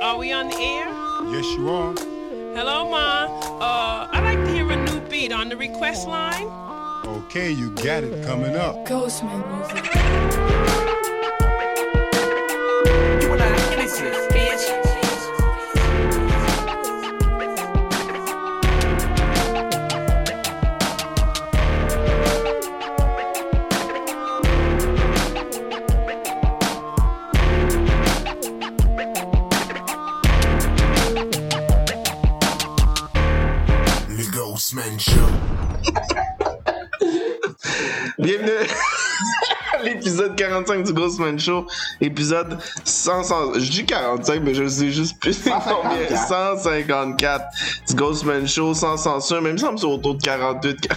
Are 0.00 0.16
we 0.16 0.32
on 0.32 0.48
the 0.48 0.56
air? 0.56 0.88
Yes, 1.30 1.44
you 1.58 1.68
are. 1.68 1.92
Hello, 2.56 2.88
Ma. 2.88 3.26
Uh, 3.60 4.08
I'd 4.10 4.24
like 4.24 4.38
to 4.46 4.50
hear 4.50 4.70
a 4.70 4.84
new 4.84 4.98
beat 5.10 5.30
on 5.30 5.50
the 5.50 5.56
request 5.58 6.08
line. 6.08 6.46
Okay, 7.04 7.50
you 7.50 7.70
got 7.72 8.02
it 8.04 8.24
coming 8.24 8.56
up. 8.56 8.76
Ghostman 8.86 9.46
music. 9.58 10.10
Bienvenue 38.20 38.50
à 39.72 39.82
l'épisode 39.82 40.36
45 40.36 40.82
du 40.82 40.92
Ghostman 40.92 41.38
Show. 41.38 41.66
Épisode 42.02 42.58
100, 42.84 43.54
je 43.58 43.70
dis 43.70 43.86
45, 43.86 44.42
mais 44.42 44.52
je 44.52 44.68
sais 44.68 44.90
juste 44.90 45.18
plus 45.18 45.42
combien? 45.44 46.16
154 46.16 47.44
du 47.88 47.94
Ghostman 47.94 48.46
Show, 48.46 48.74
sans 48.74 48.98
censure. 48.98 49.40
Même 49.40 49.56
ça 49.56 49.72
me 49.72 49.78
semble 49.78 49.94
autour 49.94 50.16
de 50.16 50.22
48, 50.22 50.88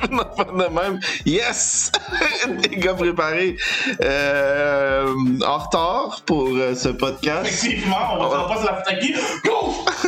49, 0.00 0.36
pas 0.36 0.44
de 0.44 0.72
même. 0.72 1.00
Yes! 1.26 1.90
Des 2.70 2.76
gars 2.76 2.94
préparés. 2.94 3.56
Euh, 4.00 5.12
en 5.44 5.58
retard 5.58 6.22
pour 6.26 6.46
euh, 6.46 6.76
ce 6.76 6.90
podcast. 6.90 7.44
Effectivement, 7.46 7.96
on 8.20 8.28
va 8.28 8.44
pas 8.44 8.60
se 8.60 8.66
la 8.66 8.98
qui. 9.00 9.12
Go! 9.44 9.61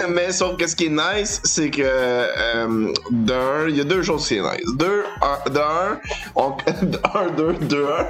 Mais 0.09 0.33
sauf 0.33 0.57
que 0.57 0.67
ce 0.67 0.77
qui 0.77 0.87
est 0.87 0.89
nice, 0.89 1.41
c'est 1.45 1.71
que 1.71 1.83
euh, 1.85 2.93
d'un, 3.11 3.69
il 3.69 3.77
y 3.77 3.81
a 3.81 3.85
deux 3.85 4.03
choses 4.03 4.27
qui 4.27 4.37
est 4.37 4.43
nice. 4.43 4.75
Deux, 4.77 5.05
un, 5.23 5.51
d'un, 5.51 6.01
on, 6.35 6.57
un, 7.15 7.31
deux, 7.37 7.55
deux, 7.55 7.87
un. 7.87 8.07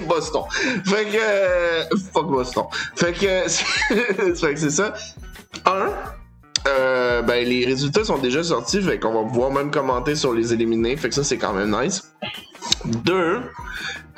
Boston. 0.06 0.42
Fait 0.84 1.04
que 1.06 1.18
euh, 1.18 1.84
fuck 2.12 2.26
Boston. 2.26 2.64
Fait 2.96 3.12
que 3.12 3.48
fait 4.34 4.54
que 4.54 4.60
c'est 4.60 4.70
ça. 4.70 4.94
Un. 5.66 5.88
Euh, 6.66 7.20
ben 7.20 7.46
les 7.46 7.66
résultats 7.66 8.04
sont 8.04 8.16
déjà 8.16 8.42
sortis, 8.42 8.80
fait 8.80 8.98
qu'on 8.98 9.12
va 9.12 9.28
pouvoir 9.28 9.50
même 9.50 9.70
commenter 9.70 10.14
sur 10.14 10.32
les 10.32 10.54
éliminés, 10.54 10.96
fait 10.96 11.10
que 11.10 11.14
ça 11.14 11.22
c'est 11.22 11.36
quand 11.36 11.52
même 11.52 11.78
nice. 11.78 12.14
Deux, 12.86 13.42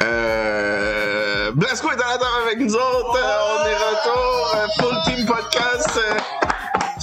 euh, 0.00 1.50
Blasco 1.52 1.90
est 1.90 1.96
dans 1.96 2.06
la 2.06 2.18
table 2.18 2.30
avec 2.46 2.60
nous 2.60 2.74
autres, 2.74 3.18
on 3.18 3.66
est 3.66 3.74
retour, 3.74 4.56
full 4.78 4.96
team 5.04 5.26
podcast. 5.26 6.00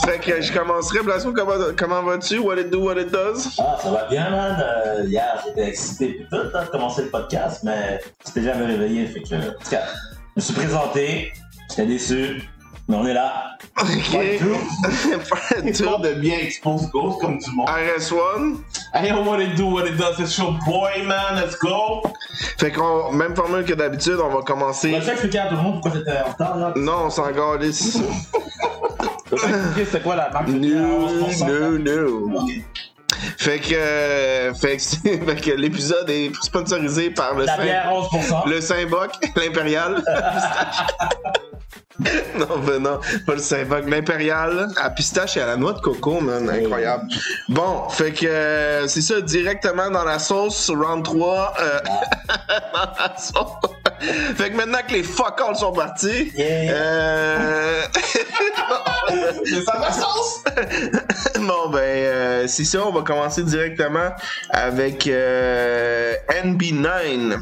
Fait 0.05 0.19
que 0.19 0.41
je 0.41 0.51
commencerai, 0.51 1.01
Blasco, 1.01 1.33
comment, 1.33 1.53
comment 1.77 2.03
vas-tu? 2.03 2.39
What 2.39 2.57
it 2.59 2.69
do, 2.69 2.81
what 2.81 2.99
it 2.99 3.11
does? 3.11 3.55
Ah, 3.59 3.77
ça 3.81 3.91
va 3.91 4.05
bien, 4.09 4.29
man. 4.29 4.57
Euh, 4.59 5.03
hier, 5.05 5.43
j'étais 5.45 5.69
excité 5.69 6.07
pis 6.13 6.25
tout 6.29 6.35
hein, 6.35 6.63
de 6.65 6.69
commencer 6.69 7.03
le 7.03 7.09
podcast, 7.09 7.61
mais 7.63 8.01
j'étais 8.25 8.43
jamais 8.43 8.65
réveillé. 8.65 9.05
Fait 9.07 9.21
que, 9.21 9.35
en 9.35 9.53
tout 9.53 9.69
cas, 9.69 9.83
je 10.35 10.37
me 10.37 10.41
suis 10.41 10.53
présenté, 10.53 11.33
j'étais 11.69 11.85
déçu, 11.85 12.49
mais 12.87 12.95
on 12.95 13.07
est 13.07 13.13
là. 13.13 13.57
Ok. 13.79 14.19
Histoire 15.65 15.97
two. 16.01 16.03
de 16.03 16.13
bien 16.15 16.37
expose 16.37 16.89
Ghost 16.91 17.19
comme 17.21 17.37
du 17.37 17.51
monde. 17.51 17.67
RS1. 17.67 18.57
Hey, 18.93 19.11
what 19.11 19.39
it 19.41 19.55
do, 19.55 19.67
what 19.67 19.87
it 19.87 19.97
does, 19.97 20.19
it's 20.19 20.37
your 20.37 20.53
boy, 20.65 21.03
man, 21.05 21.35
let's 21.35 21.57
go! 21.57 22.03
Fait 22.59 22.71
qu'on, 22.71 23.11
même 23.11 23.35
formule 23.35 23.65
que 23.65 23.73
d'habitude, 23.73 24.17
on 24.23 24.29
va 24.29 24.41
commencer. 24.41 24.91
Tu 24.93 24.99
vas 24.99 25.13
expliquer 25.13 25.39
à 25.39 25.47
tout 25.47 25.55
le 25.55 25.61
monde 25.61 25.81
pourquoi 25.81 25.99
j'étais 25.99 26.17
en 26.19 26.29
retard, 26.31 26.57
là? 26.57 26.73
Non, 26.75 27.05
on 27.05 27.09
s'en 27.09 27.31
galisse. 27.31 27.99
C'était 29.77 29.99
quoi 30.01 30.15
la 30.15 30.29
marque 30.29 30.47
No, 30.47 31.07
11%? 31.29 31.47
no, 31.47 31.77
no. 31.77 32.39
Fait 33.37 33.59
que, 33.59 33.73
euh, 33.75 34.53
fait 34.61 34.77
que, 34.77 34.81
c'est- 34.81 35.55
l'épisode 35.57 36.09
est 36.09 36.31
sponsorisé 36.41 37.09
par 37.11 37.35
le 37.35 37.45
Saint, 37.45 37.61
bière 37.61 37.91
11%. 37.91 38.49
le 38.49 38.59
Saint-Boc, 38.61 39.11
l'Impérial. 39.35 40.03
non, 42.39 42.57
ben 42.65 42.79
non, 42.81 42.99
pas 43.25 43.33
le 43.35 43.39
Saint-Boc, 43.39 43.83
l'Impérial 43.87 44.67
à 44.81 44.89
pistache 44.89 45.37
et 45.37 45.41
à 45.41 45.45
la 45.45 45.55
noix 45.57 45.73
de 45.73 45.79
coco, 45.79 46.19
man, 46.19 46.49
incroyable. 46.49 47.03
Bon, 47.49 47.87
fait 47.89 48.11
que 48.11 48.25
euh, 48.25 48.87
c'est 48.87 49.01
ça, 49.01 49.21
directement 49.21 49.89
dans 49.91 50.03
la 50.03 50.17
sauce, 50.19 50.69
round 50.71 51.03
3, 51.03 51.53
euh, 51.59 51.79
dans 52.73 53.03
la 53.03 53.15
sauce. 53.17 53.71
Fait 54.35 54.49
que 54.51 54.55
maintenant 54.57 54.79
que 54.87 54.93
les 54.93 55.03
fuck 55.03 55.39
all 55.47 55.55
sont 55.55 55.71
partis, 55.71 56.31
Yeah. 56.35 56.71
euh... 56.73 57.81
C'est 59.45 59.61
ça 59.65 59.79
la 59.79 59.91
sauce! 59.93 60.43
bon 61.39 61.69
ben 61.69 61.79
euh, 61.79 62.47
c'est 62.47 62.63
ça, 62.65 62.85
on 62.85 62.91
va 62.91 63.01
commencer 63.01 63.43
directement 63.43 64.09
avec 64.49 65.07
euh, 65.07 66.15
NB9. 66.43 67.39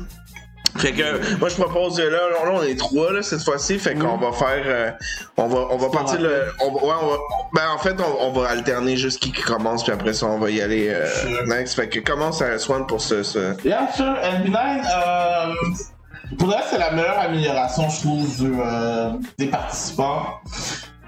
Fait 0.77 0.93
que 0.93 1.35
moi 1.37 1.49
je 1.49 1.55
propose 1.55 1.99
euh, 1.99 2.09
là, 2.09 2.17
là 2.29 2.49
on 2.53 2.63
est 2.63 2.79
trois 2.79 3.11
là 3.11 3.21
cette 3.21 3.43
fois-ci, 3.43 3.77
fait 3.77 3.93
qu'on 3.93 4.15
va 4.17 4.31
faire 4.31 4.63
euh, 4.65 4.89
on 5.35 5.47
va 5.47 5.67
on 5.69 5.75
va 5.77 5.89
partir 5.89 6.21
le 6.21 6.45
on 6.61 6.71
va, 6.71 6.81
ouais, 6.81 6.93
on 7.01 7.07
va 7.07 7.17
ben 7.53 7.69
en 7.75 7.77
fait 7.77 7.95
on, 7.99 8.27
on 8.27 8.31
va 8.31 8.47
alterner 8.49 8.95
juste 8.95 9.19
qui, 9.21 9.33
qui 9.33 9.41
commence 9.41 9.83
puis 9.83 9.91
après 9.91 10.13
ça 10.13 10.27
on 10.27 10.39
va 10.39 10.49
y 10.49 10.61
aller 10.61 10.87
euh, 10.89 11.05
next. 11.47 11.75
Fait 11.75 11.89
que 11.89 11.99
commence 11.99 12.41
à 12.41 12.57
Swan 12.57 12.87
pour 12.87 13.01
ce, 13.01 13.21
ce... 13.21 13.53
Bien 13.61 13.85
sûr, 13.93 14.05
NB9, 14.05 14.55
euh, 14.57 15.53
pour 16.37 16.47
le 16.47 16.55
c'est 16.69 16.77
la 16.77 16.91
meilleure 16.91 17.19
amélioration, 17.19 17.89
je 17.89 17.99
trouve, 17.99 18.61
euh, 18.63 19.11
des 19.37 19.47
participants. 19.47 20.25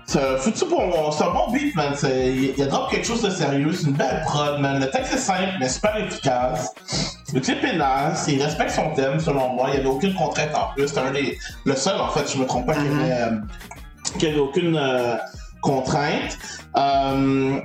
C'est 0.06 0.38
foutu 0.38 0.66
pour 0.66 1.14
c'est 1.18 1.24
un 1.24 1.32
bon 1.32 1.52
beat, 1.52 1.76
man. 1.76 1.94
Il 2.04 2.58
y 2.58 2.62
a 2.62 2.66
drop 2.66 2.92
quelque 2.92 3.08
chose 3.08 3.22
de 3.22 3.30
sérieux, 3.30 3.72
c'est 3.74 3.88
une 3.88 3.94
belle 3.94 4.22
prod, 4.26 4.60
man. 4.60 4.80
Le 4.80 4.90
texte 4.90 5.14
est 5.14 5.18
simple, 5.18 5.54
mais 5.60 5.70
super 5.70 5.98
efficace. 5.98 6.76
Le 7.34 7.40
clip 7.40 7.64
est 7.64 7.74
nice, 7.74 8.26
il 8.28 8.42
respecte 8.42 8.72
son 8.72 8.92
thème, 8.94 9.20
selon 9.20 9.50
moi. 9.54 9.70
Il 9.70 9.74
n'y 9.74 9.80
avait 9.80 9.90
aucune 9.90 10.14
contrainte 10.14 10.54
en 10.56 10.74
plus. 10.76 10.88
C'était 10.88 11.00
un 11.00 11.12
des, 11.12 11.38
le 11.66 11.76
seul, 11.76 12.00
en 12.00 12.10
fait, 12.10 12.32
je 12.32 12.38
me 12.38 12.46
trompe 12.46 12.68
pas, 12.68 12.74
qui 12.74 12.80
avait, 12.82 13.12
euh, 13.12 13.32
qui 14.20 14.28
avait 14.28 14.40
aucune 14.40 14.78
euh, 14.78 15.16
contrainte. 15.62 16.38
Euh, 16.78 17.60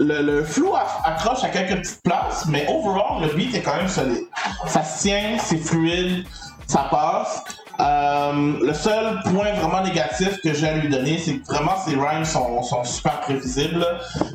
le, 0.00 0.22
le 0.22 0.44
flou 0.44 0.72
accroche 1.04 1.42
à 1.44 1.48
quelques 1.48 1.76
petites 1.80 2.02
places, 2.02 2.46
mais 2.48 2.66
overall, 2.68 3.22
le 3.22 3.34
beat 3.34 3.54
est 3.54 3.62
quand 3.62 3.76
même 3.76 3.88
solide. 3.88 4.24
Ça 4.66 4.82
se 4.84 5.02
tient, 5.02 5.36
c'est 5.38 5.58
fluide, 5.58 6.24
ça 6.66 6.86
passe. 6.90 7.42
Euh, 7.80 8.54
le 8.60 8.74
seul 8.74 9.20
point 9.24 9.52
vraiment 9.54 9.82
négatif 9.82 10.40
que 10.42 10.52
j'ai 10.52 10.68
à 10.68 10.74
lui 10.76 10.88
donner, 10.88 11.18
c'est 11.18 11.38
que 11.38 11.46
vraiment 11.46 11.76
ses 11.84 11.94
rhymes 11.94 12.24
sont, 12.24 12.62
sont 12.62 12.82
super 12.84 13.20
prévisibles. 13.20 13.86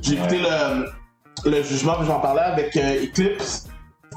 J'ai 0.02 0.14
écouté 0.14 0.40
le, 0.40 0.90
le 1.50 1.62
jugement, 1.64 1.96
puis 1.96 2.08
j'en 2.08 2.20
parlais 2.20 2.42
avec 2.42 2.76
euh, 2.78 3.04
Eclipse, 3.04 3.68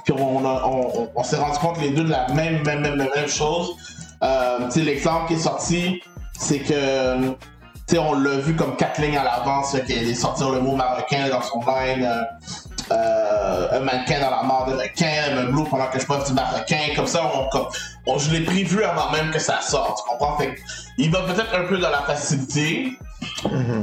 puis 0.05 0.15
on, 0.17 0.45
on, 0.45 0.47
on- 0.47 1.11
on 1.17 1.23
s'est 1.25 1.37
rendu 1.37 1.59
compte 1.59 1.81
les 1.81 1.91
deux 1.91 2.05
de 2.05 2.11
la 2.11 2.29
même, 2.29 2.63
même, 2.65 2.81
même, 2.83 2.97
même, 2.97 3.29
chose. 3.29 3.75
Euh, 4.23 4.69
l'exemple 4.77 5.27
qui 5.29 5.35
est 5.35 5.39
sorti, 5.39 6.01
c'est 6.39 6.61
que 6.61 7.19
tu 7.31 7.35
sais, 7.95 7.99
on 7.99 8.15
l'a 8.15 8.37
vu 8.39 8.55
comme 8.57 8.77
quatre 8.77 9.01
lignes 9.01 9.17
à 9.19 9.25
l'avance, 9.25 9.77
qu'elle 9.87 10.09
est 10.09 10.15
sortir 10.15 10.51
le 10.51 10.61
mot 10.61 10.75
marocain 10.77 11.29
dans 11.29 11.43
son 11.43 11.61
line. 11.61 12.05
euh, 12.05 12.23
euh, 12.93 13.67
un 13.73 13.81
mannequin 13.81 14.21
dans 14.21 14.31
la 14.31 14.45
mort 14.45 14.67
de 14.69 14.75
requin, 14.75 15.09
un 15.39 15.51
blue 15.51 15.65
pendant 15.69 15.89
que 15.89 15.99
je 15.99 16.07
boive 16.07 16.25
du 16.25 16.33
marocain, 16.35 16.79
comme 16.95 17.09
ça, 17.09 17.29
on, 17.35 17.49
comme, 17.49 17.67
on- 18.07 18.17
je 18.17 18.31
l'ai 18.31 18.45
prévu 18.45 18.85
avant 18.85 19.11
même 19.11 19.33
que 19.33 19.41
ça 19.41 19.61
sorte, 19.61 19.99
tu 20.05 20.09
comprends? 20.09 20.37
Fait 20.39 20.55
que, 20.55 20.61
il 20.97 21.11
va 21.11 21.23
peut-être 21.23 21.53
un 21.53 21.65
peu 21.65 21.79
dans 21.79 21.91
la 21.91 22.03
facilité, 22.03 22.93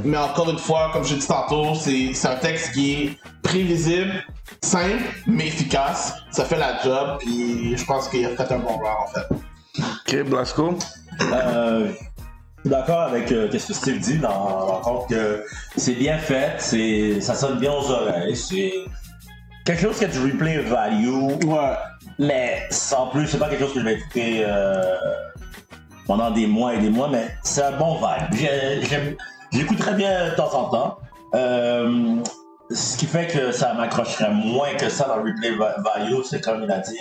mais 0.04 0.16
encore 0.16 0.48
une 0.48 0.58
fois, 0.58 0.88
comme 0.94 1.04
j'ai 1.04 1.16
dit 1.16 1.26
tantôt, 1.26 1.74
c'est 1.74 2.14
c'est 2.14 2.28
un 2.28 2.36
texte 2.36 2.72
qui 2.72 2.92
est 2.94 3.18
prévisible, 3.42 4.24
simple, 4.62 5.02
mais 5.26 5.48
efficace. 5.48 6.14
Ça 6.30 6.46
fait 6.46 6.56
la 6.56 6.82
job, 6.82 7.18
puis 7.18 7.76
je 7.76 7.84
pense 7.84 8.08
qu'il 8.08 8.24
a 8.24 8.30
fait 8.30 8.50
un 8.54 8.58
bon 8.60 8.70
round 8.78 8.86
en 8.86 9.06
fait. 9.08 9.26
Ok, 10.22 10.30
Blasco? 10.30 10.78
Euh, 11.20 11.90
je 11.92 12.13
suis 12.64 12.70
d'accord 12.70 13.00
avec 13.02 13.30
euh, 13.32 13.48
ce 13.50 13.66
que 13.68 13.74
Steve 13.74 14.00
dit 14.00 14.18
dans, 14.18 14.28
dans 14.28 14.76
le 14.78 14.82
compte 14.82 15.08
que 15.08 15.44
c'est 15.76 15.94
bien 15.94 16.18
fait, 16.18 16.52
c'est, 16.58 17.20
ça 17.20 17.34
sonne 17.34 17.58
bien 17.58 17.72
aux 17.72 17.90
oreilles, 17.90 18.34
c'est 18.36 18.72
quelque 19.64 19.82
chose 19.82 19.98
qui 19.98 20.04
a 20.04 20.08
du 20.08 20.18
replay 20.18 20.58
value, 20.58 21.08
Ouais. 21.46 21.74
mais 22.18 22.62
sans 22.70 23.08
plus, 23.08 23.26
c'est 23.26 23.38
pas 23.38 23.48
quelque 23.48 23.64
chose 23.64 23.74
que 23.74 23.80
je 23.80 23.84
vais 23.84 23.94
écouter 23.94 24.42
euh, 24.46 24.94
pendant 26.06 26.30
des 26.30 26.46
mois 26.46 26.74
et 26.74 26.78
des 26.78 26.90
mois, 26.90 27.08
mais 27.10 27.28
c'est 27.42 27.62
un 27.62 27.72
bon 27.72 27.96
vibe. 27.98 28.48
J'écoute 29.52 29.78
très 29.78 29.94
bien 29.94 30.30
de 30.30 30.34
temps 30.34 30.52
en 30.54 30.64
temps. 30.70 30.98
Euh, 31.34 32.16
ce 32.70 32.96
qui 32.96 33.06
fait 33.06 33.26
que 33.26 33.52
ça 33.52 33.74
m'accrocherait 33.74 34.30
moins 34.32 34.74
que 34.74 34.88
ça 34.88 35.06
dans 35.06 35.16
le 35.16 35.30
replay 35.32 35.50
va- 35.56 35.76
value, 35.82 36.22
c'est 36.28 36.40
comme 36.42 36.62
il 36.64 36.70
a 36.70 36.78
dit, 36.78 36.96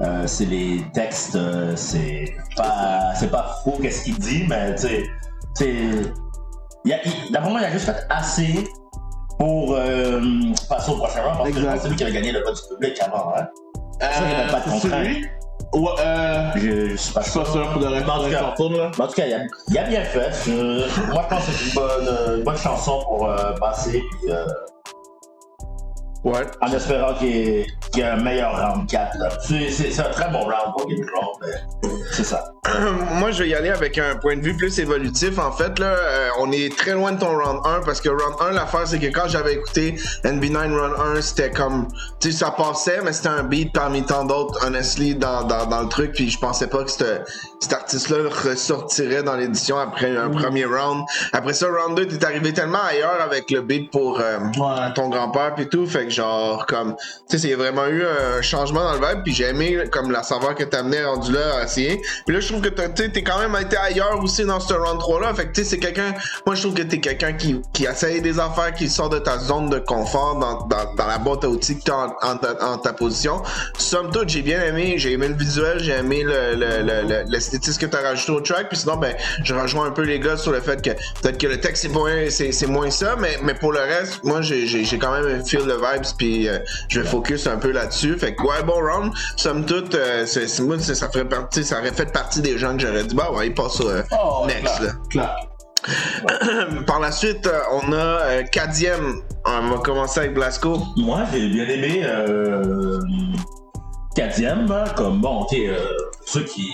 euh, 0.00 0.26
c'est 0.26 0.46
les 0.46 0.82
textes, 0.94 1.36
euh, 1.36 1.76
c'est 1.76 2.34
pas, 2.56 3.14
c'est 3.14 3.30
pas 3.30 3.58
faux 3.62 3.78
qu'est-ce 3.80 4.04
qu'il 4.04 4.18
dit, 4.18 4.44
mais 4.48 4.74
tu 4.74 4.88
sais, 5.54 6.12
d'après 7.30 7.50
moi, 7.50 7.60
il 7.60 7.66
a 7.66 7.70
juste 7.70 7.84
fait 7.84 8.06
assez 8.08 8.64
pour 9.38 9.74
euh, 9.76 10.20
passer 10.68 10.90
au 10.92 10.96
prochain 10.96 11.22
round 11.22 11.38
parce 11.38 11.50
que 11.50 11.78
c'est 11.82 11.88
lui 11.88 11.96
qui 11.96 12.02
avait 12.04 12.12
gagné 12.12 12.32
le 12.32 12.40
vote 12.42 12.54
du 12.54 12.74
public 12.74 13.00
avant. 13.02 13.34
Hein? 13.36 13.46
Ça, 14.00 14.08
il 14.24 14.30
y 14.30 14.34
avait 14.34 14.50
pas 14.50 14.60
de 14.60 14.64
c'est 14.64 14.70
contrainte. 14.70 15.16
Ouais, 15.74 15.90
euh. 16.00 16.50
Je, 16.56 16.88
je 16.90 16.96
suis 16.96 17.14
pas 17.14 17.20
Je 17.20 17.30
suis 17.30 17.32
sûr. 17.32 17.44
pas 17.44 17.50
sûr 17.52 17.72
pour 17.72 17.80
de 17.80 17.86
rester 17.86 18.10
En 18.10 18.24
tout 18.24 18.30
cas, 18.30 18.40
qu'on 18.40 18.50
retourne, 18.50 18.76
là. 18.76 18.90
En 18.98 19.06
tout 19.06 19.14
cas, 19.14 19.26
il 19.26 19.34
a, 19.34 19.38
il 19.68 19.78
a 19.78 19.84
bien 19.84 20.04
fait. 20.04 20.30
Moi, 20.50 21.22
je 21.22 21.28
pense 21.28 21.46
que 21.46 21.52
c'est 21.52 21.68
une 21.68 21.74
bonne, 21.74 22.38
une 22.38 22.44
bonne 22.44 22.56
chanson 22.56 23.00
pour 23.04 23.30
passer. 23.60 24.02
Puis, 24.20 24.32
Ouais. 26.24 26.42
en 26.60 26.72
espérant 26.72 27.14
qu'il 27.14 27.28
y, 27.28 27.48
ait- 27.60 27.66
qu'il 27.90 27.98
y 28.02 28.06
ait 28.06 28.10
un 28.10 28.16
meilleur 28.22 28.52
round 28.56 28.88
4. 28.88 29.18
là. 29.18 29.28
C'est 29.40 29.98
un 29.98 30.10
très 30.10 30.30
bon 30.30 30.40
round 30.42 30.72
pour 30.76 30.86
Game 30.88 31.00
Club, 31.00 31.24
mais 31.82 31.88
c'est 32.12 32.24
ça. 32.24 32.52
Moi, 33.14 33.32
je 33.32 33.42
vais 33.42 33.48
y 33.48 33.54
aller 33.56 33.70
avec 33.70 33.98
un 33.98 34.14
point 34.14 34.36
de 34.36 34.40
vue 34.42 34.56
plus 34.56 34.78
évolutif. 34.78 35.36
En 35.40 35.50
fait, 35.50 35.80
là, 35.80 35.96
euh, 35.96 36.28
on 36.38 36.52
est 36.52 36.72
très 36.78 36.92
loin 36.92 37.10
de 37.10 37.18
ton 37.18 37.36
round 37.36 37.58
1 37.64 37.80
parce 37.80 38.00
que 38.00 38.08
round 38.08 38.36
1, 38.40 38.52
l'affaire, 38.52 38.86
c'est 38.86 39.00
que 39.00 39.06
quand 39.06 39.26
j'avais 39.26 39.54
écouté 39.54 39.96
NB9 40.22 40.70
round 40.72 40.94
1, 41.16 41.22
c'était 41.22 41.50
comme, 41.50 41.88
tu 42.20 42.30
sais, 42.30 42.38
ça 42.38 42.52
passait, 42.52 43.00
mais 43.04 43.12
c'était 43.12 43.30
un 43.30 43.42
beat 43.42 43.72
parmi 43.72 44.04
tant 44.06 44.24
d'autres, 44.24 44.64
honestly, 44.64 45.16
dans, 45.16 45.42
dans, 45.42 45.66
dans 45.66 45.82
le 45.82 45.88
truc. 45.88 46.12
Puis 46.12 46.30
je 46.30 46.38
pensais 46.38 46.68
pas 46.68 46.84
que 46.84 46.90
cet 46.92 47.72
artiste-là 47.72 48.28
ressortirait 48.30 49.24
dans 49.24 49.34
l'édition 49.34 49.76
après 49.76 50.16
un 50.16 50.30
premier 50.30 50.64
round. 50.64 51.02
Après 51.32 51.54
ça, 51.54 51.66
round 51.66 51.96
2, 51.96 52.06
t'es 52.06 52.24
arrivé 52.24 52.52
tellement 52.52 52.82
ailleurs 52.84 53.20
avec 53.22 53.50
le 53.50 53.62
beat 53.62 53.90
pour 53.90 54.20
euh, 54.20 54.38
Ouais. 54.56 54.92
ton 54.94 55.08
grand-père 55.08 55.56
puis 55.56 55.68
tout. 55.68 55.84
Fait 55.88 56.04
que 56.04 56.10
genre, 56.10 56.64
comme, 56.66 56.94
tu 57.28 57.40
sais, 57.40 57.48
il 57.48 57.50
y 57.50 57.54
a 57.54 57.56
vraiment 57.56 57.86
eu 57.88 58.04
un 58.06 58.40
changement 58.40 58.84
dans 58.84 58.92
le 59.00 59.04
vibe. 59.04 59.24
Puis 59.24 59.34
j'ai 59.34 59.46
aimé, 59.48 59.82
comme, 59.90 60.12
la 60.12 60.22
saveur 60.22 60.54
que 60.54 60.62
t'amenais 60.62 61.04
rendu 61.04 61.32
là 61.32 61.56
à 61.60 61.64
essayer. 61.64 62.00
Puis 62.24 62.36
là, 62.36 62.40
je 62.40 62.51
trouve 62.52 62.62
que 62.70 62.88
tu 62.88 63.10
t'es 63.10 63.22
quand 63.22 63.38
même 63.38 63.56
été 63.60 63.76
ailleurs 63.76 64.22
aussi 64.22 64.44
dans 64.44 64.60
ce 64.60 64.74
round 64.74 64.98
3 65.00 65.20
là. 65.20 65.34
Fait 65.34 65.46
que 65.46 65.52
tu 65.52 65.62
sais, 65.64 65.70
c'est 65.70 65.78
quelqu'un, 65.78 66.14
moi 66.46 66.54
je 66.54 66.62
trouve 66.62 66.74
que 66.74 66.82
t'es 66.82 67.00
quelqu'un 67.00 67.32
qui, 67.32 67.60
qui 67.72 67.84
essaye 67.84 68.20
des 68.20 68.38
affaires, 68.38 68.72
qui 68.74 68.88
sort 68.88 69.08
de 69.08 69.18
ta 69.18 69.38
zone 69.38 69.70
de 69.70 69.78
confort 69.78 70.36
dans, 70.38 70.66
dans, 70.66 71.06
la 71.06 71.18
boîte 71.18 71.44
à 71.44 71.48
outils 71.48 71.78
que 71.78 71.84
t'as 71.84 72.08
en, 72.22 72.34
en 72.60 72.78
ta, 72.78 72.92
position. 72.92 73.42
Somme 73.78 74.10
toute, 74.10 74.28
j'ai 74.28 74.42
bien 74.42 74.62
aimé, 74.62 74.94
j'ai 74.98 75.12
aimé 75.12 75.28
le 75.28 75.34
visuel, 75.34 75.78
j'ai 75.80 75.92
aimé 75.92 76.22
le, 76.24 76.54
le, 76.54 76.82
le, 76.82 77.08
le- 77.08 77.24
l'esthétisme 77.28 77.80
que 77.80 77.86
rajouté 78.02 78.32
au 78.32 78.40
track. 78.40 78.68
Puis 78.68 78.78
sinon, 78.78 78.96
ben, 78.96 79.14
je 79.42 79.54
rejoins 79.54 79.86
un 79.86 79.90
peu 79.90 80.02
les 80.02 80.20
gars 80.20 80.36
sur 80.36 80.52
le 80.52 80.60
fait 80.60 80.82
que 80.82 80.90
peut-être 80.90 81.38
que 81.38 81.46
le 81.46 81.60
texte 81.60 81.82
c'est 81.82 81.88
moins, 81.88 82.12
moins 82.68 82.90
ça, 82.90 83.16
mais, 83.18 83.38
mais 83.42 83.54
pour 83.54 83.72
le 83.72 83.80
reste, 83.80 84.22
moi 84.24 84.42
j'ai, 84.42 84.66
quand 84.98 85.12
même 85.12 85.40
un 85.40 85.44
feel 85.44 85.64
de 85.64 85.72
vibes, 85.74 86.04
puis 86.18 86.48
euh, 86.48 86.58
je 86.88 87.00
vais 87.00 87.08
focus 87.08 87.46
un 87.46 87.56
peu 87.56 87.70
là-dessus. 87.70 88.18
Fait 88.18 88.34
que 88.34 88.42
ouais, 88.42 88.62
bon 88.64 88.74
round. 88.74 89.12
Somme 89.36 89.64
toute, 89.64 89.94
euh, 89.94 90.26
c'est- 90.26 90.46
ça 90.94 91.08
ferait 91.08 91.28
partie, 91.28 91.64
ça 91.64 91.78
aurait 91.78 91.92
fait 91.92 92.12
partie 92.12 92.41
des 92.42 92.58
gens 92.58 92.76
que 92.76 92.82
j'aurais 92.86 93.04
dit, 93.04 93.14
bah 93.14 93.30
ouais, 93.32 93.46
il 93.48 93.54
passe 93.54 93.80
au 93.80 93.88
euh, 93.88 94.02
Oh, 94.12 94.44
next 94.46 94.82
clair. 95.10 95.24
là. 95.24 95.36
Par 96.86 97.00
la 97.00 97.10
suite, 97.10 97.46
euh, 97.46 97.58
on 97.72 97.92
a 97.92 97.96
euh, 97.96 98.42
Kadiem. 98.44 99.22
On 99.44 99.68
va 99.70 99.78
commencer 99.78 100.20
avec 100.20 100.34
Blasco. 100.34 100.78
Moi, 100.96 101.20
j'ai 101.32 101.48
bien 101.48 101.64
aimé 101.66 102.02
euh, 102.04 103.00
Kadiem, 104.14 104.70
hein, 104.70 104.84
comme 104.96 105.20
bon, 105.20 105.40
ok, 105.40 105.54
euh, 105.54 105.78
ceux 106.24 106.44
qui, 106.44 106.70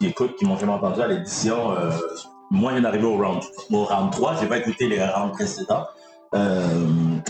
qui 0.00 0.06
écoutent, 0.06 0.36
qui 0.36 0.46
m'ont 0.46 0.56
jamais 0.58 0.72
entendu 0.72 1.02
à 1.02 1.08
l'édition, 1.08 1.72
euh, 1.72 1.90
moi, 2.50 2.70
je 2.70 2.76
viens 2.76 2.82
d'arriver 2.84 3.04
au 3.06 3.16
round, 3.18 3.42
au 3.70 3.84
round 3.84 4.10
3, 4.12 4.36
j'ai 4.40 4.46
pas 4.46 4.56
écouté 4.58 4.88
les 4.88 5.02
rounds 5.04 5.32
précédents. 5.32 5.84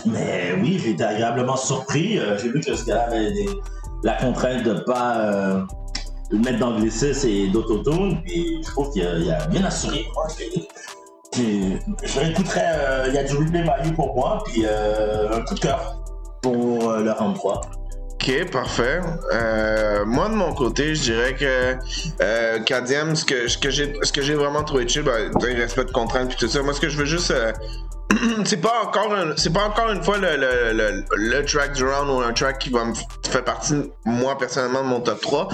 Mais 0.06 0.52
oui, 0.60 0.78
j'ai 0.82 0.90
été 0.90 1.02
agréablement 1.04 1.56
surpris. 1.56 2.18
J'ai 2.40 2.48
vu 2.50 2.60
que 2.60 2.74
ce 2.74 2.84
gars-là 2.84 3.04
avait 3.06 3.32
des- 3.32 3.48
la 4.02 4.12
contrainte 4.14 4.62
de 4.62 4.74
pas 4.86 5.66
le 6.30 6.38
mettre 6.38 6.58
dans 6.58 6.70
le 6.70 6.84
V6 6.84 7.26
et 7.26 7.48
d'autotune, 7.48 8.22
puis 8.22 8.62
je 8.62 8.70
trouve 8.70 8.90
qu'il 8.92 9.02
il 9.02 9.30
a 9.30 9.46
bien 9.46 9.64
assuré. 9.64 10.06
Je 11.36 12.18
réécouterais, 12.18 12.72
euh, 12.74 13.04
il 13.08 13.14
y 13.14 13.18
a 13.18 13.24
du 13.24 13.36
replay 13.36 13.62
value 13.62 13.94
pour 13.94 14.14
moi, 14.14 14.42
puis 14.46 14.64
euh, 14.64 15.32
un 15.32 15.42
coup 15.42 15.54
de 15.54 15.60
cœur 15.60 16.02
pour 16.42 16.90
euh, 16.90 17.02
le 17.02 17.12
round 17.12 17.34
3. 17.36 17.60
Ok, 18.14 18.50
parfait. 18.50 19.00
Euh, 19.32 20.04
moi 20.04 20.28
de 20.28 20.34
mon 20.34 20.52
côté, 20.52 20.94
je 20.94 21.02
dirais 21.02 21.34
que 21.34 21.44
euh, 22.20 22.58
ce 22.58 23.24
que, 23.24 24.12
que 24.12 24.22
j'ai 24.22 24.34
vraiment 24.34 24.62
trouvé 24.62 24.86
chill, 24.86 25.02
ben, 25.02 25.30
il 25.48 25.60
respect 25.60 25.84
de 25.84 25.90
contraintes 25.90 26.28
puis 26.28 26.36
tout 26.36 26.48
ça. 26.48 26.62
Moi, 26.62 26.74
ce 26.74 26.80
que 26.80 26.88
je 26.88 26.98
veux 26.98 27.06
juste 27.06 27.32
c'est 28.44 28.60
pas 28.60 28.82
encore 28.84 29.14
c'est 29.36 29.52
pas 29.52 29.64
encore 29.64 29.90
une 29.90 30.02
fois 30.02 30.18
le, 30.18 30.36
le, 30.36 30.72
le, 30.72 31.04
le 31.16 31.44
track 31.44 31.72
du 31.74 31.84
round 31.84 32.10
ou 32.10 32.20
un 32.20 32.32
track 32.32 32.58
qui 32.58 32.70
va 32.70 32.84
me 32.84 32.92
f- 32.92 33.04
fait 33.30 33.42
partie 33.42 33.90
moi 34.04 34.36
personnellement 34.36 34.82
de 34.82 34.88
mon 34.88 35.00
top 35.00 35.20
3 35.20 35.48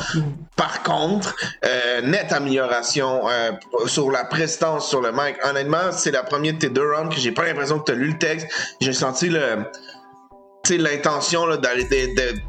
par 0.56 0.82
contre 0.82 1.34
euh, 1.64 2.00
nette 2.02 2.32
amélioration 2.32 3.28
euh, 3.28 3.52
sur 3.86 4.10
la 4.10 4.24
prestance 4.24 4.88
sur 4.88 5.00
le 5.02 5.12
mic. 5.12 5.36
Honnêtement 5.44 5.92
c'est 5.92 6.10
la 6.12 6.22
première 6.22 6.54
de 6.54 6.58
tes 6.58 6.70
deux 6.70 6.90
rounds 6.94 7.14
que 7.14 7.20
j'ai 7.20 7.32
pas 7.32 7.44
l'impression 7.44 7.78
que 7.78 7.84
tu 7.84 7.92
as 7.92 7.94
lu 7.96 8.12
le 8.12 8.18
texte. 8.18 8.46
J'ai 8.80 8.92
senti 8.94 9.28
le 9.28 9.58
l'intention 10.70 11.56
d'aller 11.56 11.86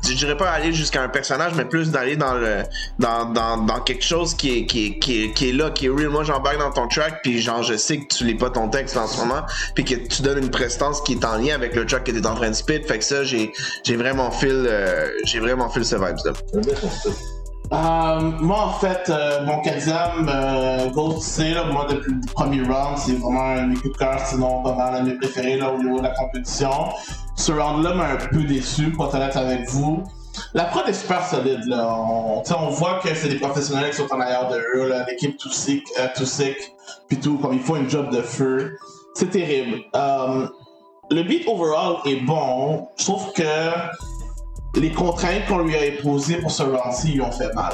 je 0.03 0.13
dirais 0.13 0.37
pas 0.37 0.49
aller 0.49 0.73
jusqu'à 0.73 1.01
un 1.01 1.09
personnage 1.09 1.53
mais 1.55 1.65
plus 1.65 1.91
d'aller 1.91 2.15
dans 2.15 2.33
le 2.33 2.63
dans, 2.99 3.25
dans, 3.25 3.79
quelque 3.81 4.03
chose 4.03 4.33
qui 4.33 4.59
est, 4.59 4.65
qui 4.65 4.87
est, 4.87 5.33
qui 5.33 5.49
est, 5.49 5.53
là 5.53 5.69
qui 5.71 5.85
est 5.85 5.89
real. 5.89 6.09
Moi 6.09 6.23
j'embarque 6.23 6.59
dans 6.59 6.71
ton 6.71 6.87
track 6.87 7.21
puis 7.23 7.41
genre 7.41 7.63
je 7.63 7.75
sais 7.75 7.97
que 7.97 8.13
tu 8.13 8.25
lis 8.25 8.35
pas 8.35 8.49
ton 8.49 8.69
texte 8.69 8.97
en 8.97 9.07
ce 9.07 9.17
moment 9.17 9.41
puis 9.75 9.85
que 9.85 9.95
tu 9.95 10.21
donnes 10.21 10.39
une 10.39 10.51
prestance 10.51 11.01
qui 11.01 11.13
est 11.13 11.25
en 11.25 11.37
lien 11.37 11.55
avec 11.55 11.75
le 11.75 11.85
track 11.85 12.03
que 12.05 12.11
tu 12.11 12.17
es 12.17 12.27
en 12.27 12.35
train 12.35 12.49
de 12.49 12.55
spit. 12.55 12.81
Fait 12.83 12.97
que 12.97 13.03
ça 13.03 13.23
j'ai 13.23 13.51
j'ai 13.83 13.95
vraiment 13.95 14.31
feel 14.31 14.65
euh, 14.67 15.09
j'ai 15.25 15.39
vraiment 15.39 15.69
feel 15.69 15.85
ce 15.85 15.95
vibes 15.95 16.17
là 16.25 16.33
Euh, 17.73 18.31
moi, 18.39 18.65
en 18.65 18.73
fait, 18.79 19.09
euh, 19.09 19.45
mon 19.45 19.59
Kadiam, 19.59 20.25
euh, 20.29 20.89
Ghost, 20.91 21.21
c'est 21.23 21.53
là, 21.53 21.65
moi, 21.65 21.85
depuis 21.89 22.13
le 22.13 22.33
premier 22.33 22.61
round, 22.61 22.97
c'est 22.97 23.13
vraiment 23.13 23.41
un 23.41 23.63
de 23.63 23.69
mes 23.69 23.75
de 23.75 24.25
sinon 24.25 24.61
mal 24.61 24.95
un 24.95 25.03
de 25.03 25.09
mes 25.09 25.17
préférés 25.17 25.57
là, 25.57 25.73
au 25.73 25.77
niveau 25.77 25.97
de 25.97 26.03
la 26.03 26.11
compétition. 26.11 26.69
Ce 27.38 27.51
round-là 27.51 27.94
m'a 27.94 28.10
un 28.10 28.16
peu 28.18 28.44
déçu, 28.44 28.92
pour 28.92 29.06
être 29.06 29.16
honnête 29.16 29.38
avec 29.38 29.69
vous. 29.69 30.04
La 30.54 30.66
prod 30.66 30.88
est 30.88 30.94
super 30.94 31.25
solide, 31.25 31.63
là. 31.66 31.88
On, 31.88 32.69
voit 32.69 33.00
que 33.00 33.13
c'est 33.16 33.30
des 33.30 33.39
professionnels 33.39 33.92
qui 33.92 33.98
sont 33.98 34.12
en 34.12 34.19
arrière 34.19 34.50
de 34.50 34.57
eux, 34.75 34.92
l'équipe 35.07 35.38
tout 35.38 35.51
sick, 35.51 35.84
euh, 36.00 36.07
tout 36.16 36.25
sick, 36.25 36.57
puis 37.07 37.18
tout, 37.18 37.38
comme 37.38 37.54
il 37.54 37.60
faut 37.60 37.75
une 37.75 37.89
job 37.89 38.10
de 38.10 38.22
feu. 38.22 38.78
C'est 39.13 39.30
terrible. 39.30 39.84
Euh, 39.95 40.48
le 41.10 41.24
beat 41.24 41.48
overall 41.48 41.98
est 42.06 42.18
bon. 42.18 42.88
Trouve 42.98 43.31
que 43.34 43.44
les 44.75 44.92
contraintes 44.92 45.45
qu'on 45.48 45.60
lui 45.60 45.75
a 45.75 45.81
imposées 45.81 46.38
pour 46.38 46.51
ce 46.51 46.63
round-ci 46.63 47.13
lui 47.13 47.22
ont 47.22 47.31
fait 47.31 47.54
mal. 47.54 47.74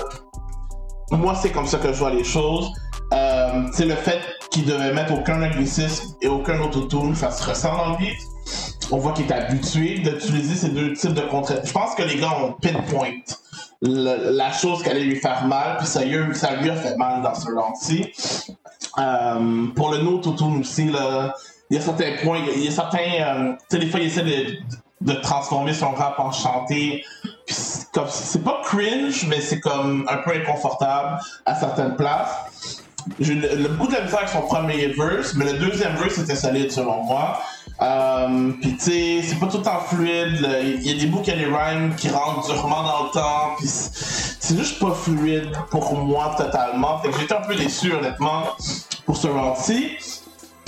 Moi, 1.12 1.36
c'est 1.36 1.52
comme 1.52 1.68
ça 1.68 1.78
que 1.80 1.92
je 1.92 2.00
vois 2.00 2.12
les 2.12 2.24
choses. 2.24 2.72
Euh, 3.14 3.64
c'est 3.74 3.86
le 3.86 3.96
fait 3.96 4.20
qu'il 4.52 4.66
devait 4.66 4.94
mettre 4.94 5.14
aucun 5.14 5.42
anglicisme 5.42 6.16
et 6.22 6.28
aucun 6.28 6.62
autotune, 6.62 7.16
ça 7.16 7.32
se 7.32 7.48
ressent 7.48 7.76
dans 7.76 7.92
le 7.92 7.98
beat. 7.98 8.18
On 8.94 8.98
voit 8.98 9.14
qu'il 9.14 9.26
est 9.26 9.34
habitué 9.34 9.98
d'utiliser 9.98 10.54
ces 10.54 10.70
deux 10.70 10.94
types 10.94 11.16
de 11.16 11.22
contraintes. 11.22 11.66
Je 11.66 11.72
pense 11.72 11.96
que 11.96 12.04
les 12.04 12.18
gars 12.18 12.38
ont 12.44 12.52
pinpoint 12.62 13.10
la 13.82 14.52
chose 14.52 14.84
qui 14.84 14.90
allait 14.90 15.04
lui 15.04 15.16
faire 15.16 15.46
mal, 15.48 15.78
puis 15.78 15.88
ça, 15.88 16.06
lui 16.06 16.16
a- 16.70 16.76
fait 16.76 16.96
mal 16.96 17.24
dans 17.24 17.34
ce 17.34 17.48
round-ci. 17.48 18.06
Euh, 19.00 19.66
pour 19.76 19.92
le 19.92 19.98
no 19.98 20.18
autotune 20.20 20.60
aussi, 20.62 20.84
il 20.86 21.76
y 21.76 21.78
a 21.78 21.82
certains 21.82 22.12
points, 22.24 22.40
il 22.56 22.64
y 22.64 22.68
a 22.68 22.72
certains. 22.72 23.00
euh, 23.00 23.54
des 23.72 23.88
fois, 23.88 24.00
il 24.00 24.06
essaie 24.06 24.24
de, 25.02 25.14
transformer 25.24 25.74
son 25.74 25.90
rap 25.92 26.20
en 26.20 26.32
chanté. 26.32 27.04
C'est 27.48 28.44
pas 28.44 28.62
cringe, 28.64 29.26
mais 29.28 29.42
c'est 29.42 29.60
comme 29.60 30.06
un 30.08 30.18
peu 30.18 30.32
inconfortable 30.36 31.20
à 31.48 31.56
certaines 31.56 31.96
places. 31.96 32.84
J'ai 33.20 33.34
eu 33.34 33.68
beaucoup 33.70 33.88
de 33.92 33.96
la 33.98 34.04
misère 34.04 34.20
avec 34.20 34.30
son 34.30 34.42
premier 34.42 34.86
verse, 34.88 35.34
mais 35.34 35.52
le 35.52 35.58
deuxième 35.58 35.96
verse 35.96 36.20
était 36.20 36.36
solide 36.36 36.72
selon 36.72 37.04
moi. 37.04 37.40
Euh, 37.84 38.52
puis 38.62 38.78
tu 38.78 38.80
sais, 38.80 39.22
c'est 39.28 39.40
pas 39.40 39.48
tout 39.48 39.58
le 39.58 39.64
temps 39.64 39.82
fluide. 39.82 40.48
Il 40.64 40.88
y 40.88 40.96
a 40.96 41.00
des 41.00 41.08
bouts, 41.08 41.22
y 41.26 41.32
a 41.32 41.36
des 41.36 41.46
rhymes 41.46 41.96
qui 41.96 42.10
rentrent 42.10 42.46
durement 42.48 42.84
dans 42.84 43.04
le 43.04 43.10
temps. 43.12 43.56
Puis 43.58 43.68
c'est 43.68 44.34
c'est 44.44 44.58
juste 44.58 44.80
pas 44.80 44.92
fluide 44.92 45.52
pour 45.72 45.96
moi 45.96 46.36
totalement. 46.38 47.00
Fait 47.00 47.10
que 47.10 47.20
j'étais 47.20 47.34
un 47.34 47.42
peu 47.42 47.56
déçu 47.56 47.94
honnêtement 47.94 48.44
pour 49.06 49.16
ce 49.16 49.28
round-ci. 49.28 49.98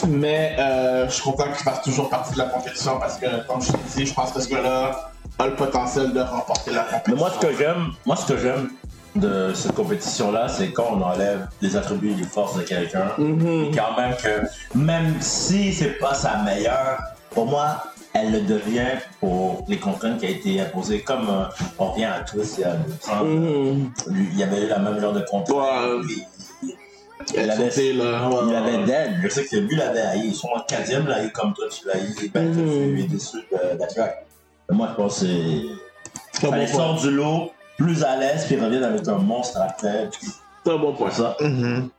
Mais 0.08 0.56
euh, 0.58 1.08
je 1.08 1.14
suis 1.14 1.24
content 1.24 1.46
qu'il 1.46 1.64
fasse 1.64 1.82
toujours 1.82 2.10
partie 2.10 2.34
de 2.34 2.38
la 2.38 2.46
compétition 2.46 3.00
parce 3.00 3.18
que, 3.18 3.46
comme 3.48 3.62
je 3.62 3.72
te 3.72 3.78
dis, 3.96 4.06
je 4.06 4.14
pense 4.14 4.32
que 4.32 4.42
ce 4.42 4.50
gars-là 4.50 5.12
a 5.40 5.46
le 5.46 5.56
potentiel 5.56 6.14
de 6.14 6.22
remporter 6.22 6.72
la 6.72 6.84
compétition. 6.84 7.16
Mais 7.16 7.20
moi, 7.20 7.32
ce 7.32 7.46
que 7.46 7.58
j'aime, 7.58 7.92
moi, 8.06 8.16
ce 8.16 8.26
que 8.26 8.38
j'aime 8.38 8.70
de 9.16 9.54
cette 9.54 9.74
compétition-là, 9.74 10.48
c'est 10.50 10.72
quand 10.72 10.88
on 10.92 11.02
enlève 11.02 11.48
les 11.62 11.76
attributs 11.78 12.12
et 12.12 12.16
les 12.16 12.24
forces 12.24 12.58
de 12.58 12.64
quelqu'un. 12.64 13.08
Et 13.18 13.72
quand 13.76 13.96
même 14.00 14.16
que, 14.22 14.78
même 14.78 15.16
si 15.22 15.74
c'est 15.74 15.98
pas 16.00 16.14
sa 16.14 16.38
meilleure, 16.44 17.00
pour 17.32 17.46
moi, 17.46 17.84
elle 18.14 18.32
le 18.32 18.42
devient 18.42 18.88
pour 19.20 19.66
les 19.68 19.78
contraintes 19.78 20.20
qui 20.20 20.26
a 20.26 20.30
été 20.30 20.60
imposées. 20.62 21.02
Comme 21.02 21.28
euh, 21.30 21.44
on 21.80 21.92
revient 21.92 22.06
à 22.06 22.20
tous 22.22 22.58
il 22.58 22.62
y 22.62 22.64
a 22.64 22.76
Mhm. 23.24 23.92
lui, 24.08 24.28
il 24.32 24.40
y 24.40 24.44
avait 24.44 24.62
eu 24.64 24.68
la 24.68 24.80
même 24.80 25.00
genre 25.00 25.12
de 25.14 25.20
contrainte. 25.22 25.50
Ouais. 25.58 27.42
avait, 27.50 27.70
il 27.78 28.02
ouais, 28.02 28.56
avait 28.56 28.86
dead. 28.86 29.20
Je 29.24 29.30
sais 29.30 29.46
que 29.46 29.56
lui 29.58 29.76
l'avait 29.76 30.00
haï. 30.02 30.34
Son 30.34 30.48
quatrième 30.68 31.08
l'a 31.08 31.16
haï 31.18 31.32
comme 31.32 31.54
toi, 31.54 31.66
tu 31.70 31.86
l'as 31.88 31.96
haï. 31.96 32.30
Ben, 32.34 32.48
Mhm. 32.54 32.96
tu 32.96 33.00
es 33.02 33.08
déçu 33.08 33.38
de 33.52 33.80
la 33.80 33.88
track. 33.88 34.26
Mais 34.70 34.76
Moi, 34.78 34.88
je 34.92 34.96
pense 34.96 35.20
que 35.20 35.26
c'est. 35.26 36.42
Bon 36.46 36.52
point. 36.52 36.68
sort 36.68 36.96
du 36.96 37.12
lot, 37.12 37.52
plus 37.78 38.04
à 38.04 38.16
l'aise, 38.18 38.46
puis 38.46 38.56
reviennent 38.60 38.84
avec 38.84 39.08
un 39.08 39.18
monstre 39.18 39.60
après. 39.62 40.10
puis 40.12 40.30
C'est 40.66 40.72
un 40.72 40.78
bon 40.78 40.94
point. 40.94 41.08
pour 41.10 41.16
ça. 41.16 41.36
Mhm. 41.40 41.90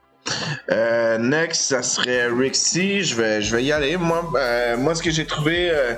Euh, 0.71 1.17
next, 1.19 1.61
ça 1.69 1.81
serait 1.81 2.27
Rixie. 2.27 3.01
Je 3.01 3.15
vais, 3.15 3.41
je 3.41 3.55
vais 3.55 3.63
y 3.63 3.71
aller. 3.71 3.95
Moi, 3.95 4.29
euh, 4.35 4.75
moi 4.75 4.93
ce 4.93 5.01
que 5.01 5.09
j'ai 5.09 5.25
trouvé, 5.25 5.69
euh, 5.71 5.93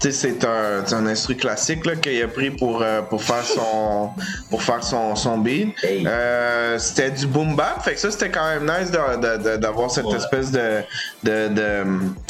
c'est 0.00 0.42
un, 0.42 0.82
un 0.90 1.06
instru 1.06 1.34
classique 1.36 1.84
là, 1.84 1.94
qu'il 1.96 2.22
a 2.22 2.28
pris 2.28 2.50
pour, 2.50 2.80
euh, 2.80 3.02
pour 3.02 3.22
faire 3.22 3.44
son, 3.44 4.08
pour 4.48 4.62
faire 4.62 4.82
son, 4.82 5.14
son 5.16 5.36
beat. 5.36 5.74
Hey. 5.84 6.02
Euh, 6.06 6.78
c'était 6.78 7.10
du 7.10 7.26
boom 7.26 7.56
bap. 7.56 7.82
Fait 7.84 7.92
que 7.92 8.00
ça, 8.00 8.10
c'était 8.10 8.30
quand 8.30 8.48
même 8.48 8.62
nice 8.64 8.90
d'avoir 8.90 9.90
cette 9.90 10.06
Ouais. 10.06 10.16
espèce 10.16 10.50
de, 10.50 10.80
de, 11.22 11.48
de, 11.48 11.84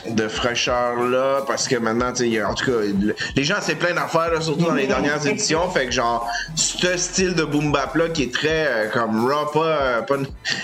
de 0.09 0.29
fraîcheur 0.29 0.97
là. 1.01 1.43
Parce 1.47 1.69
que 1.69 1.77
maintenant, 1.77 2.13
tu 2.13 2.43
en 2.43 2.55
tout 2.55 2.65
cas, 2.67 2.79
le- 2.81 3.15
les 3.37 3.45
gens, 3.45 3.57
c'est 3.61 3.75
plein 3.77 3.95
d'affaires, 3.95 4.31
surtout 4.43 4.65
dans 4.67 4.75
les 4.75 4.87
dernières 4.87 5.25
éditions. 5.27 5.69
Fait 5.71 5.87
que 5.87 5.93
genre, 5.93 6.29
ce 6.55 6.97
style 6.97 7.35
de 7.35 7.45
boom 7.45 7.73
bap 7.73 7.95
là 7.97 8.09
qui 8.09 8.25
est 8.25 8.33
très 8.35 8.67
euh, 8.69 8.89
comme 8.91 9.27
raw, 9.31 9.47
pas, 9.53 9.61
euh, 9.67 10.03
pas. 10.03 10.17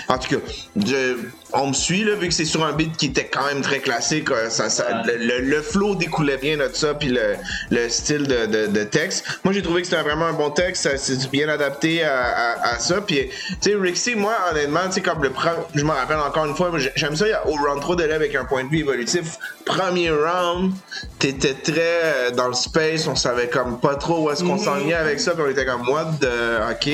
En 0.07 0.17
tout 0.17 0.35
cas, 0.35 0.41
je- 0.75 1.17
on 1.53 1.67
me 1.67 1.73
suit 1.73 2.03
là, 2.03 2.15
vu 2.15 2.27
que 2.27 2.33
c'est 2.33 2.45
sur 2.45 2.63
un 2.65 2.71
beat 2.73 2.95
qui 2.97 3.07
était 3.07 3.25
quand 3.27 3.45
même 3.45 3.61
très 3.61 3.79
classique. 3.79 4.29
euh, 4.31 4.49
ça, 4.49 4.69
ça- 4.69 5.03
le, 5.05 5.17
le- 5.17 5.39
le 5.41 5.61
flow 5.61 5.95
découlait 5.95 6.37
bien 6.37 6.57
de 6.57 6.69
ça, 6.73 6.93
puis 6.93 7.09
le, 7.09 7.35
le 7.69 7.89
style 7.89 8.27
de, 8.27 8.45
de, 8.45 8.67
de 8.67 8.83
texte. 8.83 9.25
Moi, 9.43 9.53
j'ai 9.53 9.61
trouvé 9.61 9.81
que 9.81 9.87
c'était 9.87 10.01
vraiment 10.01 10.25
un 10.27 10.33
bon 10.33 10.51
texte. 10.51 10.87
C'est 10.97 11.29
bien 11.29 11.49
adapté 11.49 12.03
à, 12.03 12.21
à, 12.23 12.73
à 12.75 12.79
ça. 12.79 13.01
Puis, 13.01 13.29
tu 13.61 13.71
sais, 13.71 13.75
Rixie, 13.75 14.15
moi, 14.15 14.33
honnêtement, 14.51 14.81
tu 14.87 14.93
sais, 14.93 15.01
comme 15.01 15.21
le 15.23 15.31
je 15.75 15.83
me 15.83 15.91
rappelle 15.91 16.17
encore 16.19 16.45
une 16.45 16.55
fois, 16.55 16.71
j'aime 16.95 17.15
ça. 17.15 17.27
il 17.27 17.31
y 17.31 17.33
a- 17.33 17.47
Au 17.47 17.51
round 17.55 17.81
3 17.81 17.95
de 17.95 18.03
là 18.03 18.15
avec 18.15 18.35
un 18.35 18.45
point 18.45 18.63
de 18.63 18.69
vue 18.69 18.79
évolutif. 18.79 19.37
Premier 19.65 20.09
round, 20.11 20.73
t'étais 21.19 21.53
très 21.53 21.73
euh, 22.03 22.31
dans 22.31 22.47
le 22.47 22.53
space. 22.53 23.07
On 23.07 23.15
savait 23.15 23.47
comme 23.47 23.79
pas 23.79 23.95
trop 23.95 24.25
où 24.25 24.31
est-ce 24.31 24.43
qu'on 24.43 24.57
s'enlignait 24.57 24.93
avec 24.95 25.19
ça. 25.19 25.31
Puis 25.33 25.43
on 25.45 25.49
était 25.49 25.65
comme, 25.65 25.87
what 25.89 26.11
de. 26.21 26.71
Ok. 26.71 26.89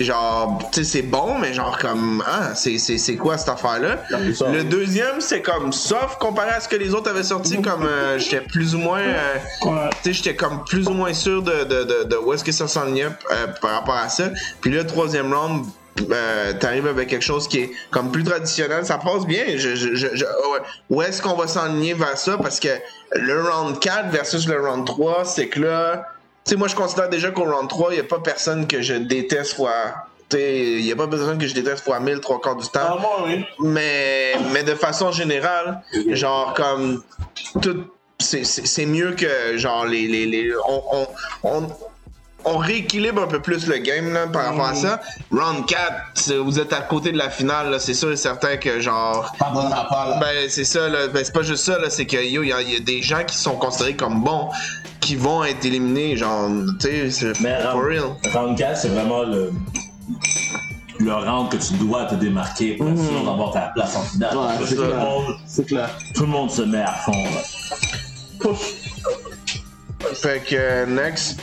Genre, 0.00 0.58
tu 0.72 0.84
sais, 0.84 0.90
c'est 0.90 1.02
bon, 1.02 1.38
mais 1.38 1.52
genre, 1.54 1.78
comme, 1.78 2.22
ah, 2.26 2.54
c'est 2.54 3.16
quoi 3.16 3.38
cette 3.38 3.48
affaire-là? 3.50 3.83
Le 4.52 4.64
deuxième, 4.64 5.20
c'est 5.20 5.42
comme 5.42 5.72
soft 5.72 6.18
comparé 6.18 6.50
à 6.50 6.60
ce 6.60 6.68
que 6.68 6.76
les 6.76 6.94
autres 6.94 7.10
avaient 7.10 7.22
sorti. 7.22 7.60
Comme 7.62 7.84
euh, 7.86 8.18
j'étais 8.18 8.40
plus 8.40 8.74
ou 8.74 8.78
moins. 8.78 9.00
euh, 9.00 9.34
tu 10.02 10.10
sais, 10.10 10.12
j'étais 10.12 10.36
comme 10.36 10.64
plus 10.64 10.86
ou 10.88 10.92
moins 10.92 11.12
sûr 11.14 11.42
de, 11.42 11.64
de, 11.64 11.84
de, 11.84 12.04
de 12.04 12.16
où 12.16 12.32
est-ce 12.32 12.44
que 12.44 12.52
ça 12.52 12.66
s'enlignait 12.68 13.06
euh, 13.30 13.46
par 13.60 13.72
rapport 13.72 13.94
à 13.96 14.08
ça. 14.08 14.24
Puis 14.60 14.70
le 14.70 14.86
troisième 14.86 15.32
round, 15.32 15.64
euh, 16.10 16.52
t'arrives 16.54 16.86
avec 16.88 17.08
quelque 17.08 17.24
chose 17.24 17.46
qui 17.46 17.60
est 17.60 17.70
comme 17.90 18.10
plus 18.10 18.24
traditionnel, 18.24 18.84
ça 18.84 18.98
passe 18.98 19.26
bien. 19.26 19.44
Je, 19.56 19.74
je, 19.76 19.94
je, 19.94 20.08
je- 20.12 20.24
ouais. 20.24 20.60
Où 20.90 21.02
est-ce 21.02 21.22
qu'on 21.22 21.34
va 21.34 21.46
s'enligner 21.46 21.94
vers 21.94 22.18
ça? 22.18 22.36
Parce 22.36 22.58
que 22.60 22.68
le 23.14 23.42
round 23.42 23.78
4 23.78 24.08
versus 24.10 24.46
le 24.48 24.60
round 24.60 24.84
3, 24.86 25.24
c'est 25.24 25.48
que 25.48 25.60
là, 25.60 26.04
tu 26.44 26.50
sais, 26.50 26.56
moi 26.56 26.66
je 26.68 26.74
considère 26.74 27.08
déjà 27.08 27.30
qu'au 27.30 27.44
round 27.44 27.68
3, 27.68 27.90
il 27.92 27.94
n'y 27.94 28.00
a 28.00 28.04
pas 28.04 28.18
personne 28.18 28.66
que 28.66 28.82
je 28.82 28.94
déteste 28.94 29.54
fois. 29.54 29.70
Il 30.32 30.82
n'y 30.82 30.90
a 30.92 30.96
pas 30.96 31.06
personne 31.06 31.38
que 31.38 31.46
je 31.46 31.54
déteste 31.54 31.84
fois 31.84 32.00
1000, 32.00 32.20
trois 32.20 32.40
quarts 32.40 32.56
du 32.56 32.66
temps 32.68 32.80
Ah, 32.82 32.98
oui. 33.26 33.44
mais 33.60 34.32
mais 34.52 34.62
de 34.64 34.74
façon 34.74 35.12
générale 35.12 35.80
genre 36.10 36.54
comme 36.54 37.02
tout 37.62 37.84
c'est- 38.18 38.86
mieux 38.86 39.12
que 39.12 39.56
genre 39.56 39.84
les 39.86 40.06
les, 40.08 40.26
les 40.26 40.50
on, 40.68 40.82
on, 40.92 41.06
on 41.44 41.68
on 42.46 42.58
rééquilibre 42.58 43.22
un 43.22 43.26
peu 43.26 43.40
plus 43.40 43.66
le 43.68 43.78
game 43.78 44.12
là, 44.12 44.26
par 44.26 44.44
rapport 44.44 44.66
à 44.66 44.74
ça. 44.74 45.00
Round 45.32 45.64
4, 45.66 45.80
c'est- 46.12 46.36
vous 46.36 46.58
êtes 46.60 46.74
à 46.74 46.82
côté 46.82 47.10
de 47.10 47.16
la 47.16 47.30
finale, 47.30 47.74
c'est 47.80 47.94
sûr 47.94 48.12
et 48.12 48.16
certain 48.18 48.58
que 48.58 48.80
genre. 48.80 49.32
Pardonnera 49.38 49.88
pas, 49.88 50.08
là. 50.10 50.18
Ben 50.20 50.48
c'est 50.50 50.64
ça, 50.64 50.88
là. 50.90 51.08
Ben, 51.08 51.24
c'est 51.24 51.32
pas 51.32 51.40
juste 51.42 51.64
ça, 51.64 51.78
c'est 51.88 52.04
que 52.04 52.18
yo, 52.22 52.42
il 52.42 52.48
y, 52.48 52.72
y 52.72 52.76
a 52.76 52.80
des 52.80 53.00
gens 53.00 53.24
qui 53.24 53.38
sont 53.38 53.56
considérés 53.56 53.96
comme 53.96 54.22
bons 54.22 54.50
qui 55.00 55.16
vont 55.16 55.42
être 55.42 55.64
éliminés, 55.64 56.16
genre, 56.18 56.50
tu 56.80 56.86
sais, 56.86 57.10
c'est 57.10 57.34
for 57.34 57.72
round, 57.80 57.86
real. 57.86 58.04
round 58.34 58.58
4, 58.58 58.76
c'est 58.76 58.88
vraiment 58.88 59.22
le, 59.22 59.50
le 60.98 61.12
round 61.14 61.50
que 61.50 61.56
tu 61.56 61.74
dois 61.74 62.04
te 62.06 62.14
démarquer 62.14 62.74
pour 62.76 62.88
être 62.88 63.02
sûr 63.02 63.24
d'avoir 63.24 63.52
ta 63.52 63.72
place 63.74 63.96
en 63.96 64.02
finale. 64.02 64.36
Ouais, 64.36 64.56
tout, 64.58 64.74
le 64.80 64.86
clair. 64.86 64.96
monde, 64.98 65.36
C'est 65.46 65.66
clair. 65.66 65.90
tout 66.14 66.22
le 66.22 66.28
monde 66.28 66.50
se 66.50 66.62
met 66.62 66.82
à 66.82 66.92
fond. 66.92 67.12
Là. 68.42 68.50
Fait 70.14 70.40
que 70.44 70.54
euh, 70.54 70.86
next, 70.86 71.40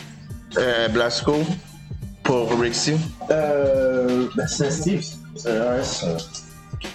euh, 0.58 0.88
Blasco 0.90 1.38
pour 2.24 2.50
Rixie. 2.60 2.96
Euh. 3.30 4.28
Ben, 4.36 4.48
c'est 4.48 4.72
Steve. 4.72 5.04
C'est 5.36 5.60
RS. 5.60 6.06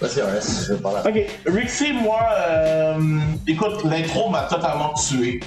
c'est 0.01 0.21
RS, 0.21 0.65
je 0.67 0.73
vais 0.73 0.79
parler. 0.79 1.01
Ok, 1.05 1.53
Rixie, 1.53 1.93
moi, 1.93 2.21
euh, 2.49 3.19
écoute, 3.47 3.83
l'intro 3.83 4.29
m'a 4.29 4.43
totalement 4.43 4.93
tué. 4.93 5.41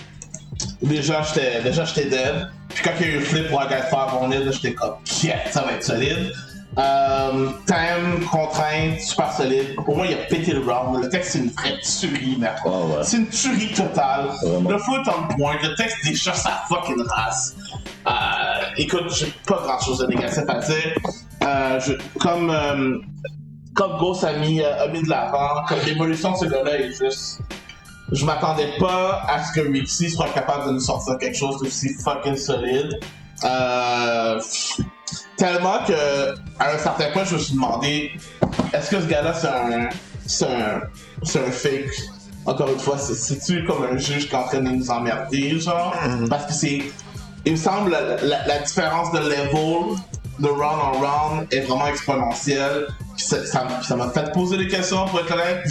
Déjà, 0.82 1.22
j'étais, 1.22 1.62
déjà, 1.62 1.84
j'étais 1.84 2.08
dead. 2.10 2.48
Puis 2.68 2.84
quand 2.84 2.90
il 3.00 3.06
y 3.06 3.10
a 3.10 3.12
eu 3.14 3.18
le 3.18 3.24
flip 3.24 3.48
pour 3.48 3.60
Agatha 3.60 3.86
faire 3.86 4.08
mon 4.20 4.30
île, 4.30 4.44
là, 4.44 4.52
j'étais 4.52 4.74
comme, 4.74 4.94
yeah, 5.22 5.50
ça 5.50 5.62
va 5.62 5.72
être 5.72 5.84
solide. 5.84 6.32
Euh, 6.78 7.48
thème, 7.66 8.24
contrainte, 8.30 9.00
super 9.00 9.32
solide. 9.32 9.74
Pour 9.84 9.96
moi, 9.96 10.06
il 10.06 10.14
a 10.14 10.24
pété 10.28 10.52
le 10.52 10.60
round. 10.60 11.02
Le 11.02 11.08
texte, 11.08 11.32
c'est 11.32 11.38
une 11.40 11.50
vraie 11.50 11.78
tuerie, 11.80 12.36
mec. 12.38 12.64
Ouais, 12.64 12.70
ouais. 12.70 13.02
C'est 13.02 13.16
une 13.16 13.28
tuerie 13.28 13.72
totale. 13.72 14.28
Vraiment. 14.42 14.70
Le 14.70 14.78
flow 14.78 15.02
est 15.02 15.08
en 15.08 15.26
point. 15.36 15.54
Le 15.62 15.74
texte 15.74 15.96
déchire 16.04 16.34
sa 16.34 16.62
fucking 16.68 17.02
race. 17.08 17.56
Euh, 18.06 18.12
écoute, 18.76 19.12
j'ai 19.14 19.32
pas 19.46 19.60
grand 19.64 19.80
chose 19.80 19.98
de 19.98 20.06
négatif 20.06 20.44
à 20.48 20.58
dire. 20.58 20.94
Euh, 21.42 21.80
je, 21.80 21.92
comme, 22.18 22.50
euh, 22.50 22.98
comme 23.74 23.98
Ghost 23.98 24.24
a 24.24 24.34
mis, 24.34 24.62
euh, 24.62 24.84
a 24.84 24.88
mis 24.88 25.02
de 25.02 25.08
l'avant, 25.08 25.64
comme 25.68 25.78
l'évolution 25.84 26.32
de 26.32 26.36
ce 26.36 26.44
gars-là 26.44 26.78
est 26.78 26.92
juste. 26.92 27.40
Je 28.12 28.24
m'attendais 28.24 28.70
pas 28.78 29.22
à 29.28 29.42
ce 29.42 29.52
que 29.52 29.66
Rixie 29.66 30.10
soit 30.10 30.28
capable 30.30 30.66
de 30.66 30.72
nous 30.72 30.80
sortir 30.80 31.16
quelque 31.18 31.36
chose 31.36 31.60
d'aussi 31.62 31.94
fucking 32.02 32.36
solide. 32.36 32.98
Euh, 33.44 34.40
tellement 35.40 35.78
que, 35.86 36.34
à 36.58 36.74
un 36.74 36.78
certain 36.78 37.10
point, 37.12 37.24
je 37.24 37.34
me 37.34 37.38
suis 37.40 37.54
demandé 37.54 38.12
est-ce 38.72 38.90
que 38.90 39.00
ce 39.00 39.06
gars-là, 39.06 39.32
c'est 39.34 39.48
un, 39.48 39.88
c'est 40.26 40.46
un, 40.46 40.82
c'est 41.22 41.40
un 41.40 41.50
fake? 41.50 41.90
Encore 42.46 42.68
une 42.70 42.78
fois, 42.78 42.98
c'est- 42.98 43.14
c'est-tu 43.14 43.64
comme 43.64 43.82
un 43.84 43.96
juge 43.98 44.28
qui 44.28 44.34
est 44.34 44.38
en 44.38 44.44
train 44.44 44.60
de 44.60 44.68
nous 44.70 44.90
emmerder, 44.90 45.58
genre? 45.58 45.94
Parce 46.28 46.46
que 46.46 46.52
c'est. 46.52 46.82
Il 47.46 47.52
me 47.52 47.56
semble 47.56 47.90
la, 47.90 48.16
la- 48.22 48.46
la 48.46 48.58
différence 48.58 49.10
de 49.12 49.18
level 49.18 49.96
de 50.38 50.48
round 50.48 50.80
en 50.88 50.92
round 50.92 51.46
est 51.50 51.60
vraiment 51.60 51.86
exponentielle. 51.86 52.86
Ça 53.16 53.36
ça 53.46 53.96
m'a 53.96 54.10
fait 54.10 54.30
poser 54.32 54.56
des 54.58 54.68
questions 54.68 55.06
pour 55.06 55.20
être 55.20 55.32
honnête. 55.32 55.64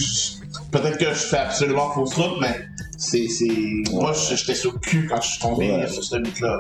Peut-être 0.71 0.97
que 0.97 1.05
je 1.09 1.13
fais 1.31 1.38
absolument 1.38 1.91
fausse 1.91 2.13
route, 2.15 2.38
mais 2.41 2.55
c'est. 2.97 3.27
c'est- 3.27 3.91
Moi, 3.91 4.13
j'étais 4.13 4.55
sur 4.55 4.73
le 4.73 4.79
cul 4.79 5.07
quand 5.07 5.21
je 5.21 5.27
suis 5.29 5.39
tombé 5.39 5.71
Ouais. 5.71 5.88
sur 5.88 6.03
ce 6.03 6.17
beat-là. 6.17 6.57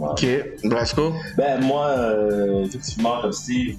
Ok, 0.00 0.26
Blasco? 0.64 1.12
Ben, 1.36 1.60
moi, 1.62 1.88
euh, 1.88 2.64
effectivement, 2.64 3.20
comme 3.20 3.32
Steve, 3.32 3.76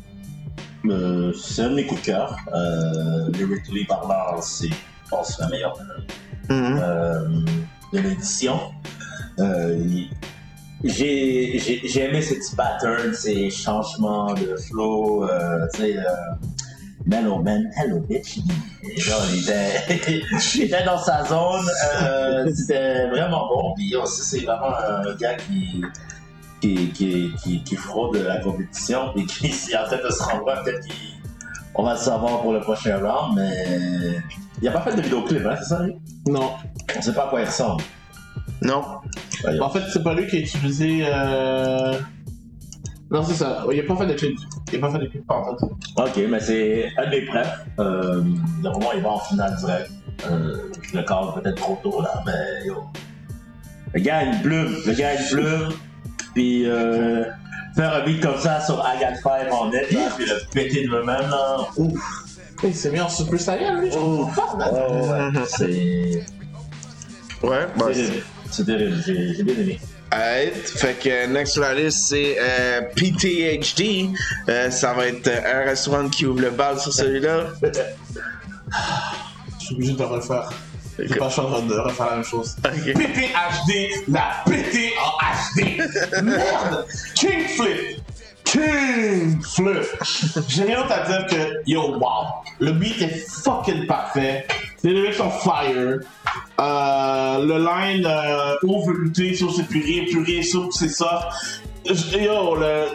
euh, 0.85 1.33
c'est 1.33 1.63
un 1.63 1.69
de 1.71 1.75
mes 1.75 1.85
coups 1.85 2.01
de 2.01 2.05
cœur. 2.07 2.35
Euh, 2.53 3.29
lyrically 3.33 3.85
parlant, 3.85 4.39
c'est, 4.41 4.67
je 4.69 5.09
pense, 5.09 5.39
la 5.39 5.47
meilleure 5.49 5.77
Mhm. 6.49 6.79
euh, 6.81 7.27
de 7.93 7.99
l'édition. 7.99 8.59
Euh, 9.39 9.79
j'ai, 10.83 11.59
j'ai 11.83 12.03
aimé 12.03 12.21
ces 12.21 12.37
petits 12.39 12.55
patterns, 12.55 13.13
ces 13.13 13.49
changements 13.49 14.33
de 14.33 14.55
flow, 14.57 15.23
euh, 15.29 15.67
tu 15.73 15.81
sais, 15.81 15.97
euh, 15.97 16.01
Mellow 17.05 17.41
Man, 17.41 17.69
hello 17.77 17.99
bitch. 17.99 18.39
Genre, 18.97 19.21
il 19.33 19.41
était, 19.43 20.23
il 20.55 20.63
était 20.63 20.83
dans 20.83 20.97
sa 20.97 21.23
zone, 21.25 21.65
euh, 22.03 22.51
c'était 22.53 23.07
vraiment 23.09 23.47
bon. 23.47 23.73
Puis 23.75 23.95
aussi, 23.95 24.21
c'est 24.23 24.45
vraiment 24.45 24.75
un 24.75 25.13
gars 25.15 25.35
qui, 25.35 25.83
qui, 26.61 26.89
qui, 26.91 27.31
qui, 27.43 27.63
qui 27.63 27.75
fraude 27.75 28.15
la 28.15 28.37
compétition 28.37 29.13
et 29.15 29.25
qui 29.25 29.47
est 29.47 29.77
en 29.77 29.85
train 29.85 29.97
de 29.97 30.09
se 30.09 30.23
rendre 30.23 30.45
peut-être 30.63 30.87
qu'on 31.73 31.83
va 31.83 31.93
le 31.93 31.99
savoir 31.99 32.41
pour 32.41 32.53
le 32.53 32.59
prochain 32.59 32.97
round, 32.97 33.35
mais 33.35 34.17
il 34.61 34.67
a 34.67 34.71
pas 34.71 34.81
fait 34.81 34.95
de 34.95 35.01
vidéoclip, 35.01 35.45
hein, 35.45 35.55
c'est 35.57 35.69
ça, 35.69 35.83
lui? 35.83 35.95
Non. 36.27 36.51
On 36.95 37.01
sait 37.01 37.13
pas 37.13 37.25
à 37.25 37.29
quoi 37.29 37.41
il 37.41 37.47
ressemble. 37.47 37.83
Non. 38.61 38.83
En 39.59 39.69
fait, 39.69 39.81
c'est 39.91 40.03
pas 40.03 40.13
lui 40.13 40.27
qui 40.27 40.37
a 40.37 40.39
utilisé. 40.39 41.03
Euh... 41.05 41.93
Non, 43.09 43.23
c'est 43.23 43.33
ça. 43.33 43.65
Il 43.71 43.79
a 43.79 43.83
pas 43.83 43.95
fait 43.95 44.05
de 44.05 44.13
clip. 44.13 44.37
Il 44.71 44.77
a 44.77 44.81
pas 44.81 44.91
fait 44.91 44.99
de 44.99 45.07
clip, 45.07 45.23
en 45.29 45.43
fait. 45.43 45.65
Ok, 45.97 46.29
mais 46.29 46.39
c'est 46.39 46.89
un 46.97 47.09
des 47.09 47.25
prêts. 47.25 47.49
Euh, 47.79 48.23
le 48.63 48.69
moment 48.69 48.91
il 48.95 49.01
va 49.01 49.09
en 49.09 49.19
finale 49.19 49.55
direct. 49.57 49.91
Euh, 50.29 50.69
le 50.93 51.01
cadre 51.01 51.41
peut-être 51.41 51.55
trop 51.55 51.79
tôt 51.81 52.01
là, 52.01 52.23
mais 52.25 52.67
yo. 52.67 52.83
Le 53.93 53.99
gars 53.99 54.17
a 54.19 54.23
une 54.23 54.41
plume, 54.41 54.75
le 54.85 54.93
gars 54.93 55.09
a 55.09 55.13
une 55.15 55.27
plume. 55.27 55.69
Puis 56.33 56.65
euh, 56.65 57.23
faire 57.75 57.93
un 57.93 58.05
beat 58.05 58.21
comme 58.21 58.39
ça 58.39 58.61
sur 58.61 58.83
Agathe 58.85 59.19
5 59.21 59.51
en 59.51 59.69
net, 59.69 59.91
là, 59.91 60.09
puis 60.15 60.25
le 60.25 60.35
péter 60.53 60.83
de 60.83 60.87
lui-même 60.87 61.29
là. 61.29 61.57
Ouf. 61.77 61.99
Il 62.63 62.75
s'est 62.75 62.91
mis 62.91 62.99
en 62.99 63.09
Super 63.09 63.39
Saiyan, 63.39 63.79
lui. 63.79 63.91
Je 63.91 63.97
comprends 63.97 64.57
pas, 64.57 64.57
man. 64.57 64.73
Ouais, 64.73 65.09
ouais, 65.09 65.39
ouais. 65.39 65.45
C'est. 65.47 66.25
Ouais, 67.47 67.67
bah, 67.75 67.85
C'est 67.91 67.93
terrible. 67.93 68.23
C'est 68.51 68.65
terrible, 68.65 69.03
j'ai 69.05 69.43
bien 69.43 69.55
aimé. 69.55 69.79
Alright, 70.13 70.67
fait 70.67 70.99
que 70.99 71.25
next 71.27 71.53
sur 71.53 71.61
la 71.61 71.73
liste 71.73 71.99
c'est 72.07 72.35
euh, 72.37 72.81
PTHD. 72.81 74.09
Euh, 74.49 74.69
ça 74.69 74.93
va 74.93 75.07
être 75.07 75.25
euh, 75.27 75.61
un 75.61 75.69
restaurant 75.69 76.09
qui 76.09 76.25
ouvre 76.25 76.41
le 76.41 76.49
bal 76.49 76.77
sur 76.77 76.91
celui-là. 76.91 77.45
Je 79.57 79.65
suis 79.65 79.75
obligé 79.75 79.93
de 79.93 79.99
le 79.99 80.05
refaire. 80.05 80.49
J'ai 80.99 81.15
pas 81.15 81.25
le 81.25 81.31
choix 81.31 81.61
de 81.67 81.73
refaire 81.79 82.05
la 82.07 82.15
même 82.17 82.23
chose. 82.25 82.55
PTHD, 82.63 84.05
la 84.09 84.43
PT 84.45 84.93
en 84.99 85.11
HD. 85.61 86.23
Merde! 86.23 86.85
King 87.15 87.47
Flip! 87.47 87.97
King 88.43 89.41
Flip. 89.41 90.43
J'ai 90.47 90.63
rien 90.63 90.81
d'autre 90.81 90.91
à 90.93 91.07
dire 91.07 91.25
que 91.27 91.61
yo, 91.65 91.97
wow. 91.97 92.25
Le 92.59 92.71
beat 92.73 93.01
est 93.01 93.25
fucking 93.43 93.87
parfait. 93.87 94.45
Les 94.83 94.91
lyrics 94.93 95.13
sont 95.15 95.29
fire. 95.31 95.99
Euh, 96.59 97.45
le 97.45 97.57
line 97.57 98.05
euh, 98.05 98.55
on 98.67 98.85
veut 98.85 98.93
lutter 98.97 99.33
sur 99.35 99.53
c'est 99.55 99.63
puré, 99.67 100.05
puré, 100.11 100.43
soupe, 100.43 100.71
c'est 100.73 100.89
ça. 100.89 101.29
Yo, 101.85 102.55
le, 102.55 102.87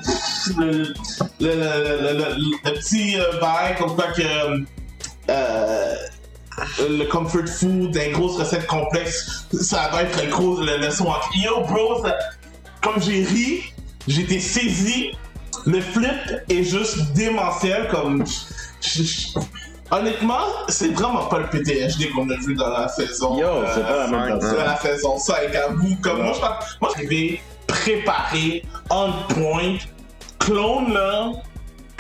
le, 0.59 0.73
le, 0.73 0.93
le, 1.41 1.55
le, 2.03 2.13
le- 2.13 2.35
le 2.37 2.73
petit 2.75 3.17
euh, 3.19 3.41
bail 3.41 3.75
comme 3.79 3.95
quoi 3.97 4.09
que 4.13 4.23
euh, 5.31 5.95
le 6.79 7.05
comfort 7.07 7.47
food, 7.49 7.97
une 7.97 8.13
grosse 8.13 8.37
recette 8.39 8.67
complexe, 8.67 9.47
ça 9.61 9.89
va 9.93 10.03
être 10.03 10.23
le 10.25 10.31
gros 10.31 10.61
le, 10.61 10.77
le 10.79 10.89
Yo, 11.43 11.61
bro, 11.67 12.03
ça- 12.05 12.17
comme 12.83 13.03
j'ai 13.03 13.25
ri, 13.25 13.63
j'ai 14.07 14.23
été 14.23 14.41
saisi. 14.41 15.11
Le 15.65 15.81
flip 15.81 16.11
est 16.49 16.63
juste 16.63 17.13
démentiel. 17.15 17.89
Comme, 17.91 18.23
honnêtement, 19.91 20.45
c'est 20.69 20.93
vraiment 20.93 21.25
pas 21.27 21.39
le 21.39 21.47
PTHD 21.49 22.13
qu'on 22.15 22.29
a 22.31 22.37
vu 22.37 22.55
dans 22.55 22.69
la 22.69 22.89
saison. 22.89 23.39
Yo, 23.39 23.49
c'est 23.75 23.83
pas 23.83 23.97
la 23.97 24.07
même 24.09 24.39
euh, 24.39 24.39
dans 24.39 24.65
la 24.65 24.77
saison 24.77 25.19
5. 25.19 25.55
À 25.55 25.69
vous, 25.73 25.97
comme 26.03 26.23
moi, 26.23 26.33
je 26.35 26.41
moi, 26.81 26.91
je 26.99 27.09
vais 27.09 27.41
préparé, 27.67 28.65
on 28.91 29.13
point. 29.29 29.77
Clone 30.39 30.93
là, 30.93 31.33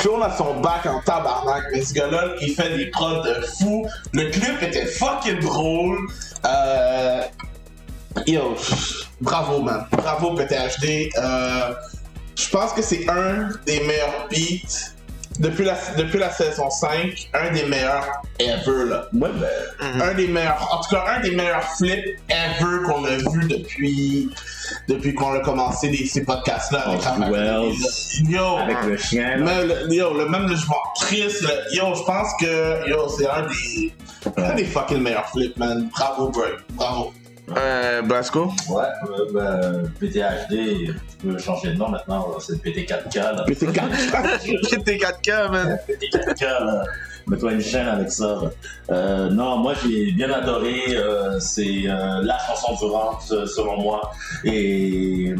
Clone 0.06 0.22
a 0.22 0.36
son 0.36 0.60
bac 0.60 0.86
en 0.86 1.00
tabarnak, 1.00 1.64
mais 1.72 1.82
ce 1.82 1.92
gars-là, 1.92 2.34
il 2.40 2.54
fait 2.54 2.76
des 2.76 2.86
prods 2.90 3.22
de 3.22 3.44
fou. 3.58 3.84
Le 4.12 4.30
clip 4.30 4.62
était 4.62 4.86
fucking 4.86 5.40
drôle. 5.40 5.98
Euh, 6.44 7.22
Yo, 8.24 8.54
bravo 9.20 9.62
man, 9.62 9.84
bravo 9.90 10.36
PTHD. 10.36 11.10
Euh, 11.18 11.74
je 12.36 12.48
pense 12.50 12.72
que 12.72 12.82
c'est 12.82 13.10
un 13.10 13.48
des 13.66 13.80
meilleurs 13.80 14.28
beats 14.30 14.94
depuis 15.40 15.64
la, 15.64 15.76
depuis 15.96 16.18
la 16.18 16.30
saison 16.30 16.70
5, 16.70 17.28
un 17.34 17.52
des 17.52 17.64
meilleurs 17.64 18.06
ever 18.38 18.84
là. 18.88 19.06
Ouais, 19.12 19.30
ben. 19.34 20.02
Un 20.02 20.14
des 20.14 20.28
meilleurs, 20.28 20.68
en 20.72 20.80
tout 20.82 20.90
cas 20.94 21.04
un 21.16 21.20
des 21.20 21.30
meilleurs 21.34 21.64
flips 21.76 22.18
ever 22.28 22.82
qu'on 22.86 23.04
a 23.04 23.16
vu 23.16 23.46
depuis 23.48 24.30
depuis 24.88 25.14
qu'on 25.14 25.32
a 25.32 25.40
commencé 25.40 25.88
les, 25.88 26.06
ces 26.06 26.24
podcasts 26.24 26.72
là 26.72 26.88
avec 26.88 27.00
Oh, 27.02 27.04
Raphaël. 27.08 27.30
Wells. 27.32 28.28
Yo, 28.28 28.56
Avec 28.58 28.82
le 28.84 28.96
chien, 28.96 29.36
là. 29.36 29.44
mais 29.44 29.64
le, 29.66 29.94
yo, 29.94 30.12
le 30.16 30.28
même 30.28 30.48
le 30.48 30.56
je 30.56 30.66
m'en 30.66 30.74
crisse, 31.00 31.40
le- 31.42 31.76
yo, 31.76 31.94
je 31.94 32.02
pense 32.02 32.28
que 32.40 32.88
yo, 32.88 33.08
c'est 33.16 33.28
un 33.28 33.42
des 33.46 33.92
un 34.36 34.54
des 34.54 34.64
fucking 34.64 34.98
meilleurs 35.02 35.28
flips 35.30 35.56
man. 35.56 35.88
Bravo 35.92 36.28
bro, 36.30 36.42
bravo. 36.70 37.12
Euh, 37.56 38.02
Blasco? 38.02 38.50
Ouais, 38.68 38.82
euh, 39.08 39.32
ben, 39.32 39.90
PTHD, 40.00 40.86
tu 40.86 41.16
peux 41.22 41.38
changer 41.38 41.68
de 41.72 41.74
nom 41.76 41.88
maintenant, 41.88 42.26
c'est 42.40 42.60
PT4K, 42.62 43.18
là. 43.18 43.44
T'es 44.84 44.96
4K, 44.96 45.50
man. 45.50 45.78
PT4K, 45.88 46.42
là. 46.42 46.84
Mets-toi 47.28 47.52
une 47.52 47.60
chaîne 47.60 47.88
avec 47.88 48.10
ça. 48.10 48.40
Euh, 48.90 49.30
non, 49.30 49.58
moi 49.58 49.74
j'ai 49.82 50.12
bien 50.12 50.30
adoré. 50.30 50.80
euh, 50.90 51.40
c'est 51.40 51.82
euh, 51.88 52.22
la 52.22 52.38
chanson 52.38 52.74
du 52.74 53.34
euh, 53.34 53.46
selon 53.46 53.80
moi. 53.80 54.12
Et 54.44 55.34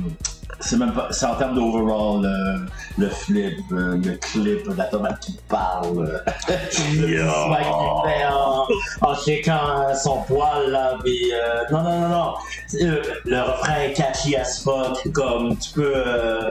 c'est 0.61 0.77
même 0.79 0.93
pas. 0.93 1.09
C'est 1.11 1.27
en 1.27 1.35
termes 1.37 1.55
d'overall, 1.55 2.23
le, 2.23 3.05
le 3.05 3.09
flip, 3.11 3.59
euh, 3.73 3.97
le 3.97 4.17
clip, 4.17 4.61
la 4.77 4.85
tomate 4.85 5.21
qui 5.21 5.39
parle. 5.49 5.99
euh, 6.51 6.57
le 6.79 7.07
smile 7.07 7.29
qu'il 7.61 8.11
fait 8.11 8.27
en, 8.27 8.67
en 9.03 9.15
euh, 9.81 9.95
son 9.95 10.23
poil 10.23 10.71
là. 10.71 10.95
Mais 11.05 11.11
euh, 11.33 11.63
non, 11.71 11.83
non, 11.83 12.01
non, 12.01 12.09
non. 12.09 12.35
Euh, 12.83 13.03
le 13.25 13.41
refrain 13.41 13.81
est 13.83 13.93
catchy 13.93 14.37
as 14.37 14.63
fuck. 14.63 15.13
Comme 15.13 15.57
tu 15.59 15.73
peux. 15.73 15.93
euh, 15.95 16.51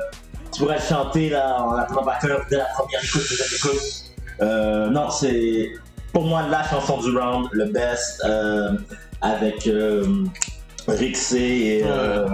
tu 0.55 0.61
pourrais 0.61 0.75
le 0.75 0.81
chanter 0.81 1.29
là 1.29 1.61
en 1.61 1.73
la 1.73 1.83
dès 1.83 2.57
la 2.57 2.65
première 2.65 3.03
écoute, 3.03 3.23
deuxième 3.29 3.47
écoute. 3.57 3.81
Euh, 4.41 4.89
non, 4.89 5.09
c'est 5.09 5.69
pour 6.13 6.23
moi 6.23 6.43
la 6.49 6.63
chanson 6.63 6.97
du 7.01 7.17
round, 7.17 7.47
le 7.51 7.65
best, 7.65 8.21
euh, 8.23 8.71
avec 9.21 9.67
euh, 9.67 10.23
Rixé 10.87 11.39
et 11.39 11.83
euh, 11.85 12.27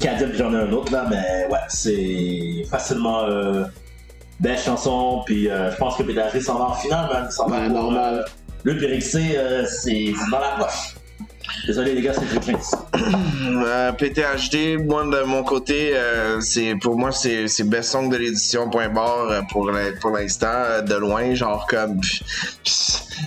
Kadim, 0.00 0.32
j'en 0.34 0.52
ai 0.52 0.56
un 0.62 0.72
autre 0.72 0.92
là, 0.92 1.06
mais 1.10 1.46
ouais, 1.50 1.58
c'est 1.68 2.64
facilement 2.70 3.24
euh, 3.24 3.64
belle 4.38 4.58
chanson, 4.58 5.22
puis 5.26 5.48
euh, 5.50 5.70
je 5.72 5.76
pense 5.76 5.96
que 5.96 6.02
Pédagogé 6.04 6.40
s'en 6.40 6.58
va 6.58 6.66
en 6.66 6.74
finale, 6.74 7.08
même. 7.12 7.30
s'en 7.30 7.46
va 7.48 7.58
Ouais, 7.60 7.66
pour, 7.66 7.82
normal. 7.82 8.14
euh, 8.24 8.30
Lui, 8.64 8.76
puis 8.76 8.86
Rixé, 8.86 9.32
euh, 9.36 9.66
c'est 9.66 10.12
dans 10.30 10.38
la 10.38 10.50
poche. 10.58 10.94
Désolé 11.66 11.94
les 11.94 12.02
gars, 12.02 12.12
c'est 12.14 12.32
le 12.32 12.40
jinx. 12.46 12.70
Euh, 12.94 13.90
PTHD, 13.92 14.78
moi 14.86 15.02
de 15.04 15.22
mon 15.24 15.42
côté, 15.42 15.90
euh, 15.94 16.40
c'est 16.40 16.74
pour 16.80 16.96
moi 16.96 17.10
c'est 17.10 17.48
c'est 17.48 17.64
best 17.64 17.90
song 17.90 18.08
de 18.10 18.16
l'édition 18.16 18.68
point 18.70 18.88
barre 18.90 19.42
pour 19.50 19.70
pour 20.00 20.10
l'instant 20.10 20.82
de 20.86 20.94
loin 20.94 21.34
genre 21.34 21.66
comme 21.68 22.00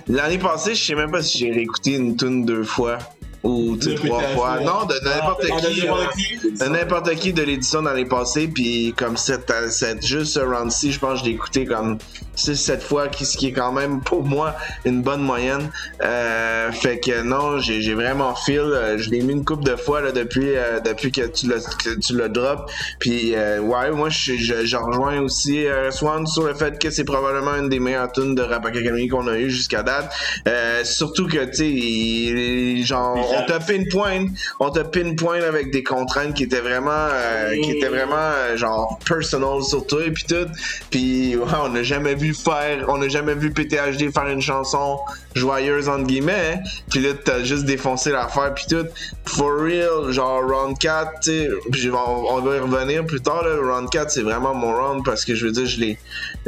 l'année 0.08 0.38
passée 0.38 0.76
je 0.76 0.84
sais 0.86 0.95
même 0.95 1.12
pas 1.12 1.22
si 1.24 1.39
j'ai 1.39 1.52
réécouté 1.52 1.93
une 1.95 2.15
tune 2.15 2.45
deux 2.45 2.63
fois 2.63 3.00
ou 3.43 3.75
De 3.75 3.93
trois 3.93 4.21
fois. 4.21 4.60
non 4.60 4.86
de, 4.86 4.93
de 4.99 5.06
n'importe 5.10 5.45
Ah, 5.51 5.60
de 5.62 5.67
qui 5.67 5.82
n'importe 5.82 6.01
euh, 6.04 6.12
qui. 6.15 6.51
de 6.60 6.65
n'importe 6.69 7.15
qui 7.15 7.34
de 7.34 7.41
l'édition 7.41 7.82
dans 7.82 7.93
les 7.93 8.06
passés 8.06 8.47
puis 8.47 8.93
comme 8.95 9.17
cette, 9.17 9.51
cette 9.69 10.06
juste 10.06 10.34
ce 10.34 10.39
round-ci 10.39 10.91
je 10.91 10.99
pense 10.99 11.13
que 11.13 11.19
je 11.19 11.25
l'ai 11.25 11.36
écouté 11.36 11.65
comme 11.65 11.97
6-7 12.38 12.80
fois 12.82 13.08
ce 13.19 13.38
qui 13.38 13.47
est 13.47 13.51
quand 13.51 13.71
même 13.71 14.01
pour 14.01 14.23
moi 14.23 14.56
une 14.86 15.01
bonne 15.01 15.21
moyenne. 15.21 15.69
Euh, 16.04 16.71
fait 16.71 16.99
que 16.99 17.21
non 17.23 17.60
j'ai 17.60 17.93
vraiment 17.93 18.36
feel 18.36 18.60
euh, 18.60 18.97
je 18.97 19.10
l'ai 19.10 19.21
mis 19.21 19.34
une 19.34 19.45
couple 19.45 19.63
de 19.63 19.75
fois 19.75 20.01
là, 20.01 20.12
depuis 20.12 20.56
euh, 20.56 20.80
depuis 20.80 21.12
que 21.12 21.25
tu 21.27 21.47
l'as 21.47 21.65
que 21.84 21.99
tu 21.99 22.15
le 22.15 22.30
drop. 22.30 22.69
Puis 22.99 23.34
euh, 23.36 23.60
ouais 23.60 23.91
moi 23.91 24.10
je, 24.10 24.34
je, 24.38 24.65
je 24.65 24.77
rejoins 24.77 25.19
aussi 25.19 25.65
euh, 25.65 25.89
Swan 25.91 26.25
sur 26.27 26.45
le 26.45 26.54
fait 26.54 26.80
que 26.80 26.89
c'est 26.91 27.04
probablement 27.06 27.56
une 27.56 27.69
des 27.69 27.80
meilleures 27.80 28.12
tunes 28.12 28.36
de 28.36 28.41
Rap 28.43 28.65
Academy 28.65 29.08
qu'on 29.08 29.27
a 29.27 29.38
eu 29.38 29.49
jusqu'à 29.49 29.84
date. 29.84 30.12
Euh, 30.47 30.84
surtout 30.84 31.27
que 31.27 31.43
tu 31.45 32.77
sais 32.80 32.84
genre 32.86 33.31
on 33.32 33.46
t'a 33.46 33.60
pinpoint. 33.60 34.28
On 34.60 34.70
t'a 34.70 34.84
pinpoint 34.84 35.41
avec 35.41 35.72
des 35.72 35.84
contraintes 35.84 36.34
qui 36.34 36.44
étaient 36.44 36.62
vraiment 36.62 36.91
euh, 36.91 37.56
qui 37.62 37.72
étaient 37.72 37.89
vraiment 37.89 38.15
euh, 38.15 38.58
genre 38.58 39.00
personal 39.06 39.63
sur 39.63 39.86
toi 39.86 40.04
et 40.06 40.12
puis 40.12 40.26
tout. 40.28 40.48
Puis 40.89 41.36
ouais, 41.36 41.46
on 41.63 41.70
n'a 41.70 41.84
jamais 41.84 42.15
vu 42.15 42.34
faire 42.34 42.86
on 42.88 42.98
n'a 42.98 43.08
jamais 43.08 43.36
vu 43.36 43.52
PTHD 43.52 44.12
faire 44.13 44.28
une 44.28 44.41
chanson 44.41 45.00
joyeuse 45.36 45.88
entre 45.88 46.06
guillemets 46.06 46.56
hein. 46.56 46.60
puis 46.89 47.00
là 47.00 47.10
t'as 47.24 47.44
juste 47.44 47.65
défoncé 47.65 48.12
l'affaire 48.12 48.54
puis 48.54 48.65
tout. 48.70 48.88
For 49.26 49.62
real 49.62 50.12
genre 50.12 50.41
round 50.41 50.78
4 50.78 51.20
tu 51.22 51.32
sais. 51.32 51.50
Puis 51.72 51.89
on, 51.89 52.34
on 52.34 52.41
va 52.41 52.56
y 52.56 52.60
revenir 52.60 53.06
plus 53.06 53.22
tard 53.22 53.44
là. 53.44 53.56
Round 53.62 53.89
4 53.89 54.12
c'est 54.12 54.22
vraiment 54.22 54.54
mon 54.54 54.74
round 54.74 55.06
parce 55.06 55.26
que 55.26 55.36
je 55.36 55.46
veux 55.46 55.52
dire 55.52 55.65
je 55.65 55.80
l'ai 55.80 55.98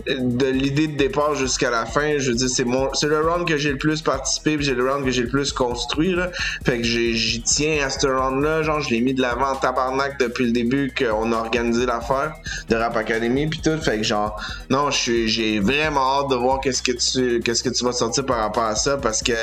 de 0.07 0.47
l'idée 0.47 0.87
de 0.87 0.97
départ 0.97 1.35
jusqu'à 1.35 1.69
la 1.69 1.85
fin 1.85 2.17
je 2.17 2.31
veux 2.31 2.37
dire 2.37 2.49
c'est 2.49 2.65
mon 2.65 2.93
c'est 2.93 3.07
le 3.07 3.21
round 3.21 3.47
que 3.47 3.57
j'ai 3.57 3.71
le 3.71 3.77
plus 3.77 4.01
participé 4.01 4.57
j'ai 4.59 4.75
le 4.75 4.89
round 4.89 5.05
que 5.05 5.11
j'ai 5.11 5.23
le 5.23 5.29
plus 5.29 5.51
construit 5.51 6.13
là. 6.13 6.31
Fait 6.65 6.72
que 6.77 6.83
j'ai- 6.83 7.13
j'y 7.13 7.41
tiens 7.41 7.85
à 7.85 7.89
ce 7.89 8.05
round 8.07 8.43
là 8.43 8.63
genre 8.63 8.79
je 8.81 8.89
l'ai 8.89 9.01
mis 9.01 9.13
de 9.13 9.21
l'avant 9.21 9.51
en 9.51 9.55
tabarnak 9.55 10.19
depuis 10.19 10.45
le 10.45 10.51
début 10.51 10.93
qu'on 10.97 11.31
a 11.31 11.35
organisé 11.37 11.85
l'affaire 11.85 12.33
de 12.69 12.75
Rap 12.75 12.95
Academy 12.97 13.47
puis 13.47 13.59
tout. 13.59 13.77
Fait 13.81 13.97
que 13.97 14.03
genre 14.03 14.41
non 14.69 14.89
j'ai 14.91 15.59
vraiment 15.59 16.19
hâte 16.21 16.29
de 16.29 16.35
voir 16.35 16.59
qu'est-ce 16.61 16.81
que 16.81 16.91
tu 16.91 17.39
qu'est-ce 17.41 17.63
que 17.63 17.69
tu 17.69 17.83
vas 17.83 17.91
sortir 17.91 18.25
par 18.25 18.37
rapport 18.37 18.63
à 18.63 18.75
ça 18.75 18.97
parce 18.97 19.21
que 19.21 19.33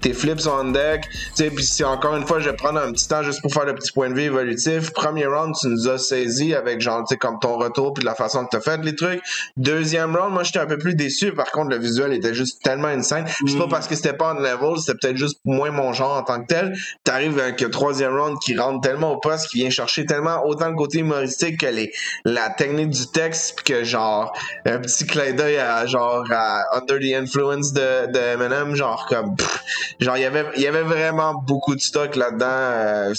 tes 0.00 0.12
flips 0.12 0.40
sont 0.40 0.52
on 0.60 0.70
deck. 0.72 1.02
Tu 1.10 1.18
sais 1.34 1.50
puis 1.50 1.64
si 1.64 1.84
encore 1.84 2.16
une 2.16 2.26
fois 2.26 2.40
je 2.40 2.48
vais 2.50 2.56
prendre 2.56 2.80
un 2.80 2.92
petit 2.92 3.08
temps 3.08 3.22
juste 3.22 3.40
pour 3.42 3.52
faire 3.52 3.64
le 3.64 3.74
petit 3.74 3.92
point 3.92 4.08
de 4.10 4.14
vue 4.14 4.22
évolutif. 4.22 4.92
Premier 4.92 5.26
round 5.26 5.54
tu 5.60 5.68
nous 5.68 5.88
as 5.88 5.98
saisi 5.98 6.54
avec 6.54 6.80
genre 6.80 7.00
tu 7.04 7.14
sais 7.14 7.16
comme 7.18 7.38
ton 7.40 7.56
retour 7.58 7.94
puis 7.94 8.04
la 8.04 8.14
façon 8.14 8.44
que 8.44 8.50
t'as 8.50 8.60
fait 8.60 8.82
les 8.82 8.94
trucs. 8.94 9.20
Deuxième 9.56 10.14
round 10.16 10.32
moi 10.32 10.42
j'étais 10.42 10.58
un 10.58 10.66
peu 10.66 10.78
plus 10.78 10.94
déçu. 10.94 11.32
Par 11.32 11.50
contre 11.50 11.70
le 11.70 11.78
visuel 11.78 12.12
était 12.12 12.34
juste 12.34 12.62
tellement 12.62 12.88
insane. 12.88 13.26
C'est 13.46 13.58
pas 13.58 13.68
parce 13.68 13.86
que 13.88 13.94
c'était 13.94 14.12
pas 14.12 14.34
on 14.36 14.40
level 14.40 14.78
c'était 14.78 14.98
peut-être 15.00 15.16
juste 15.16 15.38
moins 15.44 15.70
mon 15.70 15.92
genre 15.92 16.16
en 16.18 16.22
tant 16.22 16.40
que 16.42 16.46
tel 16.46 16.75
t'arrives 17.04 17.38
avec 17.38 17.60
le 17.60 17.70
troisième 17.70 18.14
round 18.16 18.38
qui 18.44 18.56
rentre 18.56 18.80
tellement 18.80 19.12
au 19.12 19.18
poste 19.18 19.48
qui 19.48 19.58
vient 19.58 19.70
chercher 19.70 20.06
tellement 20.06 20.44
autant 20.46 20.68
le 20.68 20.74
côté 20.74 20.98
humoristique 20.98 21.60
que 21.60 21.66
les 21.66 21.92
la 22.24 22.50
technique 22.50 22.90
du 22.90 23.06
texte 23.08 23.54
puis 23.56 23.64
que 23.74 23.84
genre 23.84 24.32
un 24.64 24.78
petit 24.78 25.06
clin 25.06 25.32
d'œil 25.32 25.56
à 25.58 25.86
genre 25.86 26.24
à 26.30 26.62
Under 26.76 26.98
the 26.98 27.14
Influence 27.14 27.72
de, 27.72 28.10
de 28.12 28.18
Eminem 28.34 28.74
genre 28.74 29.06
comme 29.08 29.36
pff, 29.36 29.60
genre 30.00 30.16
il 30.16 30.22
y 30.22 30.26
avait 30.26 30.46
il 30.56 30.62
y 30.62 30.66
avait 30.66 30.82
vraiment 30.82 31.34
beaucoup 31.34 31.74
de 31.74 31.80
stock 31.80 32.16
là-dedans 32.16 32.46
euh, 32.48 33.14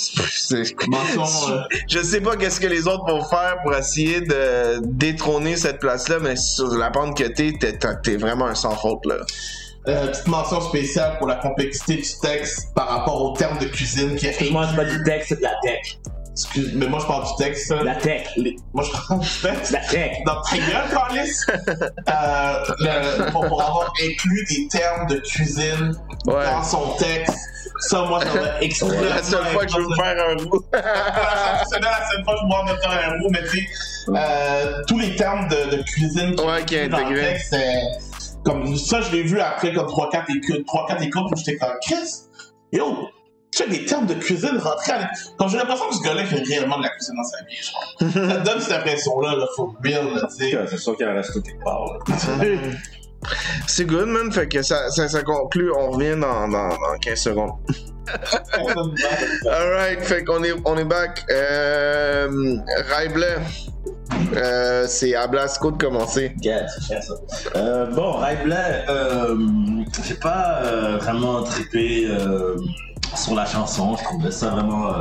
je 1.88 2.00
sais 2.02 2.22
pas 2.22 2.36
qu'est-ce 2.36 2.60
que 2.60 2.68
les 2.68 2.88
autres 2.88 3.06
vont 3.08 3.24
faire 3.24 3.58
pour 3.64 3.74
essayer 3.76 4.22
de 4.22 4.80
détrôner 4.84 5.56
cette 5.56 5.80
place-là 5.80 6.18
mais 6.20 6.36
sur 6.36 6.68
la 6.76 6.90
pente 6.92 7.18
que 7.18 7.24
t'es 7.24 7.54
t'es, 7.60 7.78
t'es- 7.78 8.02
t'es 8.04 8.16
vraiment 8.18 8.46
un 8.48 8.56
sans 8.56 8.76
faute 8.76 9.06
là 9.06 9.18
euh, 9.88 10.08
petite 10.08 10.28
mention 10.28 10.62
spéciale 10.62 11.18
pour 11.18 11.28
la 11.28 11.36
complexité 11.36 11.96
du 11.96 12.10
texte 12.22 12.74
par 12.76 12.88
rapport 12.90 13.22
au 13.22 13.36
terme 13.36 13.58
de 13.60 13.66
cuisine 13.66 14.16
qui 14.16 14.28
est 14.28 14.52
Moi, 14.52 14.68
c'est 14.70 14.76
pas 14.76 14.86
du 14.86 15.04
texte, 15.04 15.30
c'est 15.30 15.38
de 15.38 15.44
la 15.44 15.56
tech. 15.64 15.98
Excuse, 16.32 16.72
mais 16.76 16.86
moi 16.86 17.00
je 17.02 17.08
parle 17.08 17.24
du 17.26 17.44
texte. 17.44 17.68
ça. 17.68 17.82
La 17.84 17.96
tech. 17.96 18.28
Les- 18.36 18.56
Moi 18.72 18.84
je 18.84 18.92
parle 18.92 19.22
du 19.22 19.28
texte. 19.42 19.72
La 19.72 19.80
tech. 19.80 20.18
Dans 20.24 20.40
ta 20.42 20.58
gueule, 20.58 20.90
Carlis! 20.92 21.32
euh, 22.10 23.32
pour, 23.32 23.44
avoir 23.62 23.92
inclus 24.04 24.46
des 24.48 24.68
termes 24.68 25.08
de 25.08 25.16
cuisine 25.16 25.94
Ouais. 26.28 26.46
dans 26.46 26.64
son 26.64 26.90
texte. 27.00 27.36
Ça, 27.90 28.04
moi, 28.04 28.20
ça 28.22 28.34
m'a 28.42 28.60
extrêmement 28.62 29.02
la 29.10 29.24
seule 29.24 29.46
fois 29.46 29.66
que 29.66 29.72
je 29.72 29.78
veux 29.78 29.88
me 29.88 29.96
faire 29.96 30.16
un 30.30 30.44
roux 30.44 30.64
c'est 30.72 31.80
la 31.80 32.08
seule 32.12 32.24
fois 32.24 32.34
que 32.34 32.40
je 32.40 32.46
vais 32.46 32.76
me 32.76 32.82
faire 32.82 33.12
un 33.14 33.18
mot, 33.18 33.28
mais 33.32 33.44
tu 33.44 33.58
sais, 33.60 33.66
euh, 34.16 34.82
tous 34.88 35.00
les 35.00 35.16
termes 35.16 35.48
de, 35.48 35.76
de 35.76 35.84
cuisine 35.84 36.36
qui 36.36 36.46
Ouais, 36.46 36.64
est 36.86 36.88
dans 36.90 37.10
le 37.10 37.20
texte, 37.20 37.48
c'est 37.52 37.82
comme 38.48 38.78
ça, 38.78 39.02
je 39.02 39.12
l'ai 39.12 39.24
vu 39.24 39.40
après 39.42 39.74
comme 39.74 39.88
3-4 39.88 40.38
écoutes, 40.38 40.66
3-4 40.66 41.04
écoutes 41.04 41.24
où 41.32 41.36
j'étais 41.36 41.58
comme 41.58 41.74
Chris, 41.82 42.30
yo, 42.72 43.10
tu 43.52 43.64
as 43.64 43.68
des 43.68 43.84
termes 43.84 44.06
de 44.06 44.14
cuisine 44.14 44.58
rentrés 44.58 44.94
à 44.94 45.12
Comme 45.38 45.50
j'ai 45.50 45.58
l'impression 45.58 45.90
que 45.90 45.96
ce 45.96 46.02
gars-là 46.02 46.26
fait 46.26 46.44
réellement 46.44 46.78
de 46.78 46.84
la 46.84 46.90
cuisine 46.90 47.16
dans 47.18 47.24
sa 47.24 47.44
vie, 47.44 47.58
genre. 47.58 48.30
ça 48.30 48.38
te 48.38 48.46
donne 48.46 48.62
cette 48.62 48.78
impression-là, 48.80 49.36
là, 49.36 49.46
faut 49.56 49.76
real, 49.84 50.14
là, 50.14 50.28
tu 50.30 50.50
sais. 50.50 50.58
C'est 50.70 50.78
sûr 50.78 50.96
qu'il 50.96 51.08
en 51.08 51.14
reste 51.14 51.34
tout 51.34 51.42
quelque 51.42 51.64
part. 51.64 51.86
là. 51.86 52.00
C'est 53.68 53.86
good, 53.86 54.08
man. 54.08 54.32
Fait 54.32 54.48
que 54.48 54.62
ça, 54.62 54.90
ça, 54.92 55.10
ça 55.10 55.24
conclut. 55.24 55.72
On 55.72 55.90
revient 55.92 56.18
dans, 56.18 56.48
dans, 56.48 56.70
dans 56.70 56.98
15 57.02 57.20
secondes. 57.20 57.52
Alright, 59.52 60.02
fait 60.02 60.24
qu'on 60.24 60.44
est, 60.44 60.54
on 60.64 60.78
est 60.78 60.86
back. 60.86 61.26
Euh. 61.30 62.58
Euh, 64.36 64.86
c'est 64.88 65.16
à 65.16 65.28
Blasco 65.28 65.72
de 65.72 65.78
commencer. 65.78 66.36
Ça. 66.42 67.14
Euh, 67.56 67.88
bon, 67.92 68.20
Blanc, 68.44 68.56
euh, 68.90 69.38
j'ai 70.04 70.16
pas 70.16 70.98
vraiment 71.00 71.44
trippé 71.44 72.08
sur 73.16 73.36
la 73.36 73.46
chanson. 73.46 73.96
Je 73.98 74.04
trouvais 74.04 74.32
ça 74.32 74.50
vraiment 74.50 74.92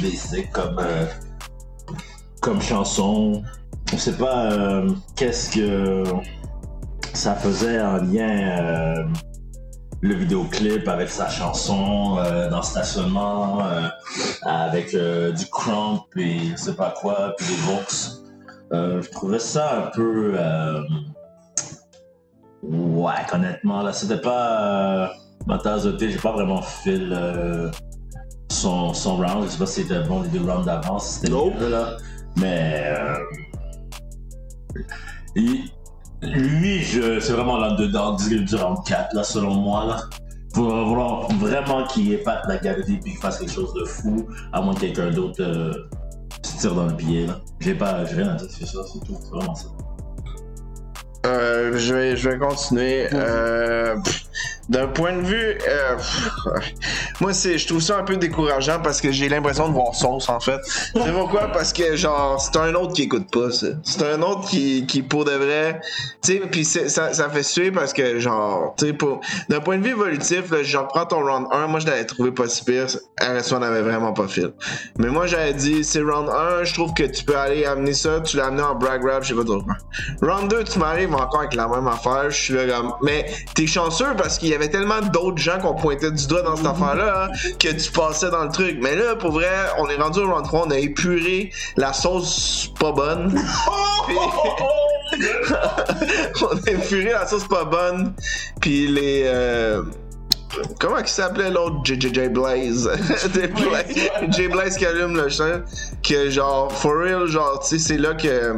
basic 0.00 0.50
comme, 0.52 0.80
comme 2.40 2.60
chanson. 2.60 3.42
Je 3.90 3.96
sais 3.96 4.12
pas 4.12 4.82
qu'est-ce 5.16 5.50
que 5.56 6.04
ça 7.12 7.34
faisait 7.34 7.80
en 7.80 7.98
lien 7.98 9.06
le 10.00 10.14
vidéoclip 10.14 10.86
avec 10.88 11.08
sa 11.08 11.28
chanson 11.28 12.16
dans 12.50 12.58
le 12.58 12.62
stationnement 12.62 13.62
avec 14.42 14.94
du 14.94 15.46
crump 15.50 16.04
et 16.16 16.38
je 16.52 16.56
sais 16.56 16.74
pas 16.74 16.94
quoi 17.00 17.34
puis 17.36 17.46
des 17.46 17.62
vox. 17.62 18.23
Euh, 18.74 19.00
je 19.02 19.10
trouvais 19.10 19.38
ça 19.38 19.84
un 19.86 19.90
peu 19.90 20.32
euh, 20.36 20.80
ouais 22.62 23.12
honnêtement 23.32 23.82
là 23.82 23.92
c'était 23.92 24.20
pas 24.20 25.04
euh, 25.04 25.06
ma 25.46 25.58
tasse 25.58 25.84
de 25.84 25.92
thé 25.92 26.10
j'ai 26.10 26.18
pas 26.18 26.32
vraiment 26.32 26.60
fil 26.62 27.12
euh, 27.12 27.70
son, 28.50 28.92
son 28.94 29.16
round 29.16 29.44
je 29.44 29.48
sais 29.50 29.58
pas 29.58 29.66
si 29.66 29.82
c'était 29.82 30.02
bon 30.02 30.22
les 30.22 30.28
deux 30.28 30.40
rounds 30.40 30.64
d'avant 30.64 30.98
si 30.98 31.14
c'était 31.20 31.30
Nope. 31.32 31.54
mieux, 31.60 31.68
là 31.68 31.96
mais 32.36 32.84
euh, 32.98 33.14
il- 35.36 35.70
lui, 36.22 36.80
je, 36.80 37.20
c'est 37.20 37.34
vraiment 37.34 37.58
l'underdog 37.58 38.16
du, 38.18 38.44
du 38.44 38.56
round 38.56 38.78
4, 38.86 39.12
là, 39.14 39.22
selon 39.22 39.54
moi, 39.56 39.84
là. 39.84 39.96
Faut 40.54 40.62
vouloir 40.86 41.28
vraiment 41.34 41.86
qu'il 41.86 42.12
épate 42.12 42.46
la 42.48 42.56
galerie 42.56 42.96
puis 42.96 43.10
qu'il 43.12 43.20
fasse 43.20 43.38
quelque 43.40 43.52
chose 43.52 43.74
de 43.74 43.84
fou, 43.84 44.26
à 44.52 44.62
moins 44.62 44.74
que 44.74 44.80
quelqu'un 44.80 45.10
d'autre 45.10 45.42
tire 46.64 46.74
dans 46.74 46.86
le 46.86 46.96
pied, 46.96 47.26
là. 47.26 47.40
J'ai 47.60 47.74
pas, 47.74 48.06
j'ai 48.06 48.16
rien 48.16 48.28
à 48.30 48.34
dire 48.36 48.50
sur 48.50 48.66
ça, 48.66 48.78
c'est 48.90 49.06
tout, 49.06 49.18
c'est 49.20 49.30
vraiment 49.30 49.54
ça. 49.54 49.66
Euh, 51.26 51.76
je, 51.76 51.94
vais, 51.94 52.16
je 52.16 52.30
vais 52.30 52.38
continuer. 52.38 53.06
Euh, 53.12 53.96
pff, 54.02 54.23
D'un 54.68 54.86
point 54.86 55.12
de 55.12 55.22
vue, 55.22 55.58
euh, 55.68 55.96
moi 57.20 57.34
c'est, 57.34 57.58
je 57.58 57.66
trouve 57.66 57.80
ça 57.80 57.98
un 57.98 58.02
peu 58.02 58.16
décourageant 58.16 58.80
parce 58.82 59.00
que 59.00 59.12
j'ai 59.12 59.28
l'impression 59.28 59.68
de 59.68 59.74
voir 59.74 59.94
sauce 59.94 60.28
en 60.28 60.40
fait. 60.40 60.60
C'est 60.64 61.12
pourquoi? 61.12 61.48
Parce 61.48 61.72
que 61.72 61.96
genre 61.96 62.40
c'est 62.40 62.58
un 62.58 62.74
autre 62.74 62.94
qui 62.94 63.02
écoute 63.02 63.30
pas 63.30 63.50
ça. 63.50 63.66
C'est 63.82 64.02
un 64.02 64.22
autre 64.22 64.48
qui, 64.48 64.86
qui 64.86 65.02
pour 65.02 65.24
de 65.24 65.32
vrai, 65.32 65.80
tu 66.22 66.32
sais, 66.32 66.42
puis 66.50 66.64
ça, 66.64 66.88
ça 66.88 67.28
fait 67.28 67.42
suer 67.42 67.70
parce 67.70 67.92
que 67.92 68.18
genre, 68.18 68.74
tu 68.78 68.86
sais, 68.86 68.92
pour 68.92 69.20
d'un 69.48 69.60
point 69.60 69.76
de 69.76 69.82
vue 69.82 69.90
évolutif, 69.90 70.52
genre 70.62 70.88
prends 70.88 71.06
ton 71.06 71.20
round 71.24 71.46
1, 71.52 71.66
moi 71.66 71.80
je 71.80 71.86
l'avais 71.86 72.04
trouvé 72.06 72.32
pas 72.32 72.48
si 72.48 72.64
pire. 72.64 72.86
RS1 73.20 73.60
n'avait 73.60 73.82
vraiment 73.82 74.12
pas 74.12 74.28
fil. 74.28 74.52
Mais 74.98 75.08
moi 75.08 75.26
j'avais 75.26 75.54
dit 75.54 75.84
c'est 75.84 76.00
round 76.00 76.28
1, 76.28 76.64
je 76.64 76.74
trouve 76.74 76.94
que 76.94 77.04
tu 77.04 77.24
peux 77.24 77.36
aller 77.36 77.64
amener 77.64 77.92
ça, 77.92 78.20
tu 78.20 78.36
l'as 78.36 78.46
amené 78.46 78.62
en 78.62 78.74
brag 78.74 79.04
rap, 79.04 79.22
je 79.22 79.28
sais 79.28 79.34
pas 79.34 79.44
trop. 79.44 79.62
Round 80.22 80.50
2, 80.50 80.64
tu 80.64 80.78
m'arrives 80.78 81.14
encore 81.14 81.40
avec 81.40 81.54
la 81.54 81.68
même 81.68 81.86
affaire. 81.86 82.30
Je 82.30 82.36
suis 82.36 82.54
là 82.54 82.66
comme. 82.66 82.94
Mais 83.02 83.26
t'es 83.54 83.66
chanceux 83.66 84.14
parce 84.16 84.38
qu'il 84.38 84.53
y 84.54 84.56
avait 84.56 84.68
tellement 84.70 85.00
d'autres 85.00 85.38
gens 85.38 85.58
qu'on 85.60 85.74
pointait 85.74 86.10
du 86.10 86.26
doigt 86.26 86.42
dans 86.42 86.56
cette 86.56 86.66
affaire-là 86.66 87.28
hein, 87.30 87.36
que 87.58 87.68
tu 87.68 87.90
passais 87.92 88.30
dans 88.30 88.44
le 88.44 88.50
truc. 88.50 88.78
Mais 88.80 88.96
là, 88.96 89.14
pour 89.16 89.32
vrai, 89.32 89.48
on 89.78 89.88
est 89.88 89.96
rendu 89.96 90.20
au 90.20 90.30
round 90.30 90.44
3, 90.46 90.66
on 90.66 90.70
a 90.70 90.78
épuré 90.78 91.50
la 91.76 91.92
sauce 91.92 92.70
pas 92.78 92.92
bonne. 92.92 93.30
Puis- 94.06 94.16
on 96.42 96.56
a 96.56 96.70
épuré 96.70 97.10
la 97.12 97.26
sauce 97.26 97.46
pas 97.48 97.64
bonne. 97.64 98.14
Puis 98.60 98.86
les. 98.88 99.22
euh, 99.26 99.82
Comment 100.78 100.98
il 100.98 101.08
s'appelait 101.08 101.50
l'autre? 101.50 101.76
JJJ 101.84 102.28
Blaze? 102.30 102.88
J 104.30 104.46
Blaze 104.48 104.76
qui 104.76 104.86
allume 104.86 105.16
le 105.16 105.28
champ. 105.28 105.62
Que 106.02 106.30
genre, 106.30 106.70
for 106.72 106.92
real, 106.96 107.26
genre, 107.26 107.58
tu 107.60 107.76
sais, 107.78 107.78
c'est 107.94 107.98
là 107.98 108.14
que 108.14 108.54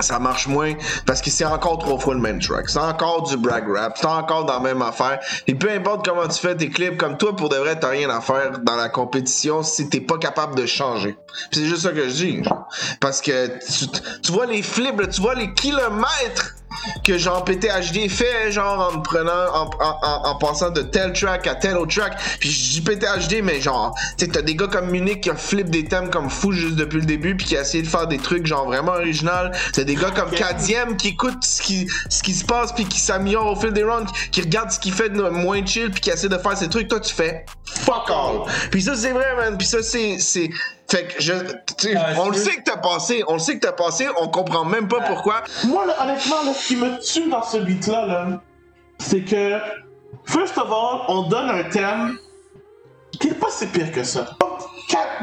ça 0.00 0.18
marche 0.18 0.46
moins 0.46 0.74
parce 1.06 1.22
que 1.22 1.30
c'est 1.30 1.44
encore 1.44 1.78
trois 1.78 1.98
fois 1.98 2.14
le 2.14 2.20
même 2.20 2.40
track. 2.40 2.68
C'est 2.68 2.78
encore 2.78 3.28
du 3.28 3.36
brag 3.36 3.64
rap. 3.68 3.96
C'est 3.96 4.06
encore 4.06 4.44
dans 4.44 4.54
la 4.54 4.60
même 4.60 4.82
affaire. 4.82 5.20
Et 5.46 5.54
peu 5.54 5.70
importe 5.70 6.06
comment 6.06 6.26
tu 6.28 6.40
fais 6.40 6.56
tes 6.56 6.68
clips, 6.68 6.96
comme 6.96 7.16
toi, 7.16 7.34
pour 7.34 7.48
de 7.48 7.56
vrai, 7.56 7.78
t'as 7.78 7.90
rien 7.90 8.10
à 8.10 8.20
faire 8.20 8.58
dans 8.62 8.76
la 8.76 8.88
compétition 8.88 9.62
si 9.62 9.88
t'es 9.88 10.00
pas 10.00 10.18
capable 10.18 10.54
de 10.56 10.66
changer. 10.66 11.16
C'est 11.50 11.64
juste 11.64 11.82
ça 11.82 11.90
que 11.90 12.08
je 12.08 12.14
dis. 12.14 12.42
Parce 13.00 13.20
que 13.20 13.46
tu, 13.58 13.86
tu 14.22 14.32
vois 14.32 14.46
les 14.46 14.62
flips, 14.62 15.08
tu 15.10 15.20
vois 15.20 15.34
les 15.34 15.52
kilomètres 15.54 16.55
que 17.04 17.18
genre 17.18 17.44
PTHD 17.44 18.08
fait 18.08 18.50
genre 18.52 18.90
en 18.92 18.98
me 18.98 19.02
prenant 19.02 19.32
en, 19.54 19.70
en, 19.80 19.98
en- 20.02 20.28
en 20.30 20.34
passant 20.38 20.70
de 20.70 20.82
tel 20.82 21.12
track 21.12 21.46
à 21.46 21.54
tel 21.54 21.76
autre 21.76 21.94
track. 21.94 22.16
Puis 22.40 22.50
je 22.50 22.70
dis 22.72 22.80
PTHD 22.80 23.42
mais 23.42 23.60
genre 23.60 23.94
tu 24.18 24.28
t'as 24.28 24.42
des 24.42 24.54
gars 24.54 24.66
comme 24.68 24.90
Munich 24.90 25.20
qui 25.22 25.30
ont 25.30 25.36
flip 25.36 25.70
des 25.70 25.84
thèmes 25.84 26.10
comme 26.10 26.30
fou 26.30 26.52
juste 26.52 26.76
depuis 26.76 26.98
le 27.00 27.06
début 27.06 27.36
puis 27.36 27.46
qui 27.46 27.56
a 27.56 27.62
essayé 27.62 27.82
de 27.82 27.88
faire 27.88 28.06
des 28.06 28.18
trucs 28.18 28.46
genre 28.46 28.66
vraiment 28.66 28.92
original. 28.92 29.52
T'as 29.72 29.84
des 29.84 29.94
gars 29.94 30.10
comme 30.10 30.30
Kadiem 30.30 30.96
qui 30.96 31.08
écoutent 31.08 31.44
ce 31.44 31.62
qui 31.62 31.88
ce 32.08 32.22
qui 32.22 32.34
se 32.34 32.44
passe 32.44 32.72
puis 32.72 32.84
qui 32.84 32.98
s'améliore 33.00 33.46
au 33.46 33.56
fil 33.56 33.72
des 33.72 33.84
rounds 33.84 34.10
qui, 34.12 34.30
qui 34.30 34.40
regardent 34.42 34.70
ce 34.70 34.78
qu'il 34.80 34.92
fait 34.92 35.08
de 35.10 35.22
moins 35.22 35.64
chill 35.64 35.90
puis 35.90 36.00
qui 36.00 36.10
essaie 36.10 36.28
de 36.28 36.38
faire 36.38 36.56
ces 36.56 36.68
trucs. 36.68 36.88
Toi 36.88 37.00
tu 37.00 37.14
fais 37.14 37.44
fuck 37.64 38.08
all. 38.10 38.50
Puis 38.70 38.82
ça 38.82 38.94
c'est 38.96 39.12
vrai 39.12 39.34
man. 39.36 39.56
Puis 39.58 39.66
ça 39.66 39.82
c'est 39.82 40.18
c'est 40.18 40.50
fait 40.88 41.06
que 41.08 41.20
je 41.22 41.32
tu 41.78 41.88
sais, 41.90 41.94
Ah, 41.96 42.10
on 42.18 42.28
le 42.30 42.36
sait 42.36 42.56
que 42.56 42.62
t'as 42.64 42.76
passé 42.76 43.24
on 43.28 43.34
le 43.34 43.38
sait 43.38 43.54
que 43.58 43.66
t'as 43.66 43.72
passé 43.72 44.06
on 44.20 44.28
comprend 44.28 44.64
même 44.64 44.86
pas 44.88 45.00
pourquoi 45.00 45.42
Moi, 45.64 45.84
là, 45.86 45.94
honnêtement, 46.02 46.42
là, 46.44 46.52
ce 46.54 46.66
qui 46.68 46.76
me 46.76 46.98
tue 47.02 47.28
dans 47.28 47.42
ce 47.42 47.56
beat-là, 47.58 48.06
là, 48.06 48.40
c'est 48.98 49.22
que, 49.22 49.58
first 50.24 50.56
of 50.58 50.70
all, 50.70 51.00
on 51.08 51.22
donne 51.28 51.50
un 51.50 51.64
thème 51.64 52.16
qui 53.20 53.28
est 53.28 53.34
pas 53.34 53.48
si 53.50 53.66
pire 53.66 53.90
que 53.92 54.04
ça. 54.04 54.26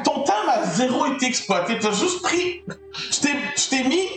Ton 0.03 0.23
thème 0.23 0.49
a 0.49 0.65
zéro 0.65 1.05
été 1.13 1.27
exploité. 1.27 1.77
T'as 1.79 1.91
juste 1.91 2.21
pris. 2.23 2.61
Tu 3.11 3.19
t'es- 3.21 3.29
tu 3.55 3.69
t'es 3.69 3.83
mis 3.83 4.07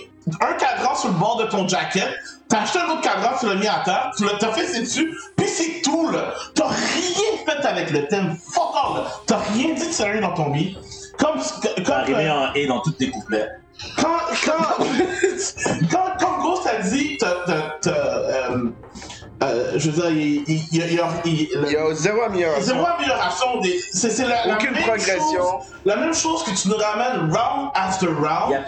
un 0.41 0.55
cadran 0.55 0.95
sur 0.97 1.09
le 1.11 1.15
bord 1.15 1.37
de 1.37 1.45
ton 1.47 1.69
jacket. 1.69 2.09
T'as 2.49 2.63
acheté 2.63 2.79
un 2.81 2.89
autre 2.91 3.03
cadran, 3.03 3.31
tu 3.39 3.47
l'as 3.47 3.55
mis 3.55 3.67
à 3.69 3.83
terre, 3.85 4.11
tu 4.17 4.25
l'as 4.25 4.39
fait 4.53 4.81
dessus, 4.81 5.17
puis 5.37 5.47
c'est 5.49 5.83
tout, 5.83 6.09
là. 6.11 6.33
T'as 6.55 6.67
rien 6.69 7.37
fait 7.47 7.67
avec 7.67 7.91
le 7.91 8.07
thème. 8.09 8.37
Fuck 8.53 8.73
all, 8.75 8.97
là. 9.03 9.05
T'as 9.27 9.39
rien 9.55 9.75
dit 9.75 9.87
de 9.87 9.93
sérieux 9.93 10.21
dans 10.21 10.33
ton 10.35 10.51
beat. 10.51 10.77
Comme, 11.19 11.41
comme, 11.85 11.95
Arrivé 11.95 12.31
en 12.31 12.53
et 12.55 12.67
dans 12.67 12.81
tous 12.81 12.93
tes 12.93 13.11
couplets. 13.11 13.49
quand, 13.97 14.19
quand, 14.45 14.85
quand, 15.91 16.17
quand 16.19 16.43
Ghost 16.43 16.67
a 16.67 16.83
dit, 16.83 17.19
t'as, 17.19 17.45
euh, 19.43 19.73
je 19.77 19.91
veux 19.91 20.01
dire, 20.03 20.11
il, 20.11 20.45
il, 20.49 20.63
il, 20.73 20.83
il, 20.83 21.01
il- 21.25 21.49
il 21.67 21.73
y 21.73 21.77
a 21.77 21.95
zéro 21.95 22.23
amélioration 22.23 22.65
zéro 22.65 22.87
amélioration 22.87 23.61
des, 23.61 23.79
c'est, 23.93 24.09
c'est 24.11 24.27
la, 24.27 24.47
la 24.47 24.55
Aucune 24.55 24.73
même 24.73 24.83
progression. 24.83 25.19
chose, 25.37 25.63
la 25.85 25.97
même 25.97 26.15
chose 26.15 26.43
que 26.45 26.51
tu 26.53 26.69
nous 26.69 26.77
ramènes 26.77 27.31
round 27.31 27.71
after 27.75 28.07
round, 28.07 28.63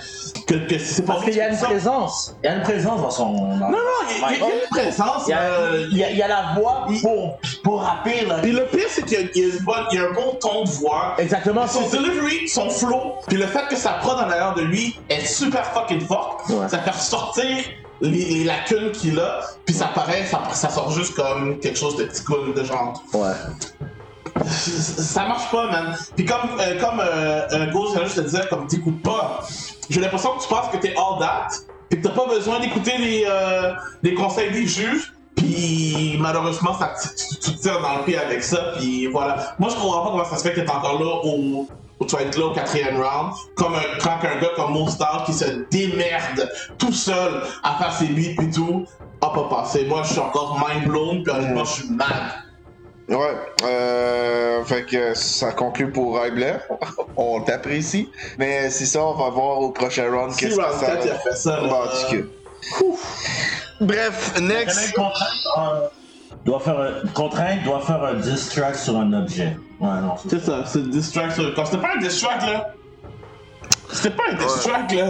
que, 0.47 0.55
que 0.55 0.79
c'est 0.79 1.07
pas 1.07 1.15
Parce 1.15 1.25
qu'il 1.25 1.35
y 1.37 1.41
a 1.41 1.49
une 1.49 1.57
ça. 1.57 1.67
présence. 1.67 2.37
Il 2.43 2.47
y 2.49 2.53
a 2.53 2.57
une 2.57 2.63
présence 2.63 3.01
dans 3.01 3.11
son. 3.11 3.33
Non, 3.33 3.71
non, 3.71 3.79
il 4.11 4.21
y, 4.21 4.25
a- 4.25 4.33
il 4.33 4.39
y 4.41 4.43
a 4.43 4.47
une 4.47 4.69
présence. 4.71 5.23
Il 5.27 5.31
y 5.31 5.33
a, 5.33 5.41
euh, 5.41 5.87
il 5.91 5.97
y 5.97 6.05
a, 6.05 6.11
il 6.11 6.17
y 6.19 6.23
a 6.23 6.29
la 6.29 6.55
voix 6.55 6.87
pour, 7.03 7.39
pour 7.65 7.83
rapper, 7.83 8.27
là. 8.27 8.37
Puis 8.43 8.53
le 8.53 8.67
pire, 8.67 8.87
c'est 8.91 9.05
qu'il 9.07 9.21
y 9.21 9.25
a, 9.25 9.27
il 9.35 9.43
y 9.43 9.51
a 9.51 9.55
une 9.55 9.65
bonne- 9.65 9.87
il 9.93 9.99
y 9.99 10.03
a 10.03 10.05
un 10.07 10.13
bon 10.13 10.37
ton 10.41 10.65
de 10.65 10.69
voix. 10.69 11.15
Exactement. 11.19 11.67
Son 11.67 11.89
delivery, 11.89 12.47
son 12.47 12.69
flow, 12.69 13.15
puis 13.27 13.39
le 13.39 13.47
fait 13.47 13.67
que 13.71 13.77
sa 13.77 13.93
prod 13.95 14.17
en 14.19 14.29
arrière 14.29 14.53
de 14.55 14.63
lui 14.63 14.99
est 15.09 15.25
super 15.25 15.65
fucking 15.73 16.01
forte, 16.07 16.49
Ouais. 16.51 16.69
ça 16.69 16.79
fait 16.79 16.91
ressortir 16.91 17.57
les, 18.01 18.11
les 18.11 18.45
lacunes 18.45 18.91
qu'il 18.93 19.19
a, 19.19 19.41
puis 19.65 19.75
ça 19.75 19.87
paraît, 19.87 20.25
ça, 20.27 20.41
ça 20.53 20.69
sort 20.69 20.91
juste 20.93 21.15
comme 21.15 21.59
quelque 21.59 21.79
chose 21.79 21.97
de 21.97 22.05
petit 22.05 22.23
cool, 22.25 22.55
de 22.55 22.65
genre. 22.65 23.03
Ouais. 23.15 23.33
Ça 24.45 25.27
marche 25.27 25.51
pas, 25.51 25.71
man. 25.71 25.97
Puis 26.17 26.25
comme, 26.25 26.59
euh, 26.61 26.79
comme 26.81 27.01
euh, 27.01 27.43
euh, 27.53 27.71
Ghost 27.73 27.95
vient 27.97 28.05
juste 28.05 28.19
de 28.21 28.29
dire, 28.29 28.49
comme 28.49 28.67
t'écoutes 28.67 29.03
pas, 29.03 29.41
j'ai 29.91 30.01
l'impression 30.01 30.31
que 30.37 30.43
tu 30.43 30.49
penses 30.49 30.69
que 30.71 30.77
t'es 30.77 30.95
all 30.97 31.19
that, 31.21 31.49
puis 31.89 32.01
que 32.01 32.07
t'as 32.09 32.15
pas 32.15 32.27
besoin 32.27 32.61
d'écouter 32.61 32.97
les, 32.99 33.25
euh, 33.29 33.73
les 34.03 34.15
conseils 34.15 34.51
des 34.53 34.67
juges. 34.67 35.13
Puis 35.37 36.17
malheureusement, 36.21 36.77
ça, 36.79 36.95
tu, 37.01 37.09
tu- 37.15 37.41
tu 37.41 37.57
te 37.57 37.63
tires 37.63 37.81
dans 37.81 37.97
le 37.99 38.03
pied 38.05 38.19
avec 38.19 38.43
ça. 38.43 38.73
Puis 38.77 39.07
voilà. 39.07 39.55
Moi, 39.59 39.71
je 39.71 39.77
comprends 39.77 40.05
pas 40.05 40.11
comment 40.11 40.25
ça 40.25 40.37
se 40.37 40.43
fait 40.43 40.53
que 40.53 40.61
t'es 40.61 40.71
encore 40.71 41.01
là 41.01 41.21
au, 41.25 41.67
au 41.99 42.05
tu 42.05 42.17
vas 42.17 42.23
être 42.23 42.37
là 42.37 42.47
au 42.47 42.53
quatrième 42.53 42.97
round. 42.97 43.33
Comme 43.55 43.75
un, 43.75 43.99
quand 44.03 44.19
un 44.23 44.41
gars 44.41 44.51
comme 44.57 44.73
Monstar 44.73 45.25
qui 45.27 45.33
se 45.33 45.45
démerde 45.71 46.51
tout 46.79 46.93
seul 46.93 47.43
à 47.63 47.77
faire 47.77 47.93
ses 47.93 48.07
beats 48.07 48.35
puis 48.37 48.51
tout, 48.51 48.87
a 49.21 49.31
pas 49.31 49.49
passé. 49.49 49.85
Moi, 49.85 50.03
je 50.05 50.13
suis 50.13 50.21
encore 50.21 50.65
mind 50.67 50.89
blown. 50.89 51.23
Puis 51.23 51.33
honnêtement, 51.33 51.65
je 51.65 51.73
suis 51.73 51.91
mad. 51.91 52.09
Ouais, 53.09 53.37
euh, 53.65 54.63
fait 54.65 54.85
que 54.85 55.15
ça 55.15 55.53
conclut 55.53 55.91
pour 55.91 56.21
Raibler. 56.21 56.57
on 57.17 57.41
t'apprécie. 57.41 58.11
Mais 58.39 58.69
c'est 58.69 58.85
ça, 58.85 59.03
on 59.03 59.15
va 59.15 59.31
voir 59.31 59.61
au 59.61 59.71
prochain 59.71 60.11
round 60.11 60.33
Si 60.33 60.41
qu'est-ce 60.41 60.57
que 60.57 60.63
ça 60.63 60.87
4 60.87 61.05
il 61.07 61.11
a 61.11 61.19
fait 61.19 61.37
ça. 61.37 61.61
Bref, 63.81 64.41
next. 64.41 64.95
Doit 66.45 66.61
faire 66.61 66.79
un, 66.79 67.09
contrainte 67.09 67.65
doit 67.65 67.81
faire 67.81 68.03
un 68.03 68.15
diss 68.15 68.49
track 68.51 68.77
sur 68.77 68.97
un 68.97 69.13
objet. 69.13 69.57
Ouais, 69.81 70.01
non, 70.01 70.15
c'est 70.29 70.41
ça, 70.41 70.65
c'est 70.67 70.89
distract 70.89 71.35
sur 71.35 71.45
le 71.45 71.53
corps. 71.53 71.67
C'était 71.67 71.83
pas 71.83 71.95
un 71.97 72.01
distract 72.01 72.43
là. 72.43 72.75
C'était 73.91 74.15
pas 74.17 74.25
un 74.31 74.35
distract 74.35 74.93
là. 74.93 75.07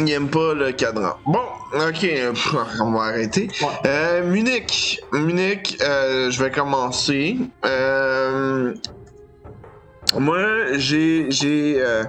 Il 0.00 0.12
aime 0.12 0.28
pas 0.28 0.54
le 0.54 0.70
cadran. 0.72 1.14
Bon, 1.26 1.40
ok, 1.74 2.04
euh, 2.04 2.30
pff, 2.32 2.56
on 2.80 2.92
va 2.92 3.04
arrêter. 3.04 3.48
Ouais. 3.60 3.68
Euh, 3.86 4.24
Munich. 4.24 5.00
Munich, 5.12 5.76
euh, 5.82 6.30
je 6.30 6.42
vais 6.42 6.50
commencer. 6.50 7.38
Euh, 7.64 8.74
moi, 10.16 10.38
j'ai, 10.74 11.26
j'ai, 11.30 11.76
euh, 11.78 12.02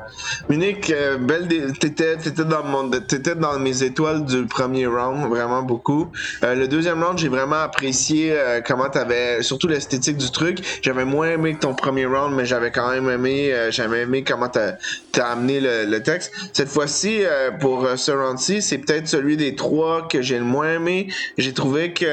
Munich, 0.50 0.90
euh, 0.90 1.18
belle, 1.18 1.48
dé- 1.48 1.72
t'étais, 1.80 2.16
t'étais 2.18 2.46
dans 2.46 2.64
mon, 2.64 2.90
t'étais 2.90 3.36
dans 3.36 3.60
mes 3.60 3.84
étoiles 3.84 4.26
du 4.26 4.46
premier 4.46 4.86
round, 4.88 5.28
vraiment 5.30 5.62
beaucoup. 5.64 6.12
Euh, 6.44 6.56
le 6.56 6.68
deuxième 6.68 7.04
round, 7.04 7.18
j'ai 7.18 7.28
vraiment 7.28 7.58
apprécié 7.62 8.32
euh, 8.32 8.62
comment 8.66 8.90
t'avais, 8.90 9.44
surtout 9.44 9.68
l'esthétique 9.68 10.18
du 10.18 10.32
truc. 10.32 10.60
J'avais 10.82 11.06
moins 11.06 11.32
aimé 11.32 11.56
que 11.56 11.60
ton 11.60 11.74
premier 11.74 12.06
round, 12.06 12.34
mais 12.36 12.46
j'avais 12.46 12.72
quand 12.72 12.90
même 12.90 13.10
aimé, 13.10 13.54
euh, 13.54 13.70
j'avais 13.72 14.02
aimé 14.04 14.24
comment 14.24 14.48
t'as, 14.50 14.74
t'as 15.12 15.28
amené 15.32 15.60
le, 15.60 15.86
le 15.86 16.02
texte. 16.02 16.32
Cette 16.54 16.70
fois-ci, 16.70 17.20
euh, 17.24 17.52
pour 17.52 17.88
ce 17.98 18.12
round-ci, 18.12 18.62
c'est 18.62 18.78
peut-être 18.78 19.08
celui 19.08 19.36
des 19.36 19.56
trois 19.56 20.08
que 20.08 20.22
j'ai 20.22 20.38
le 20.38 20.46
moins 20.46 20.76
aimé. 20.76 21.12
J'ai 21.38 21.54
trouvé 21.54 21.94
que 21.94 22.06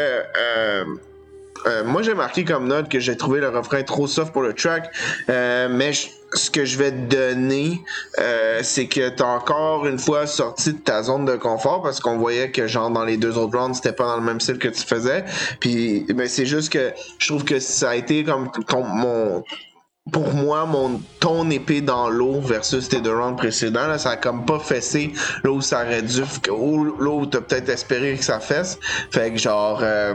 euh, 1.66 1.84
moi, 1.84 2.02
j'ai 2.02 2.14
marqué 2.14 2.44
comme 2.44 2.66
note 2.68 2.88
que 2.88 3.00
j'ai 3.00 3.16
trouvé 3.16 3.40
le 3.40 3.48
refrain 3.48 3.82
trop 3.82 4.06
soft 4.06 4.32
pour 4.32 4.42
le 4.42 4.52
track, 4.52 4.90
euh, 5.30 5.68
mais 5.70 5.92
je- 5.92 6.08
ce 6.34 6.50
que 6.50 6.64
je 6.64 6.76
vais 6.76 6.90
te 6.90 7.14
donner, 7.14 7.80
euh, 8.18 8.60
c'est 8.62 8.86
que 8.88 9.08
t'as 9.10 9.24
encore 9.26 9.86
une 9.86 9.98
fois 9.98 10.26
sorti 10.26 10.72
de 10.74 10.78
ta 10.78 11.02
zone 11.02 11.24
de 11.24 11.36
confort 11.36 11.82
parce 11.82 12.00
qu'on 12.00 12.18
voyait 12.18 12.50
que 12.50 12.66
genre 12.66 12.90
dans 12.90 13.04
les 13.04 13.16
deux 13.16 13.38
autres 13.38 13.56
rounds, 13.58 13.76
c'était 13.76 13.94
pas 13.94 14.06
dans 14.06 14.16
le 14.16 14.22
même 14.22 14.40
style 14.40 14.58
que 14.58 14.68
tu 14.68 14.82
faisais. 14.82 15.24
Puis, 15.60 16.04
ben, 16.12 16.28
c'est 16.28 16.44
juste 16.46 16.72
que 16.72 16.92
je 17.18 17.28
trouve 17.28 17.44
que 17.44 17.58
ça 17.60 17.90
a 17.90 17.94
été 17.94 18.24
comme 18.24 18.50
ton, 18.68 18.82
mon 18.82 19.44
pour 20.12 20.32
moi, 20.32 20.66
mon 20.66 21.00
ton 21.18 21.50
épée 21.50 21.80
dans 21.80 22.08
l'eau 22.08 22.40
versus 22.40 22.88
tes 22.88 23.00
deux 23.00 23.12
rounds 23.12 23.36
précédents, 23.36 23.88
là, 23.88 23.98
ça 23.98 24.10
a 24.10 24.16
comme 24.16 24.44
pas 24.46 24.60
fessé 24.60 25.12
là 25.42 25.50
où 25.50 25.60
ça 25.60 25.82
aurait 25.82 26.02
dû, 26.02 26.20
là 26.20 27.10
où 27.10 27.26
t'as 27.26 27.40
peut-être 27.40 27.68
espéré 27.68 28.14
que 28.16 28.24
ça 28.24 28.38
fesse. 28.38 28.78
Fait 29.10 29.32
que 29.32 29.38
genre, 29.38 29.80
euh, 29.82 30.14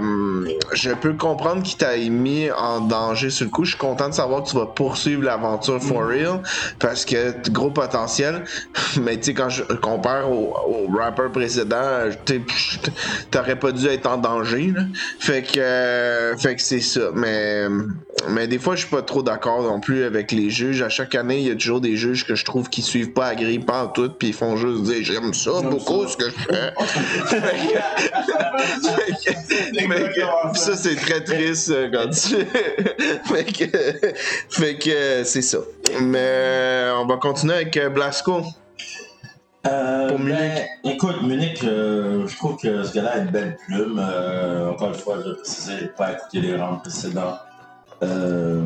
je 0.72 0.92
peux 0.92 1.14
comprendre 1.14 1.64
qu'il 1.64 1.78
t'a 1.78 1.98
mis 1.98 2.50
en 2.52 2.80
danger 2.80 3.30
sur 3.30 3.46
le 3.46 3.52
coup. 3.52 3.66
Je 3.66 3.72
suis 3.72 3.80
content 3.80 4.08
de 4.08 4.14
savoir 4.14 4.44
que 4.44 4.50
tu 4.50 4.56
vas 4.56 4.68
poursuivre 4.68 5.24
l'aventure 5.24 5.82
for 5.82 6.08
real 6.08 6.42
parce 6.80 7.04
que 7.04 7.50
gros 7.50 7.72
potentiel. 7.72 8.46
Mais 9.02 9.18
tu 9.18 9.26
sais, 9.26 9.34
quand 9.34 9.50
je 9.50 9.64
compare 9.64 10.32
au, 10.32 10.56
au 10.68 10.88
rapper 10.98 11.30
précédent, 11.34 12.10
t'aurais 13.30 13.58
pas 13.58 13.74
dû 13.74 13.88
être 13.88 14.08
en 14.08 14.18
danger. 14.18 14.74
Là. 14.74 14.84
Fait 15.20 15.42
que, 15.42 15.60
euh, 15.60 16.38
fait 16.38 16.56
que 16.56 16.62
c'est 16.62 16.80
ça. 16.80 17.10
Mais, 17.14 17.66
mais 18.30 18.48
des 18.48 18.60
fois, 18.60 18.76
je 18.76 18.82
suis 18.82 18.90
pas 18.90 19.02
trop 19.02 19.24
d'accord 19.24 19.64
non 19.64 19.80
plus 19.80 20.04
avec 20.04 20.32
les 20.32 20.50
juges. 20.50 20.82
À 20.82 20.90
chaque 20.90 21.16
année, 21.16 21.40
il 21.40 21.48
y 21.48 21.52
a 21.52 21.56
toujours 21.56 21.82
des 21.82 21.96
juges 21.96 22.26
que 22.26 22.36
je 22.36 22.46
trouve 22.46 22.70
qui 22.70 22.82
suivent 22.82 23.14
pas 23.14 23.28
à 23.28 23.36
grille, 23.36 23.60
pas 23.60 23.86
en 23.86 23.88
tout, 23.88 24.10
puis 24.10 24.30
ils 24.30 24.34
font 24.34 24.58
juste 24.58 24.84
dire 24.84 25.04
j'aime 25.04 25.34
ça 25.34 25.62
beaucoup 25.62 26.08
ce 26.08 26.18
que 26.18 26.26
je 26.26 26.32
fais. 26.32 26.74
Ça, 30.54 30.76
c'est 30.76 30.96
très 30.96 31.24
triste 31.24 31.74
quand 31.92 32.10
tu. 32.10 32.36
fait 33.26 33.46
que, 33.46 33.66
fait 34.50 34.78
que 34.78 35.24
c'est 35.24 35.42
ça. 35.42 35.60
Mais 36.02 36.90
on 36.96 37.06
va 37.06 37.18
continuer 37.18 37.56
avec 37.56 37.78
euh, 37.78 37.90
Blasco. 37.90 38.44
Euh, 39.68 40.10
Pour 40.10 40.18
ben, 40.18 40.26
Munich. 40.26 40.68
écoute, 40.84 41.22
Munich, 41.22 41.64
euh, 41.64 42.26
je 42.28 42.36
trouve 42.36 42.58
que 42.58 42.84
ce 42.84 42.94
gars-là 42.94 43.12
a 43.12 43.18
une 43.20 43.30
belle 43.30 43.58
plume. 43.66 44.00
Euh, 44.00 44.72
encore 44.72 44.90
une 44.90 44.96
fois, 44.96 45.18
je 45.24 45.34
précisais, 45.34 45.78
j'ai 45.82 45.88
pas 45.88 46.14
écouté 46.14 46.42
les 46.42 46.56
rounds 46.56 46.82
précédents. 46.82 47.38
Euh, 48.04 48.64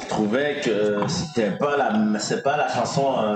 je 0.00 0.06
trouvais 0.08 0.60
que 0.64 1.00
c'était 1.08 1.50
pas 1.52 1.76
la, 1.76 2.18
c'est 2.20 2.42
pas 2.42 2.56
la 2.56 2.68
chanson 2.68 3.14
euh, 3.18 3.34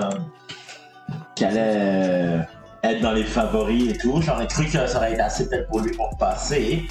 qui 1.35 1.43
allait 1.45 1.59
euh, 1.75 2.39
être 2.83 3.01
dans 3.01 3.11
les 3.11 3.23
favoris 3.25 3.93
et 3.93 3.97
tout. 3.97 4.21
J'aurais 4.21 4.47
cru 4.47 4.65
que 4.65 4.71
ça 4.87 4.97
aurait 4.97 5.13
été 5.13 5.21
assez 5.21 5.49
peut-être 5.49 5.67
pour 5.67 5.81
lui 5.81 5.91
pour 5.91 6.15
passer. 6.17 6.87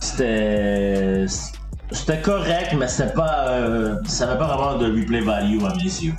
C'était, 0.00 1.26
c'était 1.90 2.20
correct, 2.20 2.74
mais 2.76 2.88
c'était 2.88 3.12
pas, 3.12 3.48
euh, 3.48 3.96
ça 4.06 4.26
n'avait 4.26 4.38
pas 4.38 4.56
vraiment 4.56 4.78
de 4.78 4.86
replay 4.86 5.20
value 5.20 5.62
à 5.64 5.74
mes 5.74 5.82
yeux. 5.82 6.14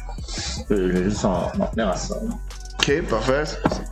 Je 0.70 0.76
vais 0.76 1.04
juste 1.10 1.26
en, 1.26 1.52
en 1.60 1.66
tenir 1.68 1.90
à 1.90 1.96
ça. 1.96 2.16
Ok, 2.80 3.02
parfait. 3.10 3.44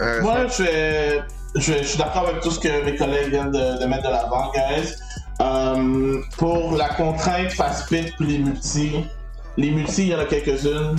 Euh, 0.02 0.22
Moi, 0.22 0.48
je, 0.58 0.64
vais- 0.64 1.22
je, 1.56 1.74
je 1.74 1.84
suis 1.84 1.98
d'accord 1.98 2.28
avec 2.28 2.42
tout 2.42 2.52
ce 2.52 2.60
que 2.60 2.84
mes 2.86 2.96
collègues 2.96 3.30
viennent 3.30 3.52
de, 3.52 3.82
de 3.82 3.86
mettre 3.86 4.04
de 4.04 4.10
l'avant, 4.14 4.52
guys. 4.52 4.96
Euh, 5.42 6.20
pour 6.38 6.76
la 6.78 6.90
contrainte 6.90 7.52
fast 7.52 7.90
pit 7.90 8.14
puis 8.18 8.28
les 8.28 8.38
multis, 8.40 9.06
les 9.58 9.72
multis, 9.72 10.04
il 10.04 10.08
y 10.10 10.16
en 10.16 10.20
a 10.20 10.26
quelques-unes, 10.26 10.96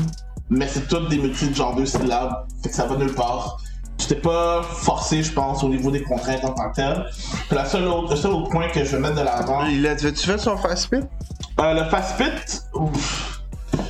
mais 0.50 0.66
c'est 0.68 0.88
toutes 0.88 1.08
des 1.08 1.18
multis 1.18 1.48
de 1.48 1.54
genre 1.54 1.74
deux 1.76 1.86
syllabes, 1.86 2.44
fait 2.62 2.68
que 2.68 2.74
ça 2.74 2.86
va 2.86 2.96
nulle 2.96 3.14
part. 3.14 3.58
Tu 3.96 4.06
t'es 4.08 4.16
pas 4.16 4.62
forcé, 4.62 5.22
je 5.22 5.32
pense, 5.32 5.62
au 5.62 5.68
niveau 5.68 5.90
des 5.90 6.02
contraintes 6.02 6.44
en 6.44 6.50
tant 6.52 6.68
que 6.70 6.74
tel. 6.74 7.06
Puis 7.48 7.56
la 7.56 7.64
seule 7.64 7.86
autre, 7.86 8.10
le 8.10 8.16
seul 8.16 8.32
autre 8.32 8.50
point 8.50 8.68
que 8.68 8.84
je 8.84 8.96
vais 8.96 8.98
mettre 8.98 9.14
de 9.14 9.20
l'avant, 9.22 9.64
Il 9.66 9.86
a, 9.86 9.94
tu 9.94 10.12
fait 10.14 10.36
son 10.38 10.56
fast 10.56 10.90
pit? 10.90 11.04
euh, 11.60 11.74
le 11.84 11.88
fast 11.88 12.16
pit, 12.18 12.62
ouf. 12.74 13.40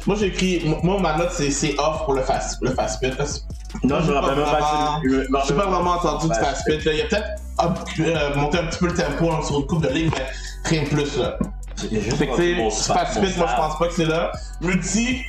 moi 0.07 0.14
j'ai 0.20 0.26
écrit, 0.26 0.62
moi 0.83 1.00
ma 1.00 1.16
note 1.16 1.30
c'est 1.33 1.50
c'est 1.50 1.74
off 1.80 2.04
pour 2.04 2.12
le 2.14 2.20
fast, 2.22 2.59
le 2.61 2.70
fast 2.70 3.00
pit. 3.00 3.14
Non, 3.83 4.00
je 4.02 4.11
me 4.12 4.16
rappelle 4.18 4.37
même 4.37 4.44
pas. 4.44 5.00
vraiment- 5.02 5.40
je 5.48 5.52
pas 5.54 5.66
vraiment 5.66 5.90
entendu 5.92 6.28
de 6.28 6.33
Ouais, 6.35 6.38
fast 6.38 6.64
pit. 6.66 6.85
là. 6.85 6.92
Il 6.92 7.00
a 7.00 7.04
peut-être 7.07 7.28
up- 7.60 7.78
euh, 8.00 8.34
monté 8.36 8.58
un 8.58 8.66
petit 8.66 8.78
peu 8.78 8.86
le 8.86 8.94
tempo 8.94 9.30
hein, 9.30 9.40
sur 9.44 9.58
une 9.60 9.66
coupe 9.66 9.82
de 9.82 9.88
ligne, 9.92 10.10
mais 10.16 10.26
rien 10.64 10.82
de 10.84 10.88
plus 10.88 11.16
là. 11.18 11.38
Fait 11.76 11.88
que 11.88 12.36
pit, 12.36 12.56
moi 13.36 13.46
je 13.50 13.56
pense 13.56 13.78
pas 13.78 13.88
que 13.88 13.94
c'est 13.94 14.04
là. 14.06 14.32
Multi, 14.60 15.22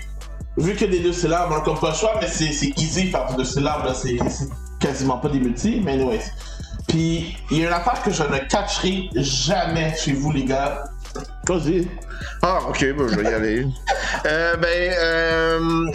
vu 0.57 0.75
que 0.75 0.85
les 0.85 0.99
deux 0.99 1.13
syllabes, 1.13 1.49
on 1.51 1.55
a 1.57 1.61
comme 1.61 1.79
pas 1.79 1.89
le 1.89 1.95
choix, 1.95 2.13
mais 2.21 2.27
c'est 2.27 2.51
c'est 2.51 2.77
easy 2.79 3.09
faire 3.09 3.33
deux 3.35 3.43
syllabes, 3.43 3.85
là. 3.85 3.93
C'est 3.93 4.17
quasiment 4.79 5.17
pas 5.17 5.29
des 5.29 5.39
multi, 5.39 5.81
mais 5.83 5.93
anyways. 5.93 6.21
Puis, 6.87 7.35
il 7.49 7.57
y 7.57 7.63
a 7.63 7.67
une 7.67 7.73
affaire 7.73 8.01
que 8.03 8.11
je 8.11 8.21
ne 8.23 8.37
catcherai 8.47 9.09
jamais 9.15 9.95
chez 9.97 10.13
vous, 10.13 10.31
les 10.31 10.43
gars. 10.45 10.83
Vas-y. 11.47 11.87
Ah, 12.43 12.59
ok, 12.69 12.79
ben, 12.95 13.07
je 13.07 13.15
vais 13.15 13.23
y 13.23 13.33
aller. 13.33 13.67
euh, 14.27 14.55
ben, 14.57 14.93
euh, 14.99 15.91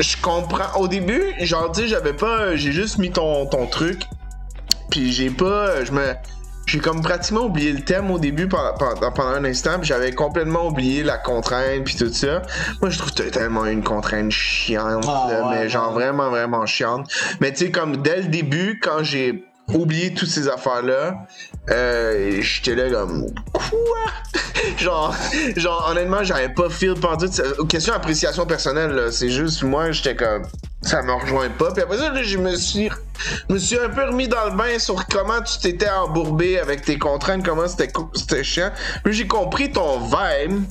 je 0.00 0.16
comprends. 0.22 0.78
Au 0.80 0.88
début, 0.88 1.22
genre, 1.40 1.70
tu 1.72 1.82
sais, 1.82 1.88
j'avais 1.88 2.14
pas. 2.14 2.56
J'ai 2.56 2.72
juste 2.72 2.98
mis 2.98 3.10
ton, 3.10 3.44
ton 3.46 3.66
truc. 3.66 4.02
Puis 4.94 5.10
j'ai 5.10 5.28
pas. 5.30 5.84
Je 5.84 5.90
me. 5.90 6.14
J'ai 6.66 6.78
comme 6.78 7.02
pratiquement 7.02 7.46
oublié 7.46 7.72
le 7.72 7.80
thème 7.82 8.12
au 8.12 8.18
début 8.20 8.46
pendant, 8.46 8.74
pendant, 8.78 9.10
pendant 9.10 9.30
un 9.30 9.44
instant, 9.44 9.78
puis 9.80 9.88
j'avais 9.88 10.12
complètement 10.12 10.68
oublié 10.68 11.02
la 11.02 11.18
contrainte 11.18 11.82
puis 11.84 11.96
tout 11.96 12.12
ça. 12.12 12.42
Moi, 12.80 12.90
je 12.90 12.98
trouve 12.98 13.12
que 13.12 13.24
tellement 13.24 13.66
une 13.66 13.82
contrainte 13.82 14.30
chiante, 14.30 15.04
Ah, 15.06 15.26
là, 15.28 15.48
ouais, 15.48 15.56
mais 15.56 15.68
genre 15.68 15.88
ouais. 15.88 16.04
vraiment, 16.04 16.30
vraiment 16.30 16.64
chiante. 16.64 17.10
Mais 17.40 17.52
tu 17.52 17.66
sais, 17.66 17.70
comme 17.72 17.96
dès 17.98 18.18
le 18.18 18.28
début, 18.28 18.78
quand 18.80 19.02
j'ai 19.02 19.44
oublié 19.74 20.14
toutes 20.14 20.28
ces 20.28 20.46
affaires-là, 20.48 21.26
euh, 21.70 22.38
j'étais 22.40 22.76
là 22.76 22.88
comme 22.90 23.26
quoi? 23.52 23.72
genre, 24.78 25.14
genre 25.56 25.88
honnêtement, 25.90 26.22
j'avais 26.22 26.50
pas 26.50 26.70
feel 26.70 26.94
pendu. 26.94 27.26
Question 27.68 27.94
appréciation 27.94 28.46
personnelle, 28.46 28.92
là, 28.92 29.10
c'est 29.10 29.28
juste 29.30 29.64
moi, 29.64 29.90
j'étais 29.90 30.14
comme 30.16 30.44
ça 30.84 31.02
me 31.02 31.12
rejoint 31.12 31.48
pas. 31.50 31.72
Puis 31.72 31.82
après 31.82 31.98
ça, 31.98 32.10
là, 32.10 32.22
je 32.22 32.38
me 32.38 32.56
suis, 32.56 32.90
je 33.48 33.54
me 33.54 33.58
suis 33.58 33.78
un 33.78 33.88
peu 33.88 34.04
remis 34.04 34.28
dans 34.28 34.44
le 34.46 34.56
bain 34.56 34.78
sur 34.78 35.06
comment 35.06 35.40
tu 35.42 35.58
t'étais 35.58 35.88
embourbé 35.88 36.58
avec 36.58 36.82
tes 36.82 36.98
contraintes, 36.98 37.44
comment 37.44 37.66
c'était, 37.66 37.90
c'était 38.14 38.44
chiant. 38.44 38.70
Puis 39.02 39.14
j'ai 39.14 39.26
compris 39.26 39.72
ton 39.72 39.98
vibe. 40.00 40.62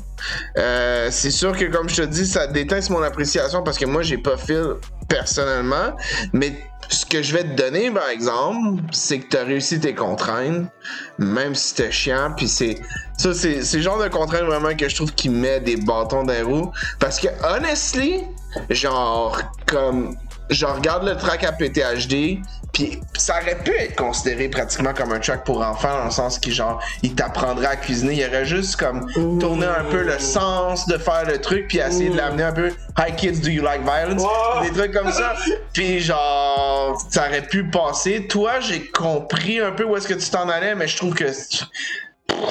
Euh, 0.58 1.10
c'est 1.12 1.32
sûr 1.32 1.58
que 1.58 1.66
comme 1.66 1.90
je 1.90 1.98
te 1.98 2.08
dis, 2.08 2.26
ça 2.26 2.48
déteint 2.48 2.82
sur 2.82 2.96
mon 2.96 3.04
appréciation 3.04 3.62
parce 3.62 3.78
que 3.78 3.86
moi 3.86 4.04
j'ai 4.04 4.18
pas 4.18 4.38
feel 4.38 4.76
personnellement, 5.10 5.98
mais 6.32 6.54
ce 6.88 7.06
que 7.06 7.22
je 7.22 7.34
vais 7.34 7.44
te 7.44 7.56
donner 7.56 7.92
par 7.92 8.08
exemple, 8.08 8.82
c'est 8.94 9.20
que 9.20 9.28
tu 9.28 9.38
as 9.38 9.44
réussi 9.44 9.82
tes 9.82 9.94
contraintes, 9.94 10.68
même 11.18 11.56
si 11.56 11.70
c'était 11.70 11.92
chiant, 11.92 12.34
puis 12.38 12.48
c'est 12.48 12.78
ça 13.18 13.34
c'est 13.34 13.60
le 13.74 13.82
genre 13.82 14.02
de 14.02 14.08
contrainte 14.08 14.44
vraiment 14.44 14.74
que 14.76 14.88
je 14.88 14.96
trouve 14.96 15.14
qui 15.14 15.28
met 15.28 15.60
des 15.60 15.76
bâtons 15.76 16.24
dans 16.24 16.32
les 16.32 16.42
roues 16.42 16.72
parce 17.00 17.20
que 17.20 17.28
honestly, 17.44 18.22
genre 18.70 19.38
comme 19.66 20.16
je 20.50 20.66
regarde 20.66 21.08
le 21.08 21.16
track 21.16 21.44
à 21.44 21.52
PTHD, 21.52 22.40
puis 22.74 23.00
ça 23.18 23.40
aurait 23.42 23.58
pu 23.64 23.72
être 23.76 23.96
considéré 23.96 24.50
pratiquement 24.50 24.94
comme 24.94 25.12
un 25.12 25.20
track 25.20 25.46
pour 25.46 25.62
enfants 25.62 25.98
dans 25.98 26.06
le 26.06 26.12
sens 26.12 26.40
qui 26.40 26.52
genre 26.52 26.82
il 27.02 27.16
t'apprendrait 27.16 27.68
à 27.68 27.76
cuisiner, 27.76 28.16
il 28.16 28.26
aurait 28.28 28.46
juste 28.46 28.76
comme 28.76 29.08
tourné 29.40 29.66
un 29.66 29.86
peu 29.86 30.04
le 30.04 30.20
sens 30.20 30.88
de 30.88 30.98
faire 30.98 31.26
le 31.26 31.40
truc 31.40 31.68
puis 31.68 31.78
essayer 31.78 32.10
de 32.10 32.18
l'amener 32.18 32.44
un 32.44 32.52
peu 32.52 32.72
Hi 32.98 33.16
kids, 33.16 33.42
do 33.42 33.50
you 33.50 33.64
like 33.64 33.82
violence? 33.84 34.24
Des 34.64 34.72
trucs 34.72 34.94
comme 34.94 35.12
ça. 35.12 35.36
Puis 35.74 36.00
genre 36.00 37.02
ça 37.10 37.28
aurait 37.28 37.48
pu 37.48 37.70
passer. 37.70 38.28
Toi, 38.28 38.60
j'ai 38.60 38.88
compris 38.88 39.60
un 39.60 39.72
peu 39.72 39.84
où 39.84 39.96
est-ce 39.96 40.08
que 40.08 40.14
tu 40.14 40.30
t'en 40.30 40.50
allais, 40.50 40.76
mais 40.76 40.88
je 40.88 40.98
trouve 40.98 41.14
que 41.14 41.26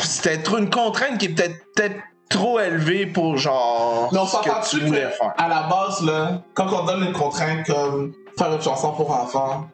c'était 0.01 0.38
trop 0.38 0.59
une 0.59 0.71
contrainte 0.71 1.19
qui 1.19 1.27
est 1.27 1.29
peut-être 1.31 1.57
peut-être 1.75 1.97
trop 2.33 2.61
élevé 2.61 3.07
pour 3.07 3.37
genre 3.37 4.09
Mais 4.12 4.18
on 4.18 4.27
ce 4.27 4.37
que 4.37 4.71
tu 4.71 4.87
voulais 4.87 5.09
faire. 5.11 5.35
à 5.37 5.49
la 5.49 5.62
base, 5.64 6.03
là, 6.03 6.42
quand 6.55 6.66
on 6.73 6.85
donne 6.85 7.05
une 7.05 7.12
contrainte 7.12 7.66
comme 7.66 8.12
faire 8.38 8.53
une 8.53 8.62
chanson 8.62 8.92
pour 8.92 9.11
enfants, 9.11 9.66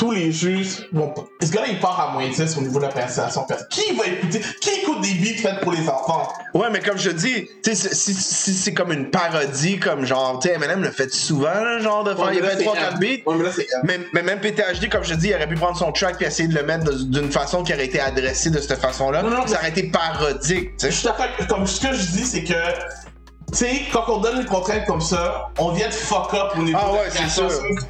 tous 0.00 0.12
les 0.12 0.32
juges 0.32 0.88
vont 0.94 1.08
pas. 1.08 1.26
Ce 1.42 1.50
gars-là, 1.50 1.66
il 1.68 1.78
part 1.78 2.00
à 2.00 2.12
moins 2.14 2.26
10 2.26 2.56
au 2.56 2.62
niveau 2.62 2.78
de 2.78 2.84
la 2.84 2.88
prononciation. 2.88 3.46
Qui 3.68 3.92
va 3.94 4.06
écouter? 4.06 4.40
Qui 4.62 4.70
écoute 4.80 5.02
des 5.02 5.12
beats 5.12 5.42
faits 5.42 5.60
pour 5.60 5.72
les 5.72 5.86
enfants? 5.90 6.26
Ouais, 6.54 6.68
mais 6.72 6.80
comme 6.80 6.96
je 6.96 7.10
dis, 7.10 7.50
si, 7.62 8.14
si 8.14 8.54
c'est 8.54 8.72
comme 8.72 8.92
une 8.92 9.10
parodie, 9.10 9.78
comme 9.78 10.06
genre, 10.06 10.38
tu 10.38 10.48
sais, 10.48 10.54
Eminem 10.54 10.82
le 10.82 10.90
fait 10.90 11.12
souvent, 11.12 11.52
là, 11.52 11.80
genre, 11.80 12.04
de 12.04 12.14
faire, 12.14 12.24
Ouais, 12.24 12.40
là, 12.40 12.48
fait 12.48 12.56
c'est 12.56 12.64
3 12.64 12.76
M. 12.76 12.82
4 12.82 12.98
beats. 12.98 13.06
Ouais, 13.26 13.36
mais 13.36 13.44
là. 13.44 13.50
Mais, 13.84 14.00
mais 14.14 14.22
même 14.22 14.40
PTHD, 14.40 14.88
comme 14.90 15.04
je 15.04 15.12
dis, 15.12 15.28
il 15.28 15.34
aurait 15.34 15.46
pu 15.46 15.56
prendre 15.56 15.76
son 15.76 15.92
track 15.92 16.22
et 16.22 16.24
essayer 16.24 16.48
de 16.48 16.54
le 16.54 16.62
mettre 16.62 16.90
d'une 17.04 17.30
façon 17.30 17.62
qui 17.62 17.74
aurait 17.74 17.84
été 17.84 18.00
adressée 18.00 18.48
de 18.48 18.58
cette 18.58 18.80
façon-là. 18.80 19.22
Non, 19.22 19.28
non, 19.28 19.46
ça 19.46 19.58
aurait 19.58 19.68
été 19.68 19.82
parodique, 19.82 20.78
tu 20.78 20.86
Je 20.86 20.92
suis 20.92 21.04
d'accord. 21.04 21.26
Comme 21.46 21.66
ce 21.66 21.78
que 21.78 21.92
je 21.92 22.06
dis, 22.06 22.24
c'est 22.24 22.44
que. 22.44 22.54
Tu 23.52 23.58
sais, 23.58 23.82
quand 23.92 24.04
on 24.08 24.18
donne 24.18 24.40
une 24.42 24.46
contrainte 24.46 24.84
comme 24.86 25.00
ça, 25.00 25.48
on 25.58 25.70
vient 25.72 25.88
de 25.88 25.92
fuck 25.92 26.32
up 26.34 26.52
au 26.56 26.62
niveau 26.62 26.78
Ah 26.80 26.86
de 26.86 26.92
ouais, 26.92 27.04
la 27.06 27.20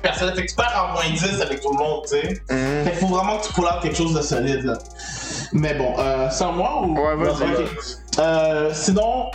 personnelle. 0.03 0.35
Fait 0.35 0.42
que 0.42 0.49
tu 0.49 0.55
perds 0.57 0.88
en 0.88 0.92
moins 0.94 1.11
10 1.12 1.40
avec 1.42 1.61
tout 1.61 1.73
le 1.73 1.77
monde, 1.79 2.03
tu 2.05 2.11
sais. 2.20 2.42
Mhm. 2.51 2.85
Fait 2.85 2.90
qu'il 2.92 3.01
faut 3.01 3.14
vraiment 3.14 3.37
que 3.38 3.46
tu 3.46 3.53
pull 3.53 3.64
out 3.64 3.81
quelque 3.83 3.96
chose 3.96 4.14
de 4.14 4.23
solide, 4.23 4.62
là. 4.64 4.79
Mais 5.53 5.75
bon, 5.75 5.94
euh, 5.99 6.29
c'est 6.31 6.44
à 6.44 6.53
moi 6.53 6.83
ou? 6.83 6.94
Ouais, 6.96 7.14
vas-y. 7.16 7.66
Euh, 8.18 8.70
sinon, 8.73 9.31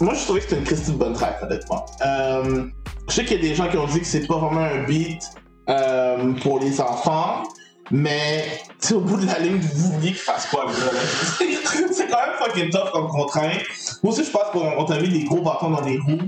moi, 0.00 0.14
je 0.14 0.20
trouvais 0.24 0.40
que 0.40 0.46
c'était 0.48 0.58
une 0.60 0.64
Christie 0.66 0.92
de 0.92 0.96
bonne 0.96 1.14
track, 1.14 1.42
honnêtement. 1.42 1.86
Euh, 2.04 2.64
je 3.08 3.14
sais 3.14 3.24
qu'il 3.24 3.36
y 3.42 3.46
a 3.46 3.48
des 3.48 3.54
gens 3.54 3.68
qui 3.68 3.76
ont 3.78 3.86
dit 3.86 4.00
que 4.00 4.06
c'est 4.06 4.26
pas 4.26 4.36
vraiment 4.36 4.60
un 4.64 4.82
beat 4.84 5.22
euh, 5.68 6.32
pour 6.42 6.58
les 6.60 6.80
enfants, 6.80 7.42
mais 7.90 8.44
tu 8.80 8.94
au 8.94 9.00
bout 9.00 9.16
de 9.16 9.26
la 9.26 9.38
ligne, 9.38 9.58
vous 9.60 9.92
vouliez 9.92 10.08
qu'il 10.12 10.16
fasse 10.16 10.46
quoi, 10.46 10.66
le 10.66 10.72
gars, 10.72 11.86
c'est 11.92 12.06
quand 12.08 12.18
même 12.18 12.36
fucking 12.38 12.70
tough 12.70 12.90
comme 12.92 13.08
contrainte. 13.08 13.60
Moi 14.02 14.12
aussi, 14.12 14.24
je 14.24 14.30
pense 14.30 14.50
qu'on 14.52 14.84
t'a 14.84 14.98
mis 15.00 15.08
des 15.08 15.24
gros 15.24 15.42
bâtons 15.42 15.70
dans 15.70 15.80
les 15.82 15.98
roues. 15.98 16.18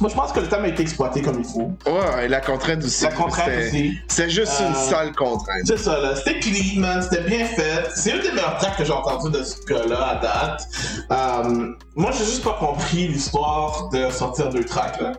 Moi, 0.00 0.08
je 0.08 0.14
pense 0.14 0.30
que 0.32 0.38
le 0.40 0.48
thème 0.48 0.64
a 0.64 0.68
été 0.68 0.82
exploité 0.82 1.20
comme 1.20 1.40
il 1.40 1.44
faut. 1.44 1.72
Ouais, 1.90 2.24
et 2.24 2.28
la 2.28 2.40
contrainte 2.40 2.82
aussi. 2.84 3.02
La 3.02 3.10
contrainte 3.10 3.50
aussi. 3.58 3.98
C'est 4.06 4.30
juste 4.30 4.52
Euh, 4.60 4.68
une 4.68 4.74
sale 4.76 5.12
contrainte. 5.16 5.62
C'est 5.66 5.76
ça, 5.78 5.98
là. 6.00 6.14
C'était 6.14 6.38
clean, 6.38 6.80
man. 6.80 7.02
C'était 7.02 7.22
bien 7.22 7.44
fait. 7.44 7.88
C'est 7.96 8.12
une 8.12 8.22
des 8.22 8.30
meilleures 8.30 8.56
tracks 8.56 8.76
que 8.78 8.84
j'ai 8.84 8.92
entendu 8.92 9.36
de 9.36 9.42
ce 9.42 9.56
gars-là 9.66 10.06
à 10.06 10.14
date. 10.14 10.62
Euh, 11.10 11.72
moi, 11.96 12.12
j'ai 12.12 12.24
juste 12.24 12.44
pas 12.44 12.56
compris 12.60 13.08
l'histoire 13.08 13.88
de 13.92 14.08
sortir 14.12 14.48
deux 14.50 14.64
tracks, 14.64 14.98
là. 15.00 15.12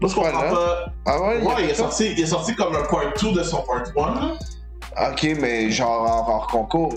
Moi, 0.00 0.10
je 0.10 0.14
comprends 0.14 0.30
Voilà. 0.30 0.50
pas. 0.50 0.86
Ah 1.06 1.20
ouais, 1.22 1.42
Ouais, 1.42 1.54
il 1.60 1.70
est, 1.70 1.74
sorti, 1.74 2.12
il 2.12 2.20
est 2.20 2.26
sorti 2.26 2.54
comme 2.54 2.76
un 2.76 2.82
part 2.82 3.00
2 3.20 3.32
de 3.32 3.42
son 3.42 3.62
part 3.62 3.82
1, 3.96 4.14
là. 4.14 4.34
Ok, 4.98 5.26
mais 5.40 5.70
genre 5.70 6.02
en 6.02 6.30
hors 6.34 6.46
concours. 6.46 6.94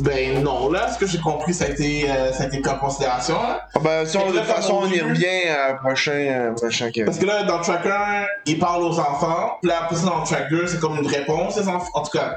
Ben 0.00 0.42
non, 0.42 0.68
là, 0.70 0.92
ce 0.92 0.98
que 0.98 1.06
j'ai 1.06 1.18
compris, 1.18 1.54
ça 1.54 1.66
a 1.66 1.68
été, 1.68 2.10
euh, 2.10 2.32
ça 2.32 2.44
a 2.44 2.46
été 2.48 2.60
pris 2.60 2.72
en 2.72 2.78
considération. 2.78 3.36
Ah 3.40 3.78
ben, 3.80 4.04
si 4.04 4.16
on- 4.18 4.32
de 4.32 4.38
toute 4.38 4.42
façon, 4.46 4.80
comme 4.80 4.90
on 4.90 4.92
y 4.92 5.00
revient 5.00 5.48
à 5.48 5.74
prochain, 5.74 6.10
euh, 6.12 6.52
prochain. 6.54 6.90
Parce 7.04 7.18
que 7.18 7.24
là, 7.24 7.44
dans 7.44 7.60
track 7.60 7.86
1, 7.86 8.26
il 8.46 8.58
parle 8.58 8.82
aux 8.82 8.98
enfants. 8.98 9.52
Puis 9.62 9.70
là, 9.70 9.82
après 9.84 9.94
ça, 9.96 10.06
dans 10.06 10.24
track 10.24 10.50
2, 10.50 10.66
c'est 10.66 10.80
comme 10.80 10.96
une 10.98 11.06
réponse 11.06 11.56
aux 11.56 11.68
enfants. 11.68 11.88
En 11.94 12.02
tout 12.02 12.18
cas, 12.18 12.36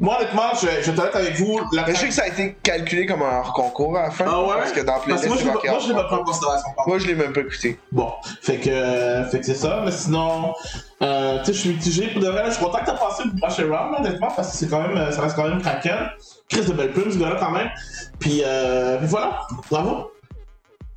moi, 0.00 0.16
honnêtement, 0.18 0.54
je, 0.54 0.60
je 0.60 0.66
vais 0.66 0.92
être 0.92 0.98
honnête 0.98 1.14
avec 1.16 1.34
vous. 1.36 1.60
La 1.72 1.86
Mais 1.86 1.94
je 1.94 2.00
sais 2.00 2.08
que 2.08 2.14
ça 2.14 2.22
a 2.22 2.28
été 2.28 2.56
calculé 2.62 3.04
comme 3.04 3.22
un 3.22 3.38
hors 3.40 3.52
concours 3.52 3.96
à 3.98 4.04
la 4.04 4.10
fin. 4.10 4.24
Ah 4.26 4.42
ouais? 4.42 4.54
Parce 4.56 4.72
que 4.72 4.80
dans 4.80 4.98
Playlist, 4.98 5.28
moi, 5.28 5.36
je 5.38 5.44
l'ai 5.44 5.50
moi, 5.50 5.78
je 5.80 5.88
l'ai 5.88 5.94
pas 5.94 6.04
pris 6.04 6.16
en 6.16 6.24
considération. 6.24 6.68
Moi, 6.86 6.98
je 6.98 7.06
l'ai 7.06 7.14
même 7.14 7.32
pas 7.32 7.40
écouté. 7.40 7.78
Bon, 7.92 8.10
fait 8.40 8.56
que, 8.56 8.70
euh, 8.70 9.28
fait 9.28 9.40
que 9.40 9.46
c'est 9.46 9.54
ça, 9.54 9.82
mais 9.84 9.90
sinon, 9.90 10.54
euh, 11.02 11.38
tu 11.40 11.44
sais, 11.46 11.52
je 11.52 11.58
suis 11.58 11.68
mitigé. 11.70 12.08
Pour 12.08 12.22
de 12.22 12.28
vrai, 12.28 12.44
je 12.46 12.52
suis 12.52 12.64
content 12.64 12.78
que 12.78 12.86
t'as 12.86 12.96
passé 12.96 13.24
le 13.24 13.38
prochain 13.38 13.64
round, 13.64 13.96
honnêtement, 13.98 14.28
parce 14.34 14.52
que 14.52 14.56
c'est 14.56 14.68
quand 14.68 14.80
même, 14.80 14.96
euh, 14.96 15.12
ça 15.12 15.20
reste 15.20 15.36
quand 15.36 15.48
même 15.48 15.60
craquant. 15.60 16.06
Chris 16.48 16.64
de 16.64 16.72
belle 16.72 16.92
plume, 16.92 17.12
ce 17.12 17.18
gars-là, 17.18 17.36
quand 17.38 17.50
même. 17.50 17.70
Puis, 18.18 18.42
euh, 18.44 18.96
puis 18.96 19.06
voilà, 19.08 19.40
bravo. 19.70 20.10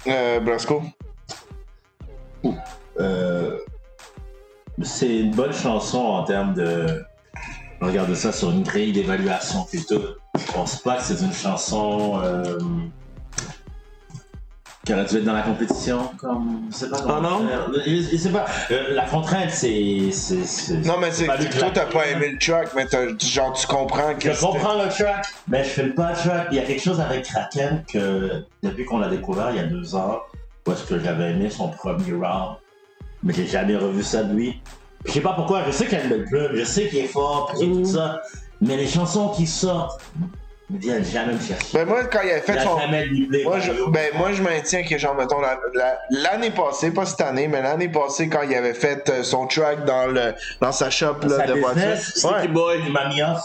Euh, 0.08 0.40
Blasco. 0.40 0.82
Euh, 3.00 3.58
c'est 4.82 5.18
une 5.18 5.32
bonne 5.32 5.54
chanson 5.54 6.00
en 6.00 6.24
termes 6.24 6.54
de. 6.54 7.04
Regarde 7.82 8.14
ça 8.16 8.32
sur 8.32 8.52
une 8.52 8.64
grille 8.64 8.94
d'évaluation 8.94 9.66
tout. 9.88 10.02
Je 10.38 10.52
pense 10.52 10.78
pas 10.82 10.98
que 10.98 11.04
c'est 11.04 11.22
une 11.22 11.34
chanson 11.34 12.20
euh, 12.24 12.58
qui 14.86 14.94
aurait 14.94 15.06
dû 15.06 15.18
être 15.18 15.24
dans 15.26 15.34
la 15.34 15.42
compétition. 15.42 16.12
Comme, 16.18 16.68
je 16.72 16.76
sais 16.76 16.90
pas 16.90 17.02
comment 17.02 17.16
Ah 17.18 17.22
non? 17.22 17.48
faire. 17.48 17.72
Je, 17.86 18.02
je 18.12 18.18
sais 18.18 18.30
pas. 18.30 18.46
Euh, 18.72 18.94
la 18.94 19.06
contrainte, 19.06 19.50
c'est. 19.50 20.10
Non, 20.86 20.98
mais 21.00 21.12
c'est 21.12 21.26
lui 21.38 21.50
toi, 21.50 21.70
t'as 21.74 21.86
pas 21.86 22.08
aimé 22.08 22.30
le 22.32 22.38
track, 22.38 22.70
mais 22.76 22.86
genre, 23.20 23.54
tu 23.54 23.68
comprends 23.68 24.14
que. 24.16 24.32
Je 24.34 24.40
comprends 24.40 24.82
le 24.82 24.90
track, 24.90 25.26
mais 25.48 25.64
je 25.64 25.70
fais 25.70 25.88
pas 25.90 26.12
le 26.12 26.18
track. 26.18 26.48
Il 26.52 26.58
y 26.58 26.60
a 26.60 26.64
quelque 26.64 26.82
chose 26.82 27.00
avec 27.02 27.26
Kraken 27.26 27.84
que 27.92 28.44
depuis 28.64 28.86
qu'on 28.86 29.00
l'a 29.00 29.10
découvert 29.10 29.50
il 29.52 29.58
y 29.58 29.60
a 29.60 29.64
deux 29.68 29.96
ans, 29.96 30.20
où 30.68 30.72
est-ce 30.72 30.84
que 30.84 31.00
j'avais 31.00 31.32
aimé 31.32 31.50
son 31.50 31.70
premier 31.70 32.14
round, 32.14 32.58
mais 33.24 33.34
j'ai 33.34 33.48
jamais 33.48 33.76
revu 33.76 34.02
ça 34.04 34.24
de 34.24 34.34
lui. 34.34 34.62
Je 35.06 35.12
sais 35.12 35.22
pas 35.22 35.34
pourquoi, 35.34 35.64
je 35.66 35.72
sais 35.72 35.86
qu'il 35.86 35.98
a 35.98 36.04
une 36.04 36.10
belle 36.10 36.26
plume, 36.26 36.50
je 36.54 36.64
sais 36.64 36.88
qu'il 36.90 37.00
est 37.00 37.08
fort, 37.08 37.52
pis 37.54 37.66
tout 37.66 37.86
ça, 37.86 38.22
mais 38.62 38.76
les 38.78 38.88
chansons 38.88 39.30
qui 39.30 39.46
sortent 39.48 40.02
ne 40.70 40.80
viennent 40.80 41.06
jamais 41.06 41.34
me 41.34 41.40
chercher. 41.40 41.68
Ben, 41.78 41.86
moi, 41.88 42.06
quand 42.06 42.22
il 42.24 42.32
a 42.32 42.38
Il 42.38 42.42
fait 42.44 42.58
a 42.58 42.64
son. 42.64 42.76
Moi 43.44 43.60
je, 43.60 43.72
ben, 43.92 44.08
moi, 44.18 44.32
je 44.34 44.42
maintiens 44.42 44.84
que, 44.84 44.98
genre, 44.98 45.14
mettons, 45.14 45.40
la- 45.40 45.60
la- 45.76 46.00
l'année 46.10 46.50
passée, 46.50 46.90
pas 46.92 47.06
cette 47.06 47.22
année, 47.22 47.48
mais 47.48 47.62
l'année 47.62 47.90
passée, 47.90 48.30
quand 48.30 48.42
il 48.42 48.56
avait 48.56 48.74
fait 48.74 49.08
euh, 49.10 49.22
son 49.24 49.46
track 49.46 49.86
dans, 49.86 50.08
le, 50.08 50.34
dans 50.62 50.72
sa 50.72 50.90
shop 50.90 51.18
là, 51.22 51.38
Sa 51.38 51.46
de 51.46 51.54
voiture. 51.54 51.76
business, 51.76 52.14
Sticky 52.16 52.34
Ouais. 52.34 52.48
Boy, 52.48 52.80
Il 52.88 52.92
m'a 52.92 53.10
mis 53.10 53.22
off. 53.22 53.42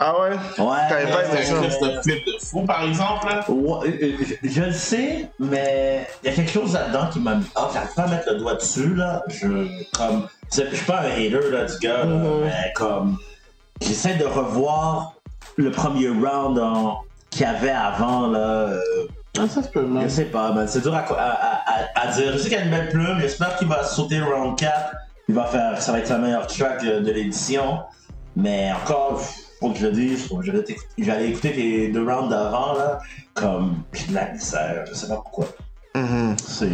Ah 0.00 0.18
ouais? 0.18 0.30
Ouais. 0.58 0.76
T'avais 0.88 1.12
pas 1.12 1.24
aimé 1.24 1.36
c'est 1.36 1.44
ça? 1.44 1.58
un 1.58 1.62
Chris 1.62 1.78
de 1.94 2.00
flip 2.02 2.26
de 2.26 2.44
fou, 2.44 2.62
par 2.64 2.82
exemple, 2.84 3.26
là. 3.28 3.44
Ouais, 3.48 3.88
euh, 4.02 4.12
je, 4.42 4.48
je 4.48 4.60
le 4.62 4.72
sais, 4.72 5.28
mais 5.38 6.06
il 6.24 6.30
y 6.30 6.32
a 6.32 6.34
quelque 6.36 6.50
chose 6.50 6.72
là-dedans 6.72 7.08
qui 7.12 7.20
m'a 7.20 7.34
mis 7.36 7.44
off. 7.54 7.70
J'arrive 7.74 7.94
pas 7.94 8.02
à 8.02 8.08
mettre 8.08 8.32
le 8.32 8.38
doigt 8.38 8.54
dessus, 8.54 8.94
là. 8.94 9.22
Je, 9.28 9.46
comme, 9.96 10.26
c'est- 10.32 10.33
je 10.52 10.74
suis 10.74 10.84
pas 10.86 11.00
un 11.00 11.10
hater, 11.10 11.50
là, 11.50 11.64
du 11.64 11.78
gars, 11.78 11.98
là, 11.98 12.04
Mhm. 12.04 12.40
mais 12.44 12.72
comme, 12.74 13.18
j'essaie 13.80 14.14
de 14.14 14.24
revoir 14.24 15.14
le 15.56 15.70
premier 15.70 16.08
round 16.08 16.58
en- 16.58 17.00
qu'il 17.30 17.42
y 17.42 17.44
avait 17.44 17.70
avant, 17.70 18.28
là. 18.28 18.38
euh, 18.38 18.78
Ah, 19.36 19.48
ça 19.48 19.62
se 19.64 19.68
peut, 19.68 19.84
je 20.02 20.06
sais 20.08 20.26
pas, 20.26 20.52
man, 20.52 20.68
c'est 20.68 20.80
dur 20.82 20.94
à, 20.94 21.00
à, 21.00 21.60
à- 21.96 22.00
à 22.08 22.12
dire. 22.12 22.32
Je 22.34 22.38
sais 22.38 22.48
qu'il 22.48 22.52
y 22.58 22.60
a 22.60 22.64
une 22.64 22.70
belle 22.70 22.88
plume, 22.90 23.18
j'espère 23.20 23.56
qu'il 23.56 23.66
va 23.66 23.82
sauter 23.82 24.18
le 24.18 24.26
round 24.26 24.56
4. 24.56 24.94
Il 25.28 25.34
va 25.34 25.44
faire, 25.46 25.82
ça 25.82 25.90
va 25.90 25.98
être 25.98 26.06
sa 26.06 26.18
meilleure 26.18 26.46
track 26.46 26.84
de, 26.84 27.00
de 27.00 27.10
l'édition. 27.10 27.80
Mais 28.36 28.70
encore, 28.72 29.20
faut 29.60 29.70
que 29.70 29.78
je 29.78 29.86
le 29.86 29.92
dise, 29.92 30.28
j'allais 30.98 31.30
écouter 31.30 31.52
les 31.52 31.88
deux 31.88 32.04
rounds 32.08 32.28
d'avant, 32.30 32.74
là, 32.74 33.00
comme, 33.34 33.82
j'ai 33.92 34.06
de 34.06 34.14
la 34.14 34.30
misère, 34.30 34.84
je 34.88 34.94
sais 34.94 35.08
pas 35.08 35.16
pourquoi. 35.16 35.46
Mhm. 35.96 36.36
C'est. 36.38 36.68